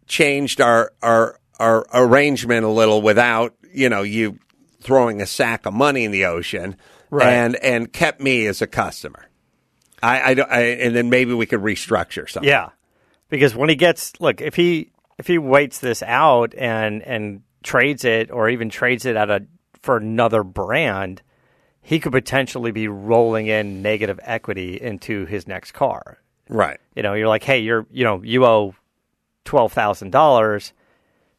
changed 0.06 0.60
our 0.60 0.92
our 1.02 1.38
our 1.58 1.86
arrangement 1.94 2.64
a 2.64 2.68
little 2.68 3.00
without 3.02 3.54
you 3.72 3.88
know 3.88 4.02
you 4.02 4.38
throwing 4.80 5.20
a 5.22 5.26
sack 5.26 5.66
of 5.66 5.72
money 5.74 6.04
in 6.04 6.10
the 6.10 6.24
ocean 6.26 6.76
Right. 7.10 7.28
and 7.32 7.54
and 7.56 7.92
kept 7.92 8.20
me 8.20 8.46
as 8.46 8.60
a 8.60 8.66
customer. 8.66 9.28
I, 10.02 10.18
I, 10.18 10.30
I 10.50 10.60
and 10.62 10.96
then 10.96 11.10
maybe 11.10 11.32
we 11.32 11.46
could 11.46 11.60
restructure 11.60 12.28
something. 12.28 12.48
Yeah, 12.48 12.70
because 13.28 13.54
when 13.54 13.68
he 13.68 13.76
gets 13.76 14.20
look, 14.20 14.40
if 14.40 14.56
he 14.56 14.90
if 15.16 15.26
he 15.28 15.38
waits 15.38 15.78
this 15.78 16.02
out 16.02 16.54
and 16.56 17.02
and 17.02 17.42
trades 17.62 18.04
it 18.04 18.30
or 18.32 18.48
even 18.48 18.68
trades 18.68 19.06
it 19.06 19.14
at 19.16 19.30
a 19.30 19.46
for 19.80 19.96
another 19.98 20.42
brand, 20.42 21.22
he 21.82 22.00
could 22.00 22.10
potentially 22.12 22.72
be 22.72 22.88
rolling 22.88 23.46
in 23.46 23.80
negative 23.80 24.18
equity 24.22 24.80
into 24.80 25.24
his 25.26 25.46
next 25.46 25.72
car. 25.72 26.18
Right. 26.48 26.80
You 26.96 27.02
know, 27.04 27.14
you're 27.14 27.28
like, 27.28 27.44
hey, 27.44 27.60
you're 27.60 27.86
you 27.92 28.02
know 28.02 28.22
you 28.22 28.44
owe 28.44 28.74
twelve 29.44 29.72
thousand 29.72 30.10
dollars. 30.10 30.72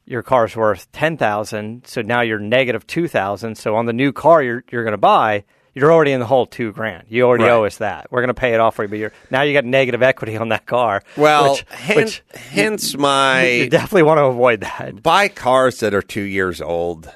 Your 0.05 0.21
car's 0.21 0.55
worth 0.55 0.91
ten 0.91 1.17
thousand, 1.17 1.87
so 1.87 2.01
now 2.01 2.21
you're 2.21 2.39
negative 2.39 2.85
two 2.85 3.07
thousand. 3.07 3.55
So 3.57 3.75
on 3.75 3.85
the 3.87 3.93
new 3.93 4.11
car 4.13 4.43
you're 4.43 4.63
you're 4.71 4.83
going 4.83 4.91
to 4.91 4.97
buy, 4.99 5.45
you're 5.73 5.91
already 5.91 6.11
in 6.11 6.19
the 6.19 6.27
hole 6.27 6.45
two 6.45 6.71
grand. 6.71 7.05
You 7.09 7.23
already 7.23 7.45
Right. 7.45 7.51
owe 7.51 7.65
us 7.65 7.77
that. 7.77 8.07
We're 8.11 8.21
going 8.21 8.27
to 8.27 8.33
pay 8.39 8.53
it 8.53 8.59
off 8.59 8.75
for 8.75 8.83
you, 8.83 8.89
but 8.89 8.99
you're 8.99 9.11
now 9.31 9.41
you 9.41 9.53
got 9.53 9.65
negative 9.65 10.03
equity 10.03 10.37
on 10.37 10.49
that 10.49 10.67
car. 10.67 11.01
Well, 11.17 11.53
which, 11.53 11.65
hen- 11.69 11.95
which 11.97 12.23
hence 12.35 12.93
you 12.93 12.99
my 12.99 13.67
definitely 13.71 14.03
want 14.03 14.19
to 14.19 14.25
avoid 14.25 14.61
that. 14.61 15.01
buy 15.01 15.27
cars 15.27 15.79
that 15.79 15.95
are 15.95 16.03
two 16.03 16.21
years 16.21 16.61
old. 16.61 17.11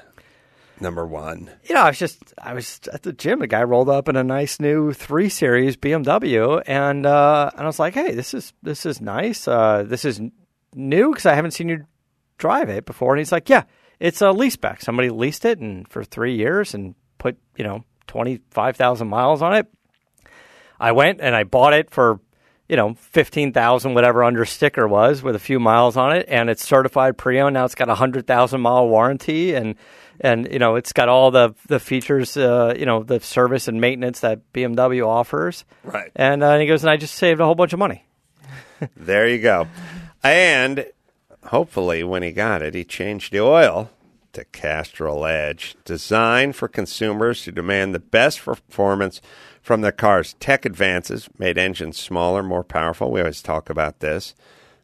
Number 0.82 1.06
one. 1.06 1.50
You 1.68 1.74
know, 1.74 1.82
I 1.82 1.88
was 1.90 1.98
just 1.98 2.32
I 2.42 2.54
was 2.54 2.80
at 2.92 3.02
the 3.02 3.12
gym. 3.12 3.42
A 3.42 3.46
guy 3.46 3.62
rolled 3.62 3.90
up 3.90 4.08
in 4.08 4.16
a 4.16 4.24
nice 4.24 4.58
new 4.58 4.94
three 4.94 5.28
series 5.28 5.76
BMW, 5.76 6.60
and 6.66 7.04
uh, 7.04 7.50
and 7.52 7.62
I 7.62 7.66
was 7.66 7.78
like, 7.78 7.92
hey, 7.94 8.14
this 8.14 8.32
is 8.34 8.52
this 8.62 8.86
is 8.86 8.98
nice. 9.00 9.46
Uh, 9.46 9.84
this 9.86 10.06
is 10.06 10.20
new 10.74 11.10
because 11.10 11.26
I 11.26 11.34
haven't 11.34 11.52
seen 11.52 11.68
you 11.68 11.86
drive 12.38 12.68
it 12.68 12.84
before. 12.84 13.12
And 13.12 13.18
he's 13.20 13.32
like, 13.32 13.48
yeah, 13.48 13.64
it's 13.98 14.20
a 14.22 14.30
lease 14.32 14.56
back. 14.56 14.80
Somebody 14.80 15.10
leased 15.10 15.44
it 15.44 15.58
and 15.58 15.88
for 15.88 16.04
three 16.04 16.36
years 16.36 16.74
and 16.74 16.94
put 17.18 17.38
you 17.56 17.64
know 17.64 17.84
twenty 18.06 18.40
five 18.50 18.76
thousand 18.76 19.08
miles 19.08 19.42
on 19.42 19.54
it. 19.54 19.66
I 20.78 20.92
went 20.92 21.20
and 21.20 21.36
I 21.36 21.44
bought 21.44 21.74
it 21.74 21.90
for 21.90 22.20
you 22.68 22.76
know 22.76 22.94
fifteen 22.94 23.52
thousand 23.52 23.94
whatever 23.94 24.24
under 24.24 24.44
sticker 24.44 24.88
was 24.88 25.22
with 25.22 25.36
a 25.36 25.40
few 25.40 25.60
miles 25.60 25.96
on 25.96 26.16
it, 26.16 26.26
and 26.28 26.48
it's 26.48 26.66
certified 26.66 27.18
pre-owned. 27.18 27.54
Now 27.54 27.66
it's 27.66 27.74
got 27.74 27.88
a 27.88 27.94
hundred 27.94 28.26
thousand 28.26 28.62
mile 28.62 28.88
warranty, 28.88 29.54
and 29.54 29.74
and 30.20 30.48
you 30.50 30.58
know 30.58 30.76
it's 30.76 30.92
got 30.92 31.08
all 31.08 31.30
the 31.30 31.54
the 31.68 31.78
features, 31.78 32.36
uh, 32.36 32.74
you 32.78 32.86
know 32.86 33.02
the 33.02 33.20
service 33.20 33.68
and 33.68 33.80
maintenance 33.80 34.20
that 34.20 34.52
BMW 34.52 35.06
offers. 35.06 35.64
Right. 35.84 36.10
And, 36.16 36.42
uh, 36.42 36.50
and 36.52 36.62
he 36.62 36.68
goes, 36.68 36.82
and 36.82 36.90
I 36.90 36.96
just 36.96 37.14
saved 37.14 37.40
a 37.40 37.44
whole 37.44 37.54
bunch 37.54 37.72
of 37.72 37.78
money. 37.78 38.04
There 38.96 39.28
you 39.28 39.38
go. 39.38 39.68
And 40.22 40.86
hopefully, 41.46 42.04
when 42.04 42.22
he 42.22 42.32
got 42.32 42.62
it, 42.62 42.74
he 42.74 42.84
changed 42.84 43.32
the 43.32 43.40
oil 43.40 43.90
to 44.32 44.44
Castrol 44.44 45.26
Edge, 45.26 45.76
designed 45.84 46.54
for 46.56 46.68
consumers 46.68 47.44
who 47.44 47.52
demand 47.52 47.94
the 47.94 47.98
best 47.98 48.44
performance 48.44 49.20
from 49.62 49.80
their 49.80 49.92
cars. 49.92 50.34
Tech 50.40 50.64
advances 50.64 51.28
made 51.38 51.58
engines 51.58 51.98
smaller, 51.98 52.42
more 52.42 52.64
powerful. 52.64 53.10
We 53.10 53.20
always 53.20 53.42
talk 53.42 53.68
about 53.70 54.00
this. 54.00 54.34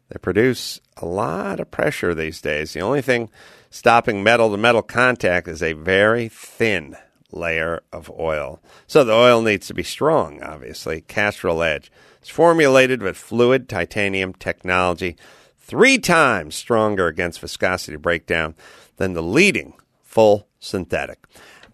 They 0.09 0.17
produce 0.19 0.79
a 0.97 1.05
lot 1.05 1.59
of 1.59 1.71
pressure 1.71 2.13
these 2.13 2.41
days. 2.41 2.73
The 2.73 2.81
only 2.81 3.01
thing 3.01 3.29
stopping 3.69 4.23
metal 4.23 4.51
to 4.51 4.57
metal 4.57 4.81
contact 4.81 5.47
is 5.47 5.61
a 5.61 5.73
very 5.73 6.29
thin 6.29 6.95
layer 7.31 7.83
of 7.91 8.09
oil. 8.17 8.61
So 8.87 9.03
the 9.03 9.13
oil 9.13 9.41
needs 9.41 9.67
to 9.67 9.73
be 9.73 9.83
strong, 9.83 10.41
obviously. 10.41 11.01
Castrol 11.01 11.61
Edge. 11.61 11.91
It's 12.27 12.35
formulated 12.35 13.01
with 13.01 13.15
fluid 13.15 13.69
titanium 13.69 14.33
technology, 14.33 15.15
three 15.57 15.97
times 15.97 16.55
stronger 16.55 17.07
against 17.07 17.39
viscosity 17.39 17.95
breakdown 17.95 18.53
than 18.97 19.13
the 19.13 19.23
leading 19.23 19.75
full 20.03 20.49
synthetic. 20.59 21.25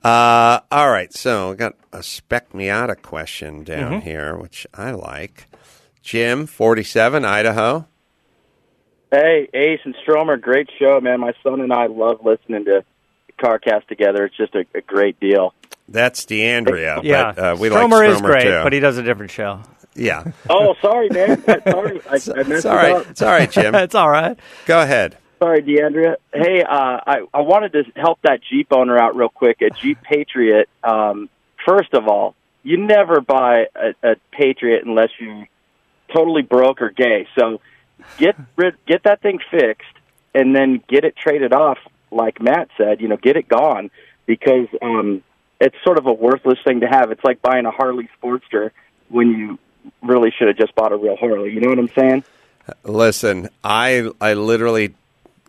Uh, 0.04 0.60
all 0.72 0.92
right, 0.92 1.12
so 1.12 1.50
we 1.50 1.56
got 1.56 1.74
a 1.92 2.04
Spec 2.04 2.52
Miata 2.52 3.02
question 3.02 3.64
down 3.64 4.02
here, 4.02 4.38
which 4.38 4.68
I 4.76 4.92
like. 4.92 5.48
Jim, 6.04 6.46
47, 6.46 7.26
Idaho. 7.26 7.88
Hey, 9.10 9.50
Ace 9.56 9.80
and 9.86 9.96
Stromer, 10.04 10.38
great 10.38 10.70
show, 10.78 11.02
man. 11.02 11.20
My 11.20 11.34
son 11.42 11.62
and 11.62 11.74
I 11.74 11.88
love 11.88 12.24
listening 12.24 12.66
to 12.66 12.86
CarCast 13.40 13.88
together. 13.88 14.26
It's 14.26 14.38
just 14.38 14.54
a, 14.54 14.66
a 14.76 14.82
great 14.82 15.20
deal. 15.20 15.56
That's 15.90 16.24
D'Andria. 16.26 17.02
Yeah, 17.04 17.32
but, 17.32 17.44
uh, 17.44 17.56
we 17.60 17.70
Stromer 17.70 17.98
like 17.98 18.06
Stromer 18.06 18.14
is 18.14 18.22
great, 18.22 18.44
too. 18.44 18.62
but 18.64 18.72
he 18.72 18.80
does 18.80 19.00
a 19.00 19.04
different 19.04 19.32
show. 19.32 19.64
Yeah, 19.96 20.24
Oh, 20.50 20.76
sorry, 20.82 21.10
man. 21.10 21.44
sorry, 21.46 22.02
I, 22.10 22.14
I 22.14 22.16
messed 22.16 22.30
it's 22.30 22.66
it 22.66 22.66
all 22.66 22.76
right. 22.76 22.96
up. 22.96 23.08
It's 23.10 23.22
all 23.22 23.30
right, 23.30 23.52
Jim. 23.52 23.76
It's 23.84 23.96
all 23.96 24.10
right. 24.10 24.38
Go 24.66 24.82
ahead. 24.82 25.18
Sorry, 25.40 25.62
D'Andria. 25.62 26.16
Hey, 26.34 26.64
uh, 26.64 27.00
I, 27.06 27.26
I 27.34 27.42
wanted 27.42 27.74
to 27.74 27.84
help 27.96 28.20
that 28.24 28.40
Jeep 28.50 28.68
owner 28.72 28.98
out 28.98 29.16
real 29.16 29.30
quick. 29.30 29.62
A 29.62 29.70
Jeep 29.70 30.02
Patriot. 30.02 30.70
Um, 30.84 31.30
first 31.66 31.94
of 31.94 32.08
all, 32.08 32.34
you 32.64 32.78
never 32.78 33.20
buy 33.20 33.66
a, 33.76 34.12
a 34.12 34.16
Patriot 34.32 34.84
unless 34.86 35.10
you're 35.20 35.48
totally 36.16 36.44
broke 36.44 36.82
or 36.82 36.90
gay. 36.92 37.28
So 37.38 37.60
get 38.18 38.36
rid, 38.56 38.76
get 38.88 39.04
that 39.04 39.22
thing 39.22 39.40
fixed, 39.52 39.86
and 40.34 40.56
then 40.56 40.82
get 40.88 41.04
it 41.04 41.16
traded 41.18 41.54
off. 41.54 41.78
Like 42.10 42.42
Matt 42.42 42.70
said, 42.78 43.02
you 43.02 43.08
know, 43.10 43.18
get 43.18 43.36
it 43.36 43.48
gone 43.50 43.92
because 44.26 44.68
um, 44.82 45.24
it's 45.60 45.76
sort 45.84 45.98
of 45.98 46.06
a 46.06 46.14
worthless 46.14 46.60
thing 46.64 46.80
to 46.82 46.88
have. 46.88 47.12
It's 47.12 47.24
like 47.24 47.42
buying 47.42 47.66
a 47.66 47.72
Harley 47.72 48.08
Sportster 48.22 48.72
when 49.10 49.28
you 49.30 49.60
really 50.02 50.32
should 50.38 50.48
have 50.48 50.58
just 50.58 50.76
bought 50.76 50.92
a 50.92 50.98
real 50.98 51.16
Harley. 51.16 51.52
You 51.52 51.62
know 51.62 51.70
what 51.70 51.80
I'm 51.80 51.90
saying? 51.90 52.24
Listen, 52.84 53.50
I 53.64 54.10
I 54.22 54.34
literally 54.36 54.96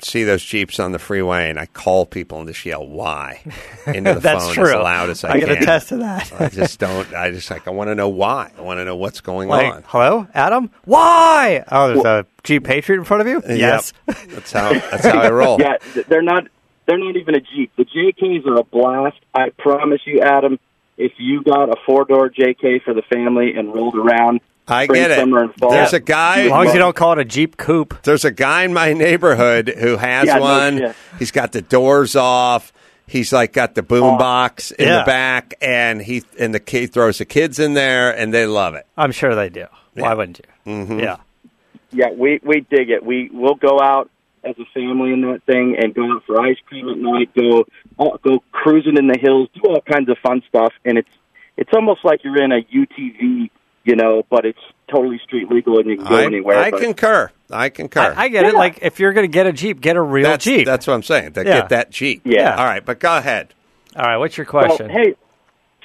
see 0.00 0.24
those 0.24 0.44
jeeps 0.44 0.80
on 0.80 0.90
the 0.92 0.98
freeway, 0.98 1.48
and 1.48 1.58
I 1.58 1.66
call 1.66 2.04
people 2.06 2.38
and 2.40 2.48
just 2.48 2.66
yell 2.66 2.84
"Why" 2.86 3.40
into 3.86 4.14
the 4.14 4.20
That's 4.20 4.44
phone 4.46 4.54
true. 4.54 4.64
as 4.68 4.74
loud 4.74 5.10
as 5.10 5.24
I, 5.24 5.30
I 5.30 5.38
can 5.38 5.48
can. 5.48 5.58
attest 5.62 5.88
to 5.90 5.96
that. 5.98 6.32
I 6.40 6.48
just 6.48 6.78
don't. 6.80 7.14
I 7.14 7.30
just 7.30 7.50
like. 7.50 7.68
I 7.68 7.70
want 7.70 7.88
to 7.88 7.94
know 7.94 8.08
why. 8.08 8.50
I 8.58 8.60
want 8.62 8.78
to 8.78 8.84
know 8.84 8.96
what's 8.96 9.20
going 9.20 9.48
Like, 9.48 9.72
on. 9.72 9.84
hello, 9.86 10.26
Adam? 10.34 10.70
Why? 10.84 11.64
Oh, 11.70 11.88
there's 11.92 12.04
a 12.04 12.26
Jeep 12.42 12.64
Patriot 12.64 12.98
in 12.98 13.04
front 13.04 13.20
of 13.20 13.28
you? 13.28 13.42
Yes. 13.56 13.92
Yep. 14.08 14.16
That's 14.30 14.52
how. 14.52 14.72
That's 14.72 15.04
how 15.06 15.18
I 15.20 15.30
roll. 15.30 15.60
Yeah, 15.60 15.76
they're 16.08 16.22
not. 16.22 16.48
They're 16.86 16.98
not 16.98 17.16
even 17.16 17.34
a 17.36 17.40
Jeep. 17.40 17.70
The 17.76 17.84
JKs 17.84 18.44
are 18.46 18.56
a 18.58 18.64
blast. 18.64 19.16
I 19.34 19.50
promise 19.50 20.00
you, 20.04 20.20
Adam. 20.20 20.58
If 20.96 21.12
you 21.18 21.42
got 21.42 21.68
a 21.70 21.76
four 21.86 22.04
door 22.04 22.30
JK 22.30 22.82
for 22.84 22.94
the 22.94 23.02
family 23.02 23.54
and 23.56 23.74
rolled 23.74 23.96
around, 23.96 24.40
I 24.68 24.84
spring, 24.84 25.02
get 25.02 25.10
it. 25.10 25.58
fall, 25.58 25.70
There's 25.70 25.92
a 25.92 26.00
guy. 26.00 26.42
As 26.44 26.50
long 26.50 26.66
as 26.68 26.72
you 26.72 26.78
don't 26.78 26.96
call 26.96 27.12
it 27.12 27.18
a 27.18 27.24
Jeep 27.24 27.56
Coupe. 27.56 28.02
There's 28.04 28.24
a 28.24 28.30
guy 28.30 28.62
in 28.62 28.72
my 28.72 28.92
neighborhood 28.92 29.68
who 29.78 29.96
has 29.96 30.26
Yeah, 30.26 30.38
one. 30.38 30.78
shit. 30.78 30.96
He's 31.18 31.30
got 31.30 31.52
the 31.52 31.60
doors 31.62 32.16
off. 32.16 32.72
He's 33.06 33.32
like 33.32 33.52
got 33.52 33.74
the 33.74 33.82
boom 33.82 34.16
box 34.16 34.70
in 34.70 34.86
Yeah. 34.88 35.00
the 35.00 35.04
back, 35.04 35.54
and 35.60 36.00
he 36.00 36.22
and 36.38 36.54
the 36.54 36.60
kid 36.60 36.92
throws 36.94 37.18
the 37.18 37.26
kids 37.26 37.58
in 37.58 37.74
there, 37.74 38.10
and 38.16 38.32
they 38.32 38.46
love 38.46 38.74
it. 38.74 38.86
I'm 38.96 39.12
sure 39.12 39.34
they 39.34 39.50
do. 39.50 39.66
Why 39.92 40.14
wouldn't 40.14 40.40
you? 40.64 40.72
Mm-hmm. 40.72 41.00
Yeah. 41.00 41.16
Yeah, 41.92 42.10
we 42.16 42.40
we 42.42 42.60
dig 42.70 42.88
it. 42.90 43.04
We 43.04 43.28
we'll 43.32 43.56
go 43.56 43.78
out 43.80 44.10
as 44.42 44.54
a 44.58 44.64
family 44.72 45.12
in 45.12 45.20
that 45.22 45.42
thing 45.44 45.76
and 45.78 45.94
go 45.94 46.10
out 46.14 46.22
for 46.26 46.40
ice 46.40 46.56
cream 46.66 46.88
at 46.88 46.96
night. 46.96 47.30
Go 47.34 47.66
uh, 47.98 48.16
go 48.22 48.42
cruising 48.52 48.96
in 48.96 49.06
the 49.06 49.18
hills. 49.20 49.48
Do 49.54 49.62
all 49.68 49.80
kinds 49.80 50.08
of 50.08 50.16
fun 50.18 50.42
stuff, 50.48 50.72
and 50.84 50.98
it's 50.98 51.08
it's 51.56 51.70
almost 51.74 52.04
like 52.04 52.24
you're 52.24 52.42
in 52.42 52.52
a 52.52 52.62
UTV, 52.62 53.50
you 53.84 53.96
know, 53.96 54.22
but 54.30 54.44
it's 54.44 54.58
totally 54.90 55.18
street 55.24 55.48
legal 55.50 55.78
and 55.78 55.88
you 55.88 55.96
can 55.96 56.06
go 56.06 56.16
I, 56.16 56.24
anywhere. 56.24 56.58
I 56.58 56.70
but- 56.70 56.80
concur. 56.80 57.30
I 57.50 57.68
concur. 57.68 58.14
I, 58.16 58.24
I 58.24 58.28
get 58.28 58.46
it. 58.46 58.54
Like, 58.54 58.78
if 58.82 58.98
you're 58.98 59.12
going 59.12 59.26
to 59.30 59.32
get 59.32 59.46
a 59.46 59.52
Jeep, 59.52 59.80
get 59.80 59.96
a 59.96 60.02
real 60.02 60.24
that's, 60.24 60.44
Jeep. 60.44 60.66
That's 60.66 60.86
what 60.86 60.94
I'm 60.94 61.02
saying. 61.02 61.34
To 61.34 61.44
Yeah. 61.44 61.60
get 61.60 61.68
that 61.68 61.90
Jeep. 61.90 62.22
Yeah. 62.24 62.56
All 62.56 62.64
right, 62.64 62.84
but 62.84 62.98
go 62.98 63.16
ahead. 63.16 63.54
All 63.94 64.02
right, 64.04 64.16
what's 64.16 64.36
your 64.36 64.46
Well, 64.52 64.64
question? 64.66 64.88
hey, 64.90 65.14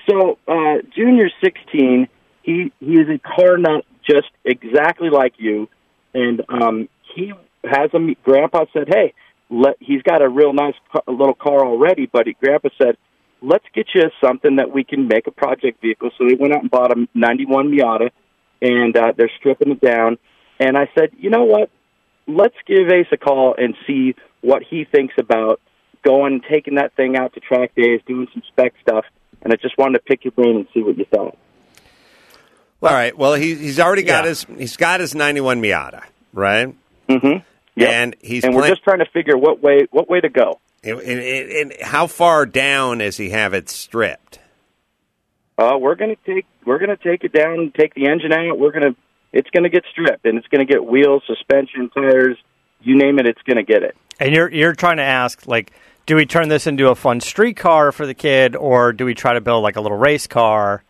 so 0.09 0.39
uh, 0.47 0.77
Junior's 0.95 1.33
16. 1.43 2.07
He 2.41 2.71
he 2.79 2.93
is 2.93 3.07
a 3.09 3.19
car 3.19 3.57
nut, 3.57 3.85
just 4.09 4.29
exactly 4.43 5.09
like 5.11 5.33
you, 5.37 5.69
and 6.15 6.41
um, 6.49 6.89
he 7.13 7.33
has 7.63 7.91
a. 7.93 8.15
Grandpa 8.23 8.65
said, 8.73 8.87
"Hey, 8.87 9.13
let." 9.49 9.75
He's 9.79 10.01
got 10.03 10.21
a 10.21 10.29
real 10.29 10.53
nice 10.53 10.75
car, 10.91 11.03
little 11.07 11.33
car 11.33 11.65
already, 11.65 12.05
but 12.11 12.27
he, 12.27 12.33
Grandpa 12.33 12.69
said, 12.77 12.97
"Let's 13.41 13.65
get 13.73 13.87
you 13.95 14.03
something 14.23 14.57
that 14.57 14.71
we 14.71 14.83
can 14.83 15.07
make 15.07 15.27
a 15.27 15.31
project 15.31 15.81
vehicle." 15.81 16.11
So 16.17 16.25
they 16.27 16.35
went 16.35 16.53
out 16.55 16.61
and 16.61 16.71
bought 16.71 16.91
a 16.97 17.07
'91 17.13 17.71
Miata, 17.71 18.09
and 18.61 18.95
uh, 18.95 19.13
they're 19.17 19.31
stripping 19.39 19.71
it 19.71 19.81
down. 19.81 20.17
And 20.59 20.77
I 20.77 20.89
said, 20.97 21.11
"You 21.17 21.29
know 21.29 21.43
what? 21.45 21.69
Let's 22.27 22.55
give 22.67 22.89
Ace 22.91 23.07
a 23.11 23.17
call 23.17 23.55
and 23.57 23.75
see 23.87 24.15
what 24.41 24.61
he 24.63 24.85
thinks 24.85 25.15
about 25.17 25.59
going, 26.03 26.41
taking 26.49 26.75
that 26.75 26.95
thing 26.95 27.17
out 27.17 27.33
to 27.33 27.39
track 27.39 27.73
days, 27.75 28.01
doing 28.05 28.27
some 28.33 28.43
spec 28.47 28.73
stuff." 28.81 29.05
And 29.41 29.53
I 29.53 29.55
just 29.55 29.77
wanted 29.77 29.99
to 29.99 30.03
pick 30.03 30.25
your 30.25 30.33
brain 30.33 30.57
and 30.57 30.67
see 30.73 30.81
what 30.81 30.97
you 30.97 31.05
thought. 31.05 31.37
All 32.81 32.89
right. 32.93 33.17
Well, 33.17 33.33
he, 33.35 33.55
he's 33.55 33.79
already 33.79 34.03
got 34.03 34.23
Yeah. 34.23 34.29
his 34.29 34.45
he's 34.57 34.77
got 34.77 34.99
his 34.99 35.13
91 35.15 35.61
Miata, 35.61 36.03
right? 36.33 36.73
Mm-hmm. 37.09 37.43
Yep. 37.79 37.89
And 37.89 38.15
he's 38.21 38.43
and 38.43 38.53
we're 38.55 38.61
plan- 38.61 38.71
just 38.71 38.83
trying 38.83 38.99
to 38.99 39.05
figure 39.13 39.37
what 39.37 39.61
way 39.61 39.87
what 39.91 40.09
way 40.09 40.19
to 40.19 40.29
go. 40.29 40.59
And, 40.83 40.99
and- 40.99 41.51
and 41.51 41.73
how 41.81 42.07
far 42.07 42.45
down 42.45 42.99
does 42.99 43.17
he 43.17 43.29
have 43.31 43.53
it 43.53 43.69
stripped? 43.69 44.39
Uh, 45.57 45.77
we're 45.77 45.95
gonna 45.95 46.15
take 46.25 46.45
we're 46.65 46.79
gonna 46.79 46.95
take 46.97 47.23
it 47.23 47.33
down, 47.33 47.71
take 47.77 47.93
the 47.93 48.07
engine 48.07 48.31
out. 48.31 48.57
We're 48.57 48.71
gonna 48.71 48.95
it's 49.33 49.49
gonna 49.51 49.69
get 49.69 49.83
stripped, 49.91 50.25
and 50.25 50.37
it's 50.37 50.47
gonna 50.47 50.65
get 50.65 50.85
wheels, 50.85 51.23
suspension, 51.27 51.89
tires, 51.89 52.37
you 52.81 52.97
name 52.97 53.19
it, 53.19 53.27
it's 53.27 53.41
gonna 53.47 53.63
get 53.63 53.83
it. 53.83 53.95
And 54.19 54.33
you're 54.33 54.49
you're 54.51 54.73
trying 54.73 54.97
to 54.97 55.03
ask 55.03 55.45
like, 55.47 55.71
do 56.05 56.15
we 56.15 56.25
turn 56.25 56.47
this 56.49 56.65
into 56.65 56.89
a 56.89 56.95
fun 56.95 57.19
street 57.19 57.57
car 57.57 57.91
for 57.91 58.05
the 58.05 58.13
kid, 58.13 58.55
or 58.55 58.93
do 58.93 59.03
we 59.05 59.13
try 59.13 59.33
to 59.33 59.41
build 59.41 59.63
like 59.63 59.75
a 59.75 59.81
little 59.81 59.97
race 59.97 60.27
car? 60.27 60.83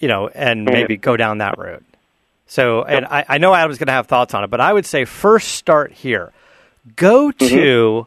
You 0.00 0.08
know, 0.08 0.28
and 0.28 0.64
maybe 0.64 0.96
go 0.96 1.16
down 1.16 1.38
that 1.38 1.58
route. 1.58 1.84
So, 2.48 2.82
and 2.82 3.04
I, 3.04 3.26
I 3.28 3.38
know 3.38 3.54
Adam's 3.54 3.76
going 3.78 3.88
to 3.88 3.92
have 3.92 4.06
thoughts 4.06 4.32
on 4.32 4.42
it, 4.42 4.48
but 4.48 4.60
I 4.60 4.72
would 4.72 4.86
say 4.86 5.04
first 5.04 5.48
start 5.48 5.92
here. 5.92 6.32
Go 6.96 7.30
mm-hmm. 7.30 7.46
to 7.46 8.06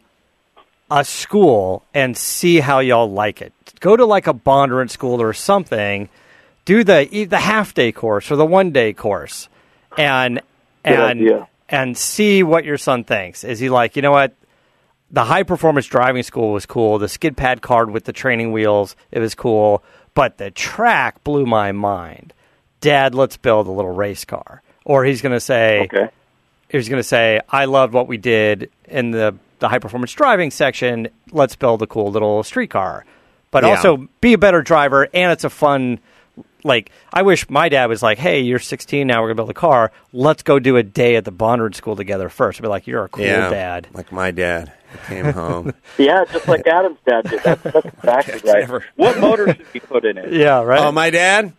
a 0.89 1.05
school 1.05 1.85
and 1.93 2.17
see 2.17 2.59
how 2.59 2.79
y'all 2.79 3.09
like 3.09 3.41
it. 3.41 3.53
Go 3.79 3.95
to 3.95 4.03
like 4.03 4.25
a 4.25 4.33
Bondurant 4.33 4.89
school 4.89 5.21
or 5.21 5.33
something. 5.33 6.09
Do 6.65 6.83
the 6.83 7.25
the 7.29 7.39
half 7.39 7.73
day 7.75 7.91
course 7.91 8.31
or 8.31 8.35
the 8.35 8.45
one 8.45 8.71
day 8.71 8.93
course, 8.93 9.47
and 9.97 10.35
Good 10.83 10.93
and 10.93 11.01
idea. 11.01 11.47
and 11.69 11.97
see 11.97 12.43
what 12.43 12.65
your 12.65 12.77
son 12.77 13.03
thinks. 13.03 13.43
Is 13.43 13.59
he 13.59 13.69
like, 13.69 13.95
you 13.95 14.01
know 14.01 14.11
what? 14.11 14.35
The 15.11 15.23
high 15.23 15.43
performance 15.43 15.85
driving 15.85 16.23
school 16.23 16.51
was 16.51 16.65
cool. 16.65 16.97
The 16.97 17.09
skid 17.09 17.37
pad 17.37 17.61
card 17.61 17.91
with 17.91 18.05
the 18.05 18.13
training 18.13 18.51
wheels, 18.51 18.95
it 19.11 19.19
was 19.19 19.35
cool. 19.35 19.83
But 20.13 20.37
the 20.37 20.51
track 20.51 21.23
blew 21.23 21.45
my 21.45 21.71
mind. 21.71 22.33
Dad, 22.81 23.15
let's 23.15 23.37
build 23.37 23.67
a 23.67 23.71
little 23.71 23.91
race 23.93 24.25
car. 24.25 24.61
Or 24.85 25.03
he's 25.05 25.21
going 25.21 25.33
to 25.33 25.39
say, 25.39 25.81
Okay. 25.91 26.09
he's 26.69 26.89
going 26.89 26.99
to 26.99 27.07
say, 27.07 27.39
I 27.49 27.65
loved 27.65 27.93
what 27.93 28.07
we 28.07 28.17
did 28.17 28.69
in 28.85 29.11
the, 29.11 29.35
the 29.59 29.69
high 29.69 29.79
performance 29.79 30.11
driving 30.13 30.51
section. 30.51 31.07
Let's 31.31 31.55
build 31.55 31.81
a 31.83 31.87
cool 31.87 32.11
little 32.11 32.43
street 32.43 32.71
car. 32.71 33.05
But 33.51 33.63
Yeah. 33.63 33.69
also 33.71 34.07
be 34.21 34.33
a 34.33 34.37
better 34.37 34.61
driver, 34.61 35.07
and 35.13 35.31
it's 35.31 35.43
a 35.43 35.49
fun. 35.49 35.99
Like 36.63 36.91
I 37.11 37.23
wish 37.23 37.49
my 37.49 37.67
dad 37.69 37.87
was 37.89 38.01
like, 38.01 38.17
"Hey, 38.17 38.39
you're 38.41 38.59
16 38.59 39.07
now. 39.07 39.19
We're 39.21 39.27
gonna 39.29 39.35
build 39.35 39.49
a 39.49 39.53
car. 39.53 39.91
Let's 40.13 40.41
go 40.43 40.57
do 40.59 40.77
a 40.77 40.83
day 40.83 41.15
at 41.17 41.25
the 41.25 41.31
Bondurant 41.31 41.75
School 41.75 41.95
together 41.97 42.29
first. 42.29 42.59
I'd 42.59 42.61
be 42.61 42.67
like, 42.69 42.87
"You're 42.87 43.03
a 43.03 43.09
cool 43.09 43.25
yeah, 43.25 43.49
dad." 43.49 43.87
like 43.93 44.11
my 44.11 44.31
dad. 44.31 44.71
Came 45.07 45.25
home. 45.33 45.73
Yeah, 45.97 46.23
just 46.31 46.47
like 46.47 46.65
Adam's 46.67 46.99
dad 47.05 47.23
did. 47.29 47.41
That's, 47.43 47.63
that's 47.63 47.85
exactly 48.29 48.51
right. 48.51 48.59
never- 48.61 48.85
What 48.95 49.19
motor 49.19 49.47
should 49.53 49.73
be 49.73 49.79
put 49.81 50.05
in 50.05 50.17
it? 50.17 50.31
Yeah, 50.33 50.61
right. 50.61 50.79
oh, 50.79 50.91
my 50.91 51.09
dad. 51.09 51.51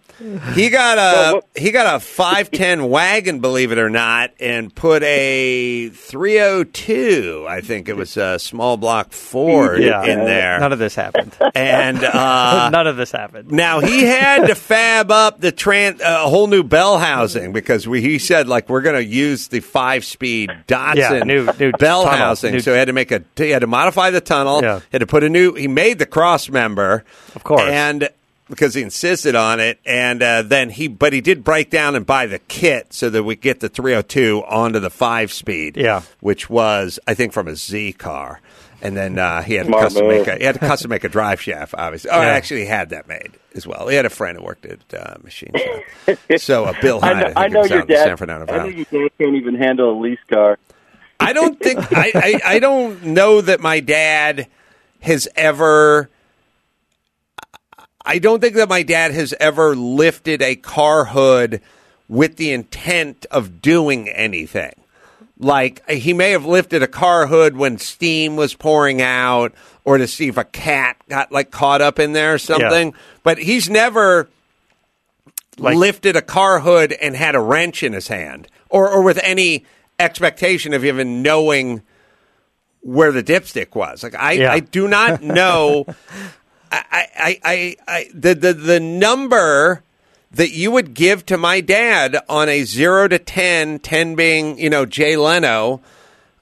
He 0.54 0.70
got 0.70 0.98
a 0.98 1.42
he 1.60 1.70
got 1.70 1.96
a 1.96 2.00
510 2.00 2.88
wagon, 2.88 3.40
believe 3.40 3.72
it 3.72 3.78
or 3.78 3.90
not, 3.90 4.30
and 4.40 4.72
put 4.74 5.02
a 5.02 5.88
302. 5.90 7.46
I 7.48 7.60
think 7.60 7.88
it 7.88 7.96
was 7.96 8.16
a 8.16 8.38
small 8.38 8.76
block 8.76 9.12
Ford 9.12 9.82
yeah, 9.82 10.04
in 10.04 10.20
there. 10.20 10.60
None 10.60 10.72
of 10.72 10.78
this 10.78 10.94
happened. 10.94 11.36
and 11.54 12.02
uh, 12.04 12.70
None 12.70 12.86
of 12.86 12.96
this 12.96 13.10
happened. 13.12 13.50
Now 13.50 13.80
he 13.80 14.04
had 14.04 14.46
to 14.46 14.54
fab 14.54 15.10
up 15.10 15.40
the 15.40 15.52
tran- 15.52 16.00
uh, 16.00 16.22
a 16.26 16.28
whole 16.30 16.46
new 16.46 16.62
bell 16.62 16.98
housing 16.98 17.52
because 17.52 17.88
we, 17.88 18.00
he 18.00 18.18
said 18.18 18.48
like 18.48 18.68
we're 18.68 18.82
going 18.82 18.96
to 18.96 19.04
use 19.04 19.48
the 19.48 19.60
five 19.60 20.04
speed 20.04 20.50
Datsun 20.68 20.96
Yeah, 20.96 21.22
new- 21.24 21.50
new 21.58 21.72
bell 21.72 22.04
tunnel. 22.04 22.18
housing. 22.18 22.52
New- 22.52 22.60
so 22.60 22.72
he 22.72 22.78
had 22.78 22.86
to 22.86 22.92
make 22.92 23.10
a 23.10 23.22
he 23.36 23.50
had 23.50 23.60
to 23.60 23.66
modify 23.66 24.10
the 24.10 24.20
tunnel. 24.20 24.62
Yeah. 24.62 24.78
He 24.80 24.86
had 24.92 25.00
to 25.00 25.06
put 25.06 25.24
a 25.24 25.28
new. 25.28 25.54
He 25.54 25.68
made 25.68 25.98
the 25.98 26.06
cross 26.06 26.48
member, 26.48 27.04
Of 27.34 27.42
course. 27.44 27.62
and 27.62 28.08
because 28.49 28.74
he 28.74 28.82
insisted 28.82 29.34
on 29.34 29.61
it, 29.61 29.78
and 29.84 30.22
uh, 30.22 30.43
then 30.43 30.70
he 30.70 30.88
but 30.88 31.12
he 31.12 31.20
did 31.20 31.43
break 31.45 31.70
down 31.70 31.95
and 31.97 32.05
buy 32.05 32.26
the 32.26 32.38
kit 32.38 32.93
so 32.93 33.09
that 33.11 33.22
we 33.24 33.36
get 33.36 33.61
the 33.61 33.68
302 33.68 34.43
onto 34.47 34.78
the 34.78 34.90
five 34.90 35.32
speed. 35.32 35.76
Yeah. 35.76 36.03
which 36.20 36.51
was 36.51 36.99
I 37.07 37.14
think 37.14 37.32
from 37.32 37.49
a 37.49 37.57
Z 37.57 37.95
car. 37.95 38.40
And 38.84 38.97
then 38.97 39.16
uh, 39.16 39.43
he 39.43 39.55
had 39.55 39.66
to 39.68 39.72
custom 39.72 40.09
move. 40.09 40.26
make 40.26 40.26
a, 40.26 40.36
he 40.38 40.43
had 40.45 40.55
to 40.55 40.59
custom 40.59 40.88
make 40.88 41.05
a 41.05 41.09
drive 41.09 41.40
shaft. 41.40 41.72
Obviously, 41.78 42.11
oh, 42.11 42.20
Yeah. 42.20 42.26
actually, 42.30 42.62
he 42.62 42.66
had 42.66 42.88
that 42.90 43.07
made 43.07 43.30
as 43.55 43.64
well. 43.64 43.86
He 43.86 43.95
had 43.95 44.07
a 44.07 44.11
friend 44.11 44.36
who 44.36 44.43
worked 44.45 44.66
at 44.66 44.80
uh, 44.93 45.18
machine 45.22 45.53
shop. 45.57 46.18
so 46.38 46.64
uh, 46.64 46.74
Bill 46.82 46.99
I 47.01 47.12
know, 47.12 47.20
I 47.20 47.24
think 47.26 47.36
I 47.36 47.45
it 47.47 47.53
know 47.53 47.61
was 47.61 47.70
your 47.70 47.78
out 47.78 47.82
in 47.82 47.86
the 47.86 47.95
dad. 47.95 48.05
San 48.07 48.16
Fernando 48.16 48.47
I 48.53 48.57
know 48.57 48.62
Valley. 48.64 48.86
your 48.90 49.09
dad 49.09 49.12
can't 49.18 49.34
even 49.36 49.55
handle 49.55 49.97
a 49.97 49.97
lease 50.01 50.18
car. 50.28 50.59
I 51.20 51.32
don't 51.32 51.61
think 51.61 51.78
I, 51.97 52.11
I, 52.12 52.40
I 52.45 52.59
don't 52.59 53.05
know 53.05 53.40
that 53.40 53.61
my 53.61 53.78
dad 53.78 54.49
has 55.01 55.28
ever 55.36 56.11
I 58.05 58.18
don't 58.18 58.40
think 58.40 58.55
that 58.57 58.68
my 58.68 58.82
dad 58.82 59.12
has 59.12 59.34
ever 59.40 59.74
lifted 59.76 60.42
a 60.42 60.57
car 60.57 61.05
hood 61.07 61.61
with 62.09 62.36
the 62.36 62.53
intent 62.53 63.26
of 63.30 63.62
doing 63.62 64.09
anything. 64.09 64.72
Like 65.38 65.88
he 65.88 66.12
may 66.12 66.30
have 66.32 66.44
lifted 66.44 66.82
a 66.82 66.86
car 66.88 67.26
hood 67.26 67.57
when 67.57 67.78
steam 67.78 68.36
was 68.36 68.55
pouring 68.55 69.00
out 69.03 69.53
or 69.84 69.98
to 69.98 70.07
see 70.07 70.28
if 70.28 70.36
a 70.36 70.44
cat 70.44 70.96
got 71.09 71.32
like 71.32 71.50
caught 71.50 71.80
up 71.80 71.98
in 71.98 72.12
there 72.12 72.34
or 72.34 72.38
something, 72.38 72.94
but 73.22 73.38
he's 73.38 73.68
never 73.70 74.28
Like- 75.59 75.76
lifted 75.76 76.16
a 76.16 76.22
car 76.22 76.61
hood 76.61 76.92
and 76.92 77.16
had 77.16 77.34
a 77.34 77.40
wrench 77.40 77.82
in 77.82 77.92
his 77.92 78.09
hand 78.09 78.46
or, 78.68 78.88
or 78.88 79.03
with 79.03 79.18
any 79.22 79.64
expectation 79.98 80.74
of 80.74 80.84
even 80.84 81.22
knowing 81.22 81.82
where 82.80 83.12
the 83.12 83.22
dipstick 83.22 83.74
was. 83.74 84.03
Like 84.03 84.14
I, 84.14 84.32
Yeah. 84.32 84.53
I 84.53 84.61
do 84.61 84.86
not 84.88 85.22
know. 85.22 85.86
I, 86.72 87.38
I, 87.44 87.76
I, 87.86 88.08
the, 88.14 88.34
the, 88.34 88.52
the 88.54 88.80
number 88.80 89.82
that 90.30 90.50
you 90.50 90.70
would 90.70 90.94
give 90.94 91.26
to 91.26 91.36
my 91.36 91.60
dad 91.60 92.16
on 92.28 92.48
a 92.48 92.64
zero 92.64 93.08
to 93.08 93.18
10, 93.18 93.80
10 93.80 94.14
being, 94.14 94.58
you 94.58 94.70
know, 94.70 94.86
Jay 94.86 95.16
Leno 95.16 95.82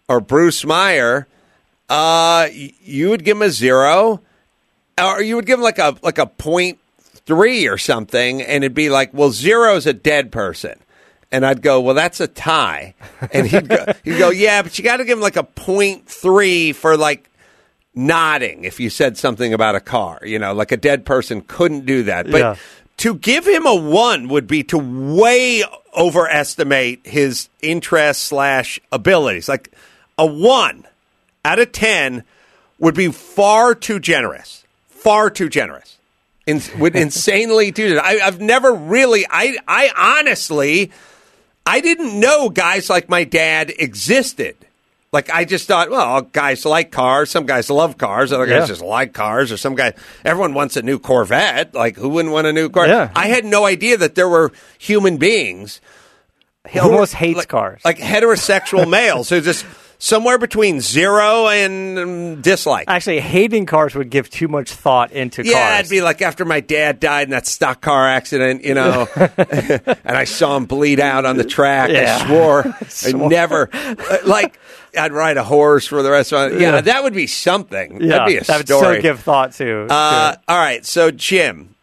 or 0.08 0.20
Bruce 0.20 0.64
Meyer, 0.64 1.26
uh, 1.88 2.48
you 2.52 3.10
would 3.10 3.24
give 3.24 3.36
him 3.38 3.42
a 3.42 3.50
zero 3.50 4.20
or 5.00 5.22
you 5.22 5.34
would 5.34 5.46
give 5.46 5.58
him 5.58 5.64
like 5.64 5.78
a, 5.78 5.96
like 6.02 6.18
a 6.18 6.26
point 6.26 6.78
three 7.02 7.66
or 7.66 7.78
something. 7.78 8.42
And 8.42 8.62
it'd 8.62 8.74
be 8.74 8.90
like, 8.90 9.12
well, 9.12 9.30
zero 9.30 9.74
is 9.74 9.86
a 9.86 9.92
dead 9.92 10.30
person. 10.30 10.78
And 11.32 11.46
I'd 11.46 11.62
go, 11.62 11.80
well, 11.80 11.94
that's 11.94 12.20
a 12.20 12.26
tie. 12.26 12.94
And 13.32 13.46
he'd 13.46 13.68
go, 13.68 13.84
he'd 14.04 14.18
go 14.18 14.30
yeah, 14.30 14.62
but 14.62 14.76
you 14.78 14.84
got 14.84 14.98
to 14.98 15.04
give 15.04 15.18
him 15.18 15.22
like 15.22 15.36
a 15.36 15.44
point 15.44 16.06
three 16.06 16.72
for 16.72 16.96
like 16.96 17.29
nodding 17.94 18.64
if 18.64 18.78
you 18.80 18.90
said 18.90 19.16
something 19.18 19.52
about 19.52 19.74
a 19.74 19.80
car. 19.80 20.20
You 20.24 20.38
know, 20.38 20.52
like 20.54 20.72
a 20.72 20.76
dead 20.76 21.04
person 21.04 21.42
couldn't 21.42 21.86
do 21.86 22.04
that. 22.04 22.30
But 22.30 22.38
Yeah. 22.38 22.56
to 22.98 23.14
give 23.14 23.46
him 23.46 23.66
a 23.66 23.74
one 23.74 24.28
would 24.28 24.46
be 24.46 24.62
to 24.64 24.78
way 24.78 25.64
overestimate 25.96 27.00
his 27.04 27.48
interest 27.62 28.24
slash 28.24 28.78
abilities. 28.92 29.48
Like 29.48 29.70
a 30.18 30.26
one 30.26 30.86
out 31.44 31.58
of 31.58 31.72
ten 31.72 32.24
would 32.78 32.94
be 32.94 33.08
far 33.10 33.74
too 33.74 33.98
generous. 33.98 34.64
Far 34.88 35.30
too 35.30 35.48
generous. 35.48 35.96
In, 36.46 36.60
would 36.78 36.94
insanely 37.06 37.70
do 37.70 37.94
that. 37.94 38.04
I, 38.04 38.20
I've 38.26 38.40
never 38.40 38.72
really. 38.72 39.24
I 39.28 39.56
I 39.66 39.90
honestly, 40.18 40.90
I 41.66 41.80
didn't 41.80 42.18
know 42.20 42.50
guys 42.50 42.88
like 42.90 43.08
my 43.08 43.24
dad 43.24 43.72
existed. 43.78 44.56
Like 45.12 45.28
I 45.28 45.44
just 45.44 45.66
thought, 45.66 45.90
well, 45.90 46.20
guys 46.22 46.64
like 46.64 46.92
cars. 46.92 47.30
Some 47.30 47.44
guys 47.44 47.68
love 47.68 47.98
cars. 47.98 48.32
Other 48.32 48.46
guys 48.46 48.60
Yeah. 48.62 48.66
just 48.66 48.80
like 48.82 49.12
cars. 49.12 49.50
Or 49.50 49.56
some 49.56 49.74
guy, 49.74 49.94
everyone 50.24 50.54
wants 50.54 50.76
a 50.76 50.82
new 50.82 51.00
Corvette. 51.00 51.74
Like 51.74 51.96
who 51.96 52.08
wouldn't 52.10 52.32
want 52.32 52.46
a 52.46 52.52
new 52.52 52.68
car? 52.68 52.86
Yeah. 52.86 53.10
I 53.16 53.26
had 53.26 53.44
no 53.44 53.64
idea 53.66 53.96
that 53.96 54.14
there 54.14 54.28
were 54.28 54.52
human 54.78 55.16
beings. 55.16 55.80
He 56.68 56.78
who 56.78 56.84
almost 56.86 57.14
were- 57.14 57.18
hates 57.18 57.38
like, 57.38 57.48
cars. 57.48 57.80
Like 57.84 57.98
heterosexual 57.98 58.88
males 58.98 59.30
who 59.30 59.40
just 59.40 59.66
somewhere 59.98 60.38
between 60.38 60.80
zero 60.80 61.48
and 61.48 61.98
um, 61.98 62.40
dislike. 62.40 62.84
Actually, 62.86 63.18
hating 63.20 63.66
cars 63.66 63.94
would 63.96 64.10
give 64.10 64.30
too 64.30 64.46
much 64.46 64.70
thought 64.70 65.10
into 65.12 65.42
Yeah, 65.44 65.70
cars. 65.70 65.80
it'd 65.80 65.90
be 65.90 66.02
like 66.02 66.22
after 66.22 66.44
my 66.44 66.60
dad 66.60 67.00
died 67.00 67.24
in 67.24 67.30
that 67.30 67.46
stock 67.48 67.80
car 67.80 68.06
accident, 68.06 68.62
you 68.64 68.74
know, 68.74 69.08
and 69.16 69.98
I 70.04 70.24
saw 70.24 70.56
him 70.56 70.66
bleed 70.66 71.00
out 71.00 71.24
on 71.26 71.36
the 71.36 71.44
track. 71.44 71.90
Yeah. 71.90 72.16
I 72.20 72.26
swore 72.26 72.74
I 73.06 73.12
never, 73.28 73.68
uh, 73.72 73.94
like, 74.24 74.58
I'd 74.98 75.12
ride 75.12 75.36
a 75.36 75.44
horse 75.44 75.86
for 75.86 76.02
the 76.02 76.10
rest 76.10 76.32
of 76.32 76.52
my 76.52 76.58
Yeah, 76.58 76.74
Yeah. 76.74 76.80
that 76.82 77.02
would 77.02 77.14
be 77.14 77.26
something. 77.26 78.00
yeah, 78.00 78.08
That'd 78.08 78.26
be 78.26 78.36
a 78.38 78.44
that 78.44 78.56
would 78.58 78.66
story. 78.68 78.96
so 78.96 79.02
give 79.02 79.20
thought 79.20 79.52
to. 79.54 79.86
uh, 79.90 80.36
all 80.48 80.58
right, 80.58 80.84
so 80.84 81.10
Jim, 81.10 81.74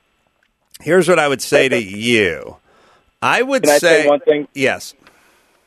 here's 0.82 1.08
what 1.08 1.20
I 1.20 1.28
would 1.28 1.42
say 1.42 1.70
to 1.70 1.82
you. 1.82 2.58
I 3.22 3.42
would 3.42 3.64
Can 3.64 3.72
I 3.74 3.78
say, 3.80 4.04
say 4.04 4.08
one 4.08 4.20
thing? 4.20 4.48
Yes. 4.54 4.94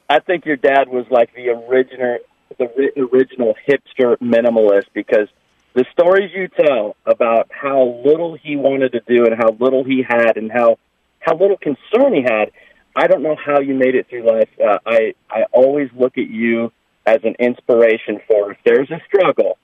I 0.09 0.19
think 0.21 0.45
your 0.45 0.57
dad 0.57 0.89
was 0.89 1.07
like 1.11 1.35
the 1.35 1.49
original, 1.51 2.19
the 2.59 3.09
original 3.13 3.55
hipster 3.69 4.17
minimalist 4.19 4.87
because 4.93 5.29
the 5.75 5.85
stories 5.93 6.31
you 6.35 6.49
tell 6.49 6.97
about 7.07 7.49
how 7.51 8.01
little 8.05 8.35
he 8.35 8.57
wanted 8.57 8.93
to 8.93 9.01
do 9.07 9.25
and 9.27 9.35
how 9.37 9.51
little 9.61 9.85
he 9.85 10.03
had 10.07 10.37
and 10.37 10.51
how 10.51 10.79
how 11.21 11.37
little 11.37 11.57
concern 11.57 12.15
he 12.15 12.23
had. 12.23 12.51
I 12.97 13.07
don't 13.07 13.23
know 13.23 13.37
how 13.37 13.61
you 13.61 13.75
made 13.75 13.95
it 13.95 14.09
through 14.09 14.27
life. 14.27 14.49
Uh, 14.61 14.79
I 14.85 15.15
I 15.31 15.45
always 15.53 15.91
look 15.97 16.19
at 16.19 16.29
you 16.29 16.73
as 17.15 17.21
an 17.25 17.35
inspiration 17.39 18.21
for 18.27 18.53
if 18.53 18.59
there's 18.65 18.91
a 18.91 19.01
struggle 19.07 19.59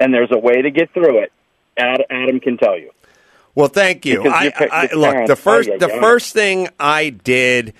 and 0.00 0.12
there's 0.14 0.30
a 0.30 0.38
way 0.38 0.62
to 0.62 0.70
get 0.70 0.92
through 0.92 1.18
it. 1.22 1.32
Adam 1.78 2.40
can 2.40 2.56
tell 2.56 2.78
you. 2.78 2.90
Well, 3.54 3.68
thank 3.68 4.06
you. 4.06 4.26
I, 4.26 4.52
I, 4.90 4.94
look, 4.94 5.26
the 5.26 5.36
first 5.36 5.68
the 5.78 5.88
first 5.88 6.32
thing 6.32 6.68
I 6.80 7.10
did 7.10 7.74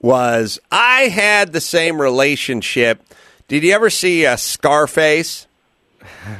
was 0.00 0.60
I 0.70 1.02
had 1.02 1.52
the 1.52 1.60
same 1.60 2.00
relationship. 2.00 3.02
Did 3.48 3.62
you 3.62 3.72
ever 3.72 3.90
see 3.90 4.24
a 4.24 4.36
Scarface? 4.36 5.46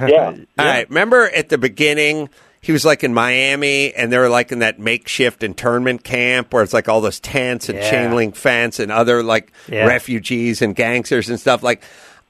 Yeah. 0.00 0.36
All 0.58 0.64
right. 0.64 0.88
Remember 0.88 1.24
at 1.30 1.48
the 1.48 1.58
beginning, 1.58 2.28
he 2.60 2.72
was 2.72 2.84
like 2.84 3.04
in 3.04 3.14
Miami, 3.14 3.94
and 3.94 4.12
they 4.12 4.18
were 4.18 4.28
like 4.28 4.50
in 4.50 4.58
that 4.60 4.78
makeshift 4.80 5.42
internment 5.44 6.02
camp 6.02 6.52
where 6.52 6.64
it's 6.64 6.72
like 6.72 6.88
all 6.88 7.00
those 7.00 7.20
tents 7.20 7.68
and 7.68 7.78
Yeah. 7.78 7.90
chain 7.90 8.14
link 8.16 8.34
fence 8.34 8.80
and 8.80 8.90
other 8.90 9.22
like 9.22 9.52
Yeah. 9.68 9.86
refugees 9.86 10.62
and 10.62 10.74
gangsters 10.74 11.28
and 11.28 11.38
stuff. 11.38 11.62
Like, 11.62 11.82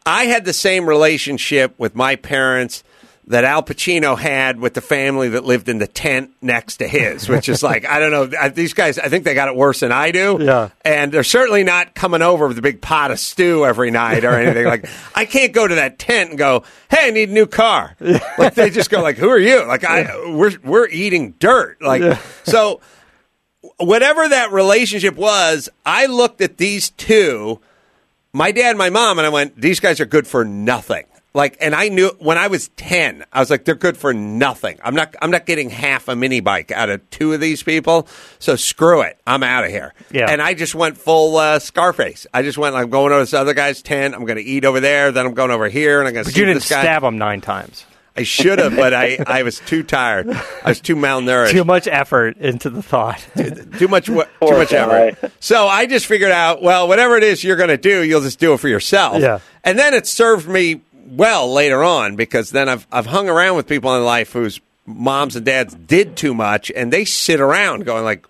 I 0.06 0.24
had 0.26 0.44
the 0.44 0.52
same 0.52 0.88
relationship 0.88 1.74
with 1.78 1.94
my 1.94 2.16
parents 2.16 2.82
that 3.28 3.42
Al 3.42 3.60
Pacino 3.60 4.16
had 4.16 4.60
with 4.60 4.74
the 4.74 4.80
family 4.80 5.30
that 5.30 5.44
lived 5.44 5.68
in 5.68 5.78
the 5.78 5.88
tent 5.88 6.30
next 6.40 6.76
to 6.76 6.86
his, 6.86 7.28
which 7.28 7.48
is 7.48 7.60
like, 7.60 7.84
I 7.84 7.98
don't 7.98 8.12
know, 8.12 8.38
I- 8.38 8.50
these 8.50 8.72
guys, 8.72 9.00
I 9.00 9.08
think 9.08 9.24
they 9.24 9.34
got 9.34 9.48
it 9.48 9.56
worse 9.56 9.80
than 9.80 9.90
I 9.90 10.12
do. 10.12 10.38
Yeah. 10.40 10.68
And 10.84 11.10
they're 11.10 11.24
certainly 11.24 11.64
not 11.64 11.96
coming 11.96 12.22
over 12.22 12.46
with 12.46 12.56
a 12.56 12.62
big 12.62 12.80
pot 12.80 13.10
of 13.10 13.18
stew 13.18 13.66
every 13.66 13.90
night 13.90 14.24
or 14.24 14.30
anything. 14.38 14.64
like, 14.66 14.88
I 15.16 15.24
can't 15.24 15.52
go 15.52 15.66
to 15.66 15.74
that 15.74 15.98
tent 15.98 16.30
and 16.30 16.38
go, 16.38 16.62
hey, 16.88 17.08
I 17.08 17.10
need 17.10 17.30
a 17.30 17.32
new 17.32 17.46
car. 17.48 17.96
Like, 18.38 18.54
they 18.54 18.70
just 18.70 18.90
go 18.90 19.02
like, 19.02 19.16
who 19.16 19.28
are 19.28 19.40
you? 19.40 19.64
Like, 19.66 19.82
I, 19.82 20.04
we're, 20.32 20.52
we're 20.62 20.86
eating 20.88 21.32
dirt. 21.40 21.82
Like, 21.82 22.16
so 22.44 22.80
whatever 23.78 24.28
that 24.28 24.52
relationship 24.52 25.16
was, 25.16 25.68
I 25.84 26.06
looked 26.06 26.40
at 26.42 26.58
these 26.58 26.90
two, 26.90 27.58
my 28.36 28.52
dad 28.52 28.70
and 28.70 28.78
my 28.78 28.90
mom, 28.90 29.18
and 29.18 29.26
I 29.26 29.30
went, 29.30 29.58
these 29.58 29.80
guys 29.80 29.98
are 29.98 30.04
good 30.04 30.26
for 30.26 30.44
nothing. 30.44 31.06
Like, 31.32 31.56
and 31.60 31.74
I 31.74 31.88
knew 31.88 32.10
when 32.18 32.38
I 32.38 32.46
was 32.46 32.68
ten, 32.76 33.24
I 33.32 33.40
was 33.40 33.50
like, 33.50 33.64
they're 33.64 33.74
good 33.74 33.96
for 33.96 34.14
nothing. 34.14 34.78
I'm 34.82 34.94
not, 34.94 35.14
I'm 35.20 35.30
not 35.30 35.44
getting 35.44 35.68
half 35.68 36.08
a 36.08 36.16
mini 36.16 36.40
bike 36.40 36.70
out 36.70 36.88
of 36.88 37.08
two 37.10 37.32
of 37.32 37.40
these 37.40 37.62
people. 37.62 38.08
So 38.38 38.56
screw 38.56 39.02
it, 39.02 39.18
I'm 39.26 39.42
out 39.42 39.64
of 39.64 39.70
here. 39.70 39.92
Yeah. 40.10 40.30
And 40.30 40.40
I 40.40 40.54
just 40.54 40.74
went 40.74 40.96
full 40.96 41.36
uh, 41.36 41.58
Scarface. 41.58 42.26
I 42.32 42.42
just 42.42 42.56
went, 42.56 42.74
I'm 42.74 42.88
going 42.90 43.12
over 43.12 43.20
to 43.20 43.24
this 43.24 43.34
other 43.34 43.54
guy's 43.54 43.82
tent. 43.82 44.14
I'm 44.14 44.24
going 44.24 44.38
to 44.38 44.44
eat 44.44 44.64
over 44.64 44.80
there. 44.80 45.12
Then 45.12 45.26
I'm 45.26 45.34
going 45.34 45.50
over 45.50 45.68
here, 45.68 46.00
and 46.00 46.08
I'm 46.08 46.14
going 46.14 46.24
to 46.24 46.30
but 46.30 46.38
you 46.38 46.44
didn't 46.44 46.60
this 46.60 46.70
guy. 46.70 46.82
stab 46.82 47.02
him 47.02 47.18
nine 47.18 47.40
times. 47.40 47.84
I 48.16 48.22
should 48.22 48.58
have, 48.58 48.74
but 48.76 48.94
I, 48.94 49.18
I 49.26 49.42
was 49.42 49.60
too 49.60 49.82
tired. 49.82 50.28
I 50.30 50.68
was 50.70 50.80
too 50.80 50.96
malnourished 50.96 51.50
Too 51.52 51.64
much 51.64 51.86
effort 51.86 52.36
into 52.38 52.70
the 52.70 52.82
thought. 52.82 53.24
too 53.78 53.88
much 53.88 54.08
wo- 54.08 54.22
too 54.24 54.28
Poor 54.40 54.58
much 54.58 54.70
guy. 54.70 55.08
effort. 55.08 55.32
So 55.40 55.66
I 55.66 55.86
just 55.86 56.06
figured 56.06 56.30
out, 56.30 56.62
well, 56.62 56.88
whatever 56.88 57.16
it 57.16 57.22
is 57.24 57.44
you're 57.44 57.56
going 57.56 57.68
to 57.68 57.76
do, 57.76 58.02
you'll 58.02 58.22
just 58.22 58.38
do 58.38 58.52
it 58.54 58.60
for 58.60 58.68
yourself. 58.68 59.20
Yeah. 59.20 59.40
And 59.64 59.78
then 59.78 59.92
it 59.94 60.06
served 60.06 60.48
me 60.48 60.80
well 61.08 61.52
later 61.52 61.84
on 61.84 62.16
because 62.16 62.50
then 62.50 62.68
I've 62.68 62.86
I've 62.90 63.06
hung 63.06 63.28
around 63.28 63.56
with 63.56 63.66
people 63.68 63.94
in 63.96 64.04
life 64.04 64.32
whose 64.32 64.60
moms 64.86 65.36
and 65.36 65.44
dads 65.44 65.74
did 65.74 66.16
too 66.16 66.32
much, 66.34 66.70
and 66.74 66.92
they 66.92 67.04
sit 67.04 67.40
around 67.40 67.84
going 67.84 68.04
like. 68.04 68.26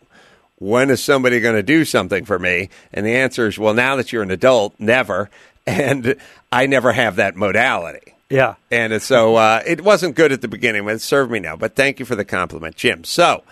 When 0.58 0.88
is 0.88 1.04
somebody 1.04 1.40
going 1.40 1.56
to 1.56 1.62
do 1.62 1.84
something 1.84 2.24
for 2.24 2.38
me? 2.38 2.70
And 2.90 3.04
the 3.04 3.14
answer 3.14 3.46
is, 3.46 3.58
well, 3.58 3.74
now 3.74 3.96
that 3.96 4.10
you're 4.10 4.22
an 4.22 4.30
adult, 4.30 4.74
never. 4.78 5.28
And 5.66 6.16
I 6.50 6.66
never 6.66 6.92
have 6.92 7.16
that 7.16 7.36
modality. 7.36 8.14
Yeah. 8.30 8.54
And 8.70 9.00
so 9.02 9.36
uh, 9.36 9.62
it 9.66 9.80
wasn't 9.82 10.16
good 10.16 10.32
at 10.32 10.40
the 10.40 10.48
beginning, 10.48 10.84
but 10.84 10.94
it 10.94 11.00
served 11.00 11.30
me 11.30 11.38
now. 11.40 11.56
But 11.56 11.74
thank 11.76 11.98
you 12.00 12.04
for 12.06 12.16
the 12.16 12.24
compliment, 12.24 12.76
Jim. 12.76 13.04
So 13.04 13.42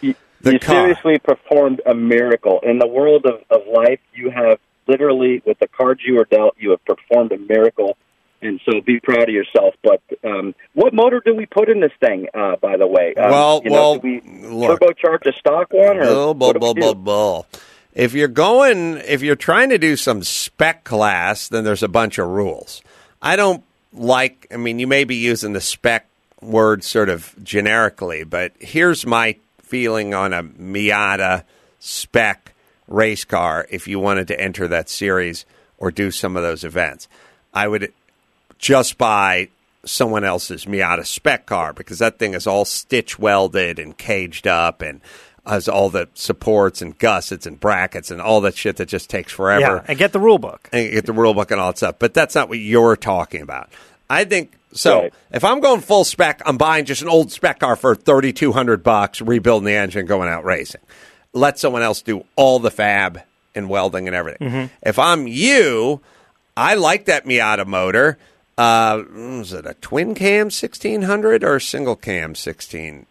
you, 0.00 0.14
The 0.40 0.52
you 0.54 0.58
car. 0.58 0.74
seriously 0.94 1.18
performed 1.18 1.80
a 1.86 1.94
miracle 1.94 2.60
in 2.62 2.78
the 2.78 2.86
world 2.86 3.26
of, 3.26 3.40
of 3.50 3.66
life. 3.72 4.00
You 4.14 4.30
have 4.30 4.58
literally, 4.86 5.42
with 5.46 5.58
the 5.58 5.68
cards 5.68 6.00
you 6.06 6.14
were 6.14 6.24
dealt, 6.24 6.54
you 6.58 6.70
have 6.70 6.84
performed 6.84 7.32
a 7.32 7.38
miracle, 7.38 7.96
and 8.40 8.60
so 8.64 8.80
be 8.80 8.98
proud 9.00 9.22
of 9.28 9.28
yourself. 9.28 9.74
But 9.82 10.02
um, 10.24 10.54
what 10.74 10.92
motor 10.92 11.22
do 11.24 11.34
we 11.34 11.46
put 11.46 11.68
in 11.68 11.80
this 11.80 11.92
thing? 12.04 12.26
Uh, 12.34 12.56
by 12.56 12.76
the 12.76 12.86
way, 12.86 13.14
um, 13.14 13.30
Well, 13.30 13.60
you 13.64 13.70
know, 13.70 13.76
well, 13.76 13.94
do 13.98 14.00
we 14.02 14.20
look. 14.48 14.80
turbocharge 14.80 15.26
a 15.26 15.32
stock 15.38 15.72
one, 15.72 15.98
or 15.98 16.04
Bull, 16.04 16.34
bull, 16.34 16.48
what 16.48 16.52
do 16.54 16.58
bull, 16.58 16.74
bull, 16.74 16.94
bull. 16.94 17.46
If 17.94 18.14
you're 18.14 18.26
going, 18.28 18.96
if 19.06 19.22
you're 19.22 19.36
trying 19.36 19.68
to 19.68 19.78
do 19.78 19.96
some 19.96 20.22
spec 20.22 20.82
class, 20.82 21.48
then 21.48 21.62
there's 21.64 21.82
a 21.82 21.88
bunch 21.88 22.18
of 22.18 22.26
rules. 22.26 22.82
I 23.20 23.36
don't, 23.36 23.62
like. 23.92 24.46
I 24.50 24.56
mean, 24.56 24.78
you 24.78 24.86
may 24.86 25.04
be 25.04 25.16
using 25.16 25.52
the 25.52 25.60
spec 25.60 26.06
word 26.40 26.84
sort 26.84 27.08
of 27.08 27.34
generically, 27.42 28.24
but 28.24 28.52
here's 28.58 29.06
my 29.06 29.36
feeling 29.62 30.12
on 30.12 30.32
a 30.32 30.42
Miata 30.42 31.44
spec 31.78 32.52
race 32.88 33.24
car. 33.24 33.66
If 33.70 33.88
you 33.88 33.98
wanted 33.98 34.28
to 34.28 34.40
enter 34.40 34.68
that 34.68 34.88
series 34.88 35.46
or 35.78 35.90
do 35.90 36.10
some 36.10 36.36
of 36.36 36.42
those 36.42 36.64
events, 36.64 37.08
I 37.54 37.68
would 37.68 37.92
just 38.58 38.98
buy 38.98 39.48
someone 39.84 40.24
else's 40.24 40.64
Miata 40.64 41.06
spec 41.06 41.46
car 41.46 41.72
because 41.72 41.98
that 41.98 42.18
thing 42.18 42.34
is 42.34 42.46
all 42.46 42.64
stitch 42.64 43.18
welded 43.18 43.78
and 43.78 43.96
caged 43.96 44.46
up 44.46 44.80
and 44.82 45.00
has 45.46 45.68
all 45.68 45.90
the 45.90 46.08
supports 46.14 46.82
and 46.82 46.98
gussets 46.98 47.46
and 47.46 47.58
brackets 47.58 48.10
and 48.10 48.20
all 48.20 48.40
that 48.42 48.56
shit 48.56 48.76
that 48.76 48.86
just 48.86 49.10
takes 49.10 49.32
forever. 49.32 49.76
Yeah, 49.76 49.84
and 49.88 49.98
get 49.98 50.12
the 50.12 50.20
rule 50.20 50.38
book. 50.38 50.68
And 50.72 50.90
get 50.92 51.06
the 51.06 51.12
rule 51.12 51.34
book 51.34 51.50
and 51.50 51.60
all 51.60 51.72
that 51.72 51.78
stuff. 51.78 51.96
But 51.98 52.14
that's 52.14 52.34
not 52.34 52.48
what 52.48 52.58
you're 52.58 52.96
talking 52.96 53.42
about. 53.42 53.70
I 54.08 54.24
think 54.24 54.52
so. 54.72 55.02
Right. 55.02 55.14
If 55.32 55.44
I'm 55.44 55.60
going 55.60 55.80
full 55.80 56.04
spec, 56.04 56.42
I'm 56.46 56.58
buying 56.58 56.84
just 56.84 57.02
an 57.02 57.08
old 57.08 57.32
spec 57.32 57.60
car 57.60 57.76
for 57.76 57.94
thirty 57.94 58.32
two 58.32 58.52
hundred 58.52 58.82
bucks, 58.82 59.20
rebuilding 59.20 59.66
the 59.66 59.72
engine, 59.72 60.06
going 60.06 60.28
out 60.28 60.44
racing. 60.44 60.82
Let 61.32 61.58
someone 61.58 61.82
else 61.82 62.02
do 62.02 62.24
all 62.36 62.58
the 62.58 62.70
fab 62.70 63.22
and 63.54 63.68
welding 63.68 64.06
and 64.06 64.14
everything. 64.14 64.70
If 64.82 64.98
I'm 64.98 65.26
you, 65.26 66.00
I 66.56 66.74
like 66.74 67.06
that 67.06 67.24
Miata 67.24 67.66
motor. 67.66 68.18
Uh, 68.58 69.02
was 69.10 69.54
it 69.54 69.64
a 69.66 69.74
twin 69.74 70.14
cam 70.14 70.50
sixteen 70.50 71.02
hundred 71.02 71.42
or 71.42 71.56
a 71.56 71.60
single 71.60 71.96
cam 71.96 72.34
sixteen 72.34 73.06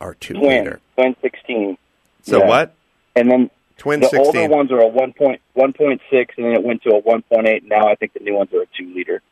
Yeah. 0.00 0.06
or 0.06 0.14
two 0.14 0.34
Twin, 0.34 0.64
liter? 0.64 0.80
twin 0.96 1.16
16. 1.22 1.78
So 2.22 2.38
Yeah. 2.40 2.46
what? 2.48 2.74
And 3.16 3.30
then 3.30 3.50
Twin 3.78 4.00
the 4.00 4.08
sixteen. 4.08 4.42
older 4.42 4.54
ones 4.54 4.70
are 4.72 4.80
a 4.80 4.86
1 4.88 5.12
point, 5.14 5.40
1.6, 5.56 6.28
and 6.36 6.46
then 6.46 6.52
it 6.52 6.62
went 6.62 6.82
to 6.82 6.90
a 6.90 7.00
1.8. 7.02 7.64
Now 7.66 7.86
I 7.88 7.94
think 7.94 8.12
the 8.12 8.20
new 8.20 8.34
ones 8.34 8.52
are 8.52 8.62
a 8.62 8.66
2 8.76 8.92
liter. 8.94 9.22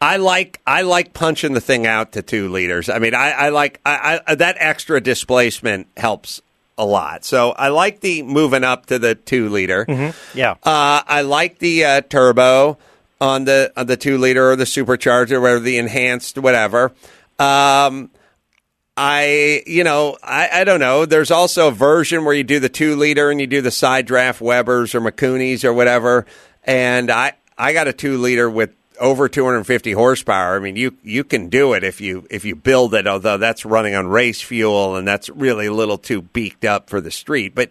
I 0.00 0.18
like 0.18 0.60
I 0.66 0.82
like 0.82 1.14
punching 1.14 1.54
the 1.54 1.60
thing 1.60 1.86
out 1.86 2.12
to 2.12 2.22
two 2.22 2.50
liters. 2.50 2.90
I 2.90 2.98
mean, 2.98 3.14
I, 3.14 3.30
I 3.30 3.48
like 3.48 3.80
I, 3.86 4.20
I, 4.26 4.34
that 4.34 4.56
extra 4.58 5.00
displacement 5.00 5.86
helps 5.96 6.42
a 6.76 6.84
lot. 6.84 7.24
So 7.24 7.52
I 7.52 7.68
like 7.68 8.00
the 8.00 8.22
moving 8.22 8.62
up 8.62 8.84
to 8.86 8.98
the 8.98 9.14
two 9.14 9.48
liter. 9.48 9.86
Yeah. 10.34 10.52
Uh, 10.62 11.00
I 11.06 11.22
like 11.22 11.60
the 11.60 11.86
uh, 11.86 12.00
turbo 12.02 12.76
on 13.22 13.46
the 13.46 13.72
on 13.74 13.86
the 13.86 13.96
two 13.96 14.18
liter 14.18 14.50
or 14.50 14.56
the 14.56 14.64
supercharger, 14.64 15.40
whatever 15.40 15.60
the 15.60 15.78
enhanced, 15.78 16.36
whatever. 16.36 16.92
Um, 17.38 18.10
I 18.96 19.62
you 19.66 19.84
know 19.84 20.16
I, 20.22 20.48
I 20.60 20.64
don't 20.64 20.80
know. 20.80 21.04
There's 21.06 21.30
also 21.30 21.68
a 21.68 21.72
version 21.72 22.24
where 22.24 22.34
you 22.34 22.44
do 22.44 22.60
the 22.60 22.68
two 22.68 22.96
liter 22.96 23.30
and 23.30 23.40
you 23.40 23.46
do 23.46 23.60
the 23.60 23.70
side 23.70 24.06
draft 24.06 24.40
Webers 24.40 24.94
or 24.94 25.00
Mikunis 25.00 25.64
or 25.64 25.72
whatever. 25.72 26.26
And 26.64 27.10
I 27.10 27.34
I 27.58 27.72
got 27.72 27.88
a 27.88 27.92
two 27.92 28.18
liter 28.18 28.48
with 28.48 28.74
over 28.98 29.28
250 29.28 29.92
horsepower. 29.92 30.56
I 30.56 30.58
mean, 30.60 30.76
you 30.76 30.96
you 31.02 31.24
can 31.24 31.48
do 31.48 31.74
it 31.74 31.84
if 31.84 32.00
you 32.00 32.26
if 32.30 32.44
you 32.44 32.56
build 32.56 32.94
it. 32.94 33.06
Although 33.06 33.38
that's 33.38 33.64
running 33.64 33.94
on 33.94 34.06
race 34.06 34.40
fuel 34.40 34.96
and 34.96 35.06
that's 35.06 35.28
really 35.30 35.66
a 35.66 35.72
little 35.72 35.98
too 35.98 36.22
beaked 36.22 36.64
up 36.64 36.88
for 36.88 37.00
the 37.00 37.10
street. 37.10 37.54
But 37.54 37.70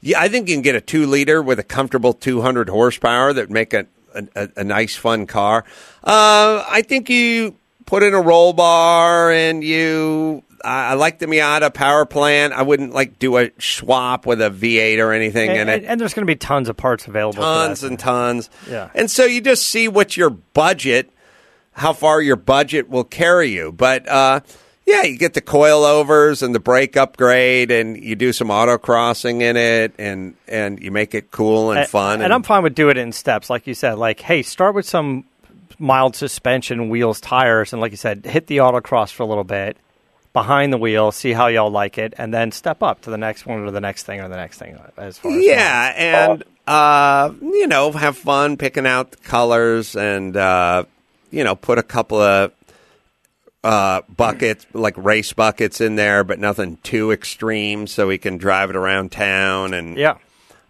yeah, 0.00 0.20
I 0.20 0.28
think 0.28 0.48
you 0.48 0.54
can 0.56 0.62
get 0.62 0.74
a 0.74 0.80
two 0.80 1.06
liter 1.06 1.40
with 1.42 1.58
a 1.58 1.64
comfortable 1.64 2.12
200 2.12 2.68
horsepower 2.68 3.32
that 3.32 3.50
make 3.50 3.72
a 3.72 3.86
a, 4.14 4.48
a 4.56 4.64
nice 4.64 4.96
fun 4.96 5.26
car. 5.26 5.64
Uh, 6.02 6.64
I 6.68 6.82
think 6.82 7.08
you 7.10 7.56
put 7.86 8.02
in 8.02 8.14
a 8.14 8.20
roll 8.20 8.52
bar 8.52 9.30
and 9.30 9.62
you. 9.62 10.42
I 10.64 10.90
I 10.90 10.94
like 10.94 11.18
the 11.18 11.26
Miata 11.26 11.72
power 11.72 12.04
plant. 12.06 12.52
I 12.52 12.62
wouldn't 12.62 12.92
like 12.92 13.18
do 13.18 13.38
a 13.38 13.50
swap 13.58 14.26
with 14.26 14.40
a 14.40 14.50
V8 14.50 14.98
or 14.98 15.12
anything 15.12 15.50
and, 15.50 15.60
in 15.60 15.68
it 15.68 15.74
and- 15.82 15.86
and 15.86 16.00
there's 16.00 16.14
going 16.14 16.26
to 16.26 16.30
be 16.30 16.36
tons 16.36 16.68
of 16.68 16.76
parts 16.76 17.06
available. 17.06 17.42
tons 17.42 17.82
and 17.84 17.98
tons. 17.98 18.50
Yeah. 18.68 18.90
And 18.94 19.10
so 19.10 19.24
you 19.24 19.40
just 19.40 19.66
see 19.66 19.88
what 19.88 20.16
your 20.16 20.30
budget, 20.30 21.10
how 21.72 21.92
far 21.92 22.20
your 22.20 22.36
budget 22.36 22.88
will 22.88 23.04
carry 23.04 23.50
you. 23.50 23.72
But 23.72 24.08
uh, 24.08 24.40
yeah, 24.86 25.02
you 25.02 25.16
get 25.16 25.34
the 25.34 25.40
coilovers 25.40 26.42
and 26.42 26.54
the 26.54 26.60
brake 26.60 26.96
upgrade, 26.96 27.70
and 27.70 27.96
you 28.02 28.16
do 28.16 28.32
some 28.32 28.48
autocrossing 28.48 29.40
in 29.40 29.56
it, 29.56 29.94
and 29.98 30.34
and 30.46 30.82
you 30.82 30.90
make 30.90 31.14
it 31.14 31.30
cool 31.30 31.72
and, 31.72 31.88
fun. 31.88 32.20
And, 32.20 32.32
I'm 32.32 32.42
fine 32.42 32.62
with 32.62 32.74
doing 32.74 32.96
it 32.96 32.98
in 32.98 33.12
steps, 33.12 33.48
like 33.48 33.66
you 33.66 33.74
said. 33.74 33.94
Like, 33.94 34.20
hey, 34.20 34.42
start 34.42 34.74
with 34.74 34.86
some 34.86 35.24
mild 35.78 36.16
suspension, 36.16 36.88
wheels, 36.90 37.20
tires, 37.20 37.72
and 37.72 37.80
like 37.80 37.92
you 37.92 37.96
said, 37.96 38.24
hit 38.26 38.46
the 38.46 38.58
autocross 38.58 39.10
for 39.10 39.22
a 39.22 39.26
little 39.26 39.44
bit 39.44 39.76
behind 40.34 40.72
the 40.72 40.76
wheel, 40.76 41.12
see 41.12 41.32
how 41.32 41.46
y'all 41.46 41.70
like 41.70 41.96
it, 41.96 42.12
and 42.18 42.34
then 42.34 42.52
step 42.52 42.82
up 42.82 43.00
to 43.02 43.10
the 43.10 43.16
next 43.16 43.46
one 43.46 43.60
or 43.60 43.70
the 43.70 43.80
next 43.80 44.02
thing 44.02 44.20
or 44.20 44.28
the 44.28 44.36
next 44.36 44.58
thing. 44.58 44.78
As 44.98 45.16
far 45.16 45.32
as 45.32 45.42
yeah, 45.42 45.94
and 45.96 46.44
uh, 46.66 47.32
you 47.40 47.66
know, 47.66 47.90
have 47.92 48.18
fun 48.18 48.58
picking 48.58 48.86
out 48.86 49.12
the 49.12 49.16
colors, 49.18 49.96
and 49.96 50.36
uh, 50.36 50.84
you 51.30 51.44
know, 51.44 51.54
put 51.54 51.78
a 51.78 51.82
couple 51.82 52.20
of 52.20 52.52
uh, 53.62 54.02
buckets, 54.14 54.66
like 54.74 54.94
race 54.98 55.32
buckets, 55.32 55.80
in 55.80 55.96
there, 55.96 56.24
but 56.24 56.38
nothing 56.38 56.76
too 56.82 57.12
extreme, 57.12 57.86
so 57.86 58.08
we 58.08 58.18
can 58.18 58.36
drive 58.36 58.68
it 58.68 58.76
around 58.76 59.12
town 59.12 59.72
and 59.72 59.96
yeah, 59.96 60.18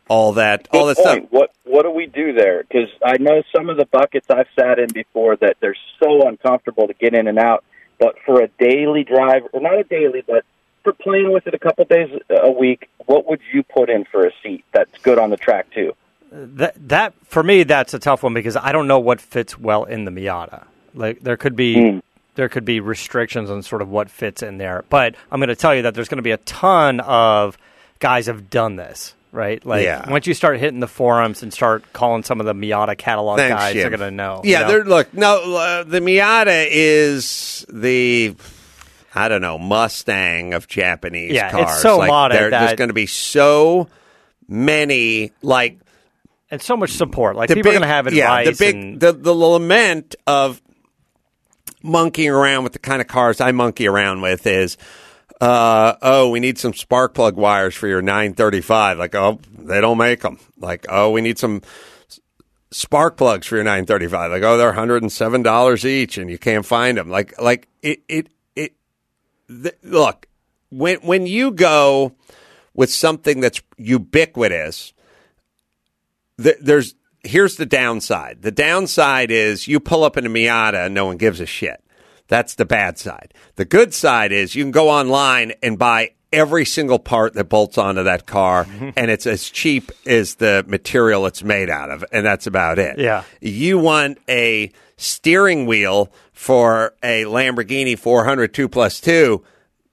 all 0.09 0.35
that, 0.35 0.69
all 0.73 0.87
that 0.87 0.97
Good 0.97 1.03
stuff. 1.03 1.19
point. 1.19 1.33
What 1.33 1.51
what 1.65 1.83
do 1.83 1.91
we 1.91 2.07
do 2.07 2.35
there? 2.35 2.63
Because 2.63 2.91
I 3.03 3.17
know 3.19 3.43
some 3.57 3.71
of 3.71 3.79
the 3.79 3.87
buckets 3.87 4.27
I've 4.29 4.47
sat 4.59 4.79
in 4.79 4.89
before 4.93 5.37
that 5.37 5.57
they're 5.61 5.77
so 6.03 6.29
uncomfortable 6.29 6.87
to 6.87 6.95
get 6.95 7.15
in 7.15 7.27
and 7.27 7.39
out. 7.39 7.65
But 7.99 8.17
for 8.25 8.43
a 8.43 8.49
daily 8.59 9.05
drive, 9.05 9.43
or 9.53 9.61
not 9.61 9.79
a 9.79 9.85
daily, 9.85 10.23
but 10.27 10.45
for 10.83 10.93
playing 10.93 11.33
with 11.33 11.47
it 11.47 11.55
a 11.55 11.59
couple 11.59 11.85
days 11.85 12.11
a 12.29 12.51
week, 12.51 12.89
what 13.07 13.27
would 13.27 13.41
you 13.53 13.63
put 13.63 13.89
in 13.89 14.05
for 14.05 14.27
a 14.27 14.31
seat 14.43 14.65
that's 14.73 14.99
good 14.99 15.19
on 15.19 15.31
the 15.31 15.37
track 15.37 15.71
too? 15.73 15.95
that 16.37 16.75
that 16.89 17.15
for 17.25 17.45
me 17.45 17.63
that's 17.63 17.95
a 17.95 17.99
tough 18.01 18.25
one 18.25 18.35
because 18.35 18.57
I 18.57 18.73
don't 18.73 18.89
know 18.89 18.99
what 18.99 19.21
fits 19.21 19.57
well 19.57 19.85
in 19.85 20.05
the 20.05 20.11
Miata. 20.11 20.65
Like 20.93 21.21
there 21.21 21.37
could 21.37 21.55
be 21.55 21.93
Hmm. 21.93 21.99
there 22.35 22.49
could 22.49 22.65
be 22.65 22.81
restrictions 22.81 23.51
on 23.51 23.63
sort 23.63 23.83
of 23.83 23.89
what 23.89 24.11
fits 24.11 24.43
in 24.43 24.59
there. 24.59 24.85
But 24.89 25.15
I'm 25.31 25.39
going 25.39 25.49
to 25.49 25.55
tell 25.57 25.75
you 25.75 25.83
that 25.83 25.95
there's 25.95 26.09
going 26.09 26.19
to 26.19 26.23
be 26.23 26.33
a 26.33 26.39
ton 26.39 26.99
of 27.01 27.57
guys 28.01 28.27
have 28.27 28.51
done 28.51 28.75
this. 28.77 29.15
Right, 29.35 29.67
like 29.67 29.83
Yeah. 29.83 30.09
once 30.09 30.29
you 30.29 30.35
start 30.35 30.61
hitting 30.61 30.79
the 30.79 30.87
forums 30.87 31.43
and 31.43 31.53
start 31.53 31.93
calling 31.93 32.23
some 32.23 32.39
of 32.39 32.47
the 32.47 32.55
Miata 32.55 32.97
catalog 32.97 33.39
Thanks, 33.39 33.55
guys, 33.61 33.73
Jim. 33.73 33.81
they're 33.91 33.99
going 33.99 34.11
to 34.13 34.17
know. 34.17 34.43
Yeah, 34.45 34.61
you 34.61 34.65
know? 34.65 34.71
they're 34.71 34.85
look. 34.85 35.13
No, 35.13 35.57
uh, 35.57 35.83
the 35.83 35.99
Miata 35.99 36.69
is 36.71 37.67
the 37.69 38.37
I 39.13 39.27
don't 39.29 39.41
know 39.43 39.59
Mustang 39.59 40.55
of 40.55 40.69
Japanese 40.69 41.33
Yeah, 41.33 41.63
it's 41.63 41.83
so 41.83 41.99
like, 41.99 42.13
modded 42.13 42.31
there- 42.31 42.51
There's 42.51 42.75
going 42.75 42.91
to 42.91 42.95
be 42.95 43.07
so 43.07 43.89
many 44.49 45.33
like 45.43 45.79
and 46.49 46.63
so 46.63 46.77
much 46.77 46.91
support. 46.93 47.35
Like 47.35 47.49
the 47.49 47.57
people 47.57 47.73
big, 47.73 47.77
are 47.79 47.81
going 47.81 47.89
to 47.89 47.95
have 47.95 48.07
advice. 48.07 48.47
Yeah, 48.47 48.53
the 48.53 48.57
big 48.57 48.75
and, 48.77 49.01
the 49.01 49.13
the 49.13 49.35
lament 49.35 50.15
of 50.29 50.63
monkeying 51.83 52.31
around 52.31 52.63
with 52.63 52.73
the 52.73 52.79
kind 52.79 53.01
of 53.01 53.09
cars 53.09 53.41
I 53.41 53.51
monkey 53.51 53.89
around 53.89 54.21
with 54.21 54.47
is. 54.47 54.77
Uh, 55.41 55.97
oh, 56.01 56.31
we 56.31 56.41
need 56.41 56.59
some 56.59 56.73
spark 56.73 57.15
plug 57.15 57.37
wires 57.37 57.75
for 57.75 57.89
your 57.89 58.01
935. 58.03 58.99
Like, 58.99 59.15
oh, 59.15 59.41
they 59.59 59.81
don't 59.81 59.99
make 59.99 60.21
them. 60.21 60.39
Like, 60.59 60.87
oh, 60.89 61.11
we 61.11 61.21
need 61.21 61.39
some 61.39 61.63
spark 62.75 63.17
plugs 63.17 63.47
for 63.47 63.55
your 63.55 63.63
935 63.63 64.33
like 64.33 64.43
oh 64.43 64.57
they're 64.57 64.73
$107 64.73 65.85
each 65.85 66.19
and 66.19 66.29
you 66.29 66.37
can't 66.37 66.67
find 66.67 66.99
them 66.99 67.09
like 67.09 67.41
like 67.41 67.69
it 67.83 68.03
it 68.09 68.27
it 68.57 68.75
th- 69.49 69.77
look 69.85 70.27
when 70.71 70.97
when 70.97 71.25
you 71.25 71.53
go 71.53 72.17
with 72.75 72.93
something 72.93 73.39
that's 73.39 73.63
ubiquitous 73.77 74.93
th- 76.43 76.57
there's 76.61 76.97
here's 77.23 77.55
the 77.55 77.67
downside 77.67 78.43
the 78.43 78.51
downside 78.51 79.31
is 79.31 79.69
you 79.69 79.79
pull 79.79 80.03
up 80.03 80.17
in 80.17 80.27
a 80.27 80.29
Miata 80.29 80.87
and 80.87 80.95
no 80.95 81.07
one 81.07 81.17
gives 81.17 81.39
a 81.39 81.47
shit 81.47 81.81
that's 82.29 82.55
the 82.55 82.65
bad 82.65 82.99
side 82.99 83.33
the 83.57 83.65
good 83.65 83.93
side 83.95 84.33
is 84.33 84.55
you 84.55 84.65
can 84.65 84.71
go 84.71 84.89
online 84.91 85.53
and 85.63 85.79
buy 85.79 86.11
every 86.33 86.65
single 86.65 86.99
part 86.99 87.35
that 87.35 87.45
bolts 87.45 87.79
onto 87.79 88.03
that 88.03 88.27
car 88.27 88.65
mm-hmm. 88.65 88.91
and 88.97 89.11
it's 89.11 89.27
as 89.27 89.49
cheap 89.51 89.93
as 90.05 90.35
the 90.37 90.65
material 90.67 91.27
it's 91.27 91.45
made 91.45 91.71
out 91.71 91.91
of 91.91 92.05
and 92.11 92.27
that's 92.27 92.47
about 92.47 92.79
it 92.79 92.99
Yeah. 92.99 93.23
you 93.41 93.79
want 93.79 94.19
a 94.29 94.73
steering 94.97 95.67
wheel 95.67 96.11
for 96.33 96.95
a 97.03 97.25
Lamborghini 97.25 97.97
400 97.99 98.53
2 98.53 98.69
plus 98.69 99.01
2 99.01 99.45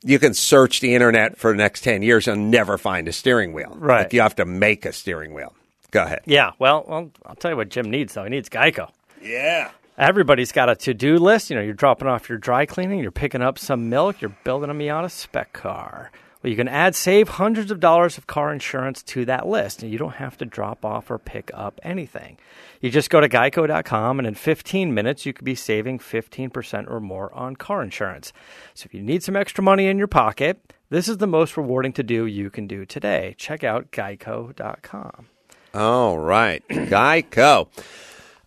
you 0.04 0.18
can 0.18 0.34
search 0.34 0.80
the 0.80 0.96
internet 0.96 1.38
for 1.38 1.52
the 1.52 1.58
next 1.58 1.82
10 1.82 2.02
years 2.02 2.28
and 2.28 2.50
never 2.50 2.78
find 2.80 3.08
a 3.08 3.12
steering 3.14 3.54
wheel 3.54 3.76
Right. 3.78 4.04
Like, 4.04 4.14
you 4.14 4.22
have 4.22 4.36
to 4.38 4.46
make 4.46 4.86
a 4.86 4.94
steering 4.94 5.34
wheel 5.36 5.54
go 5.92 6.04
ahead 6.04 6.22
yeah, 6.26 6.52
well, 6.58 6.86
well, 6.88 7.12
I'll 7.26 7.36
tell 7.36 7.52
you 7.52 7.58
what 7.58 7.70
Jim 7.70 7.92
needs 7.92 8.14
though. 8.16 8.24
He 8.24 8.30
needs 8.32 8.50
Geico. 8.50 8.90
yeah 9.22 9.70
Everybody's 10.02 10.52
got 10.52 10.68
a 10.68 10.76
to-do 10.76 11.20
list. 11.20 11.52
You 11.52 11.56
know, 11.56 11.62
you're 11.62 11.76
dropping 11.76 12.08
off 12.08 12.28
your 12.28 12.40
dry 12.40 12.66
cleaning, 12.66 12.98
you're 13.02 13.12
picking 13.12 13.44
up 13.44 13.60
some 13.60 13.88
milk, 13.88 14.20
you're 14.20 14.36
building 14.44 14.72
a 14.72 14.74
Miata 14.74 15.12
spec 15.12 15.54
car. 15.54 16.12
Well, 16.42 16.50
you 16.50 16.56
can 16.56 16.68
add 16.68 16.96
save 16.96 17.30
hundreds 17.30 17.70
of 17.70 17.80
dollars 17.80 18.18
of 18.18 18.26
car 18.26 18.52
insurance 18.52 19.04
to 19.04 19.26
that 19.26 19.48
list, 19.48 19.84
and 19.84 19.92
you 19.92 20.00
don't 20.00 20.16
have 20.16 20.40
to 20.40 20.46
drop 20.46 20.84
off 20.84 21.12
or 21.12 21.20
pick 21.20 21.52
up 21.54 21.80
anything. 21.84 22.40
You 22.82 22.90
just 22.90 23.12
go 23.12 23.22
to 23.22 23.30
geico.com, 23.30 24.18
and 24.18 24.28
in 24.28 24.34
15 24.34 24.92
minutes, 24.92 25.28
you 25.28 25.34
could 25.34 25.46
be 25.46 25.54
saving 25.54 26.00
15% 26.00 26.90
or 26.90 27.00
more 27.00 27.32
on 27.36 27.56
car 27.56 27.84
insurance. 27.84 28.34
So 28.74 28.88
if 28.88 28.96
you 28.96 29.04
need 29.04 29.22
some 29.22 29.36
extra 29.36 29.64
money 29.64 29.86
in 29.86 30.00
your 30.00 30.08
pocket, 30.08 30.74
this 30.90 31.08
is 31.08 31.18
the 31.18 31.28
most 31.28 31.56
rewarding 31.56 31.94
to 31.94 32.02
do 32.02 32.26
you 32.26 32.50
can 32.50 32.66
do 32.66 32.88
today. 32.88 33.36
Check 33.38 33.64
out 33.64 33.92
geico.com. 33.92 35.28
All 35.76 36.18
right, 36.18 36.68
Geico. 36.70 37.68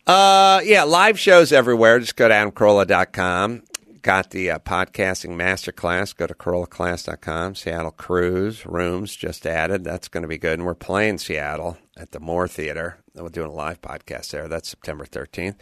Uh, 0.06 0.60
yeah, 0.64 0.82
live 0.82 1.18
shows 1.18 1.52
everywhere. 1.52 1.98
Just 1.98 2.16
go 2.16 2.28
to 2.28 2.34
adamcarolla.com. 2.34 3.62
Got 4.02 4.30
the 4.30 4.50
uh, 4.50 4.58
podcasting 4.58 5.30
masterclass. 5.30 6.14
Go 6.14 6.26
to 6.26 6.34
carollaclass.com. 6.34 7.54
Seattle 7.54 7.90
Cruise 7.90 8.66
Rooms 8.66 9.16
just 9.16 9.46
added. 9.46 9.82
That's 9.82 10.08
going 10.08 10.22
to 10.22 10.28
be 10.28 10.36
good. 10.36 10.58
And 10.58 10.66
we're 10.66 10.74
playing 10.74 11.18
Seattle 11.18 11.78
at 11.96 12.10
the 12.10 12.20
Moore 12.20 12.46
Theater. 12.46 12.98
We're 13.14 13.30
doing 13.30 13.50
a 13.50 13.54
live 13.54 13.80
podcast 13.80 14.30
there. 14.30 14.46
That's 14.46 14.68
September 14.68 15.06
13th. 15.06 15.56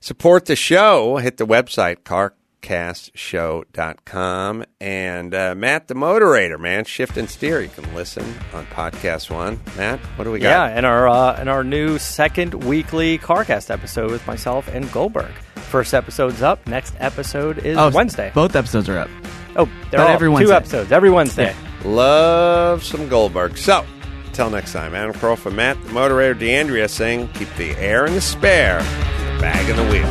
Support 0.00 0.46
the 0.46 0.56
show. 0.56 1.18
Hit 1.18 1.36
the 1.36 1.46
website, 1.46 2.04
carcastshow.com. 2.64 4.64
And 4.80 5.34
uh, 5.34 5.54
Matt 5.56 5.88
the 5.88 5.94
Moderator, 5.94 6.58
man, 6.58 6.84
Shift 6.84 7.16
and 7.16 7.28
Steer. 7.28 7.60
You 7.62 7.68
can 7.68 7.92
listen 7.94 8.24
on 8.52 8.66
Podcast 8.66 9.30
One. 9.30 9.60
Matt, 9.76 10.00
what 10.16 10.24
do 10.24 10.30
we 10.30 10.38
got? 10.38 10.48
Yeah, 10.70 10.76
and 10.76 10.86
our 10.86 11.08
uh, 11.08 11.36
and 11.38 11.48
our 11.48 11.64
new 11.64 11.98
second 11.98 12.64
weekly 12.64 13.18
CarCast 13.18 13.70
episode 13.70 14.10
with 14.10 14.26
myself 14.26 14.68
and 14.68 14.90
Goldberg. 14.92 15.32
First 15.56 15.94
episode's 15.94 16.42
up. 16.42 16.66
Next 16.66 16.94
episode 17.00 17.58
is 17.58 17.76
Oh, 17.76 17.90
Wednesday. 17.90 18.30
Both 18.34 18.56
episodes 18.56 18.88
are 18.88 18.98
up. 18.98 19.10
Oh, 19.56 19.66
they're 19.90 19.92
But 19.92 20.00
all 20.00 20.08
every 20.08 20.44
two 20.44 20.52
episodes 20.52 20.92
every 20.92 21.10
Wednesday. 21.10 21.54
Love 21.84 22.82
some 22.82 23.08
Goldberg. 23.08 23.56
So, 23.58 23.84
until 24.26 24.50
next 24.50 24.72
time, 24.72 24.94
Adam 24.94 25.12
Carolla 25.14 25.38
for 25.38 25.50
Matt, 25.50 25.82
the 25.84 25.92
moderator, 25.92 26.34
D'Andria 26.34 26.88
saying, 26.88 27.28
keep 27.34 27.52
the 27.56 27.70
air 27.76 28.06
in 28.06 28.14
the 28.14 28.20
spare, 28.20 28.78
the 28.80 29.38
bag 29.40 29.68
in 29.68 29.76
the 29.76 29.84
wheel. 29.84 30.10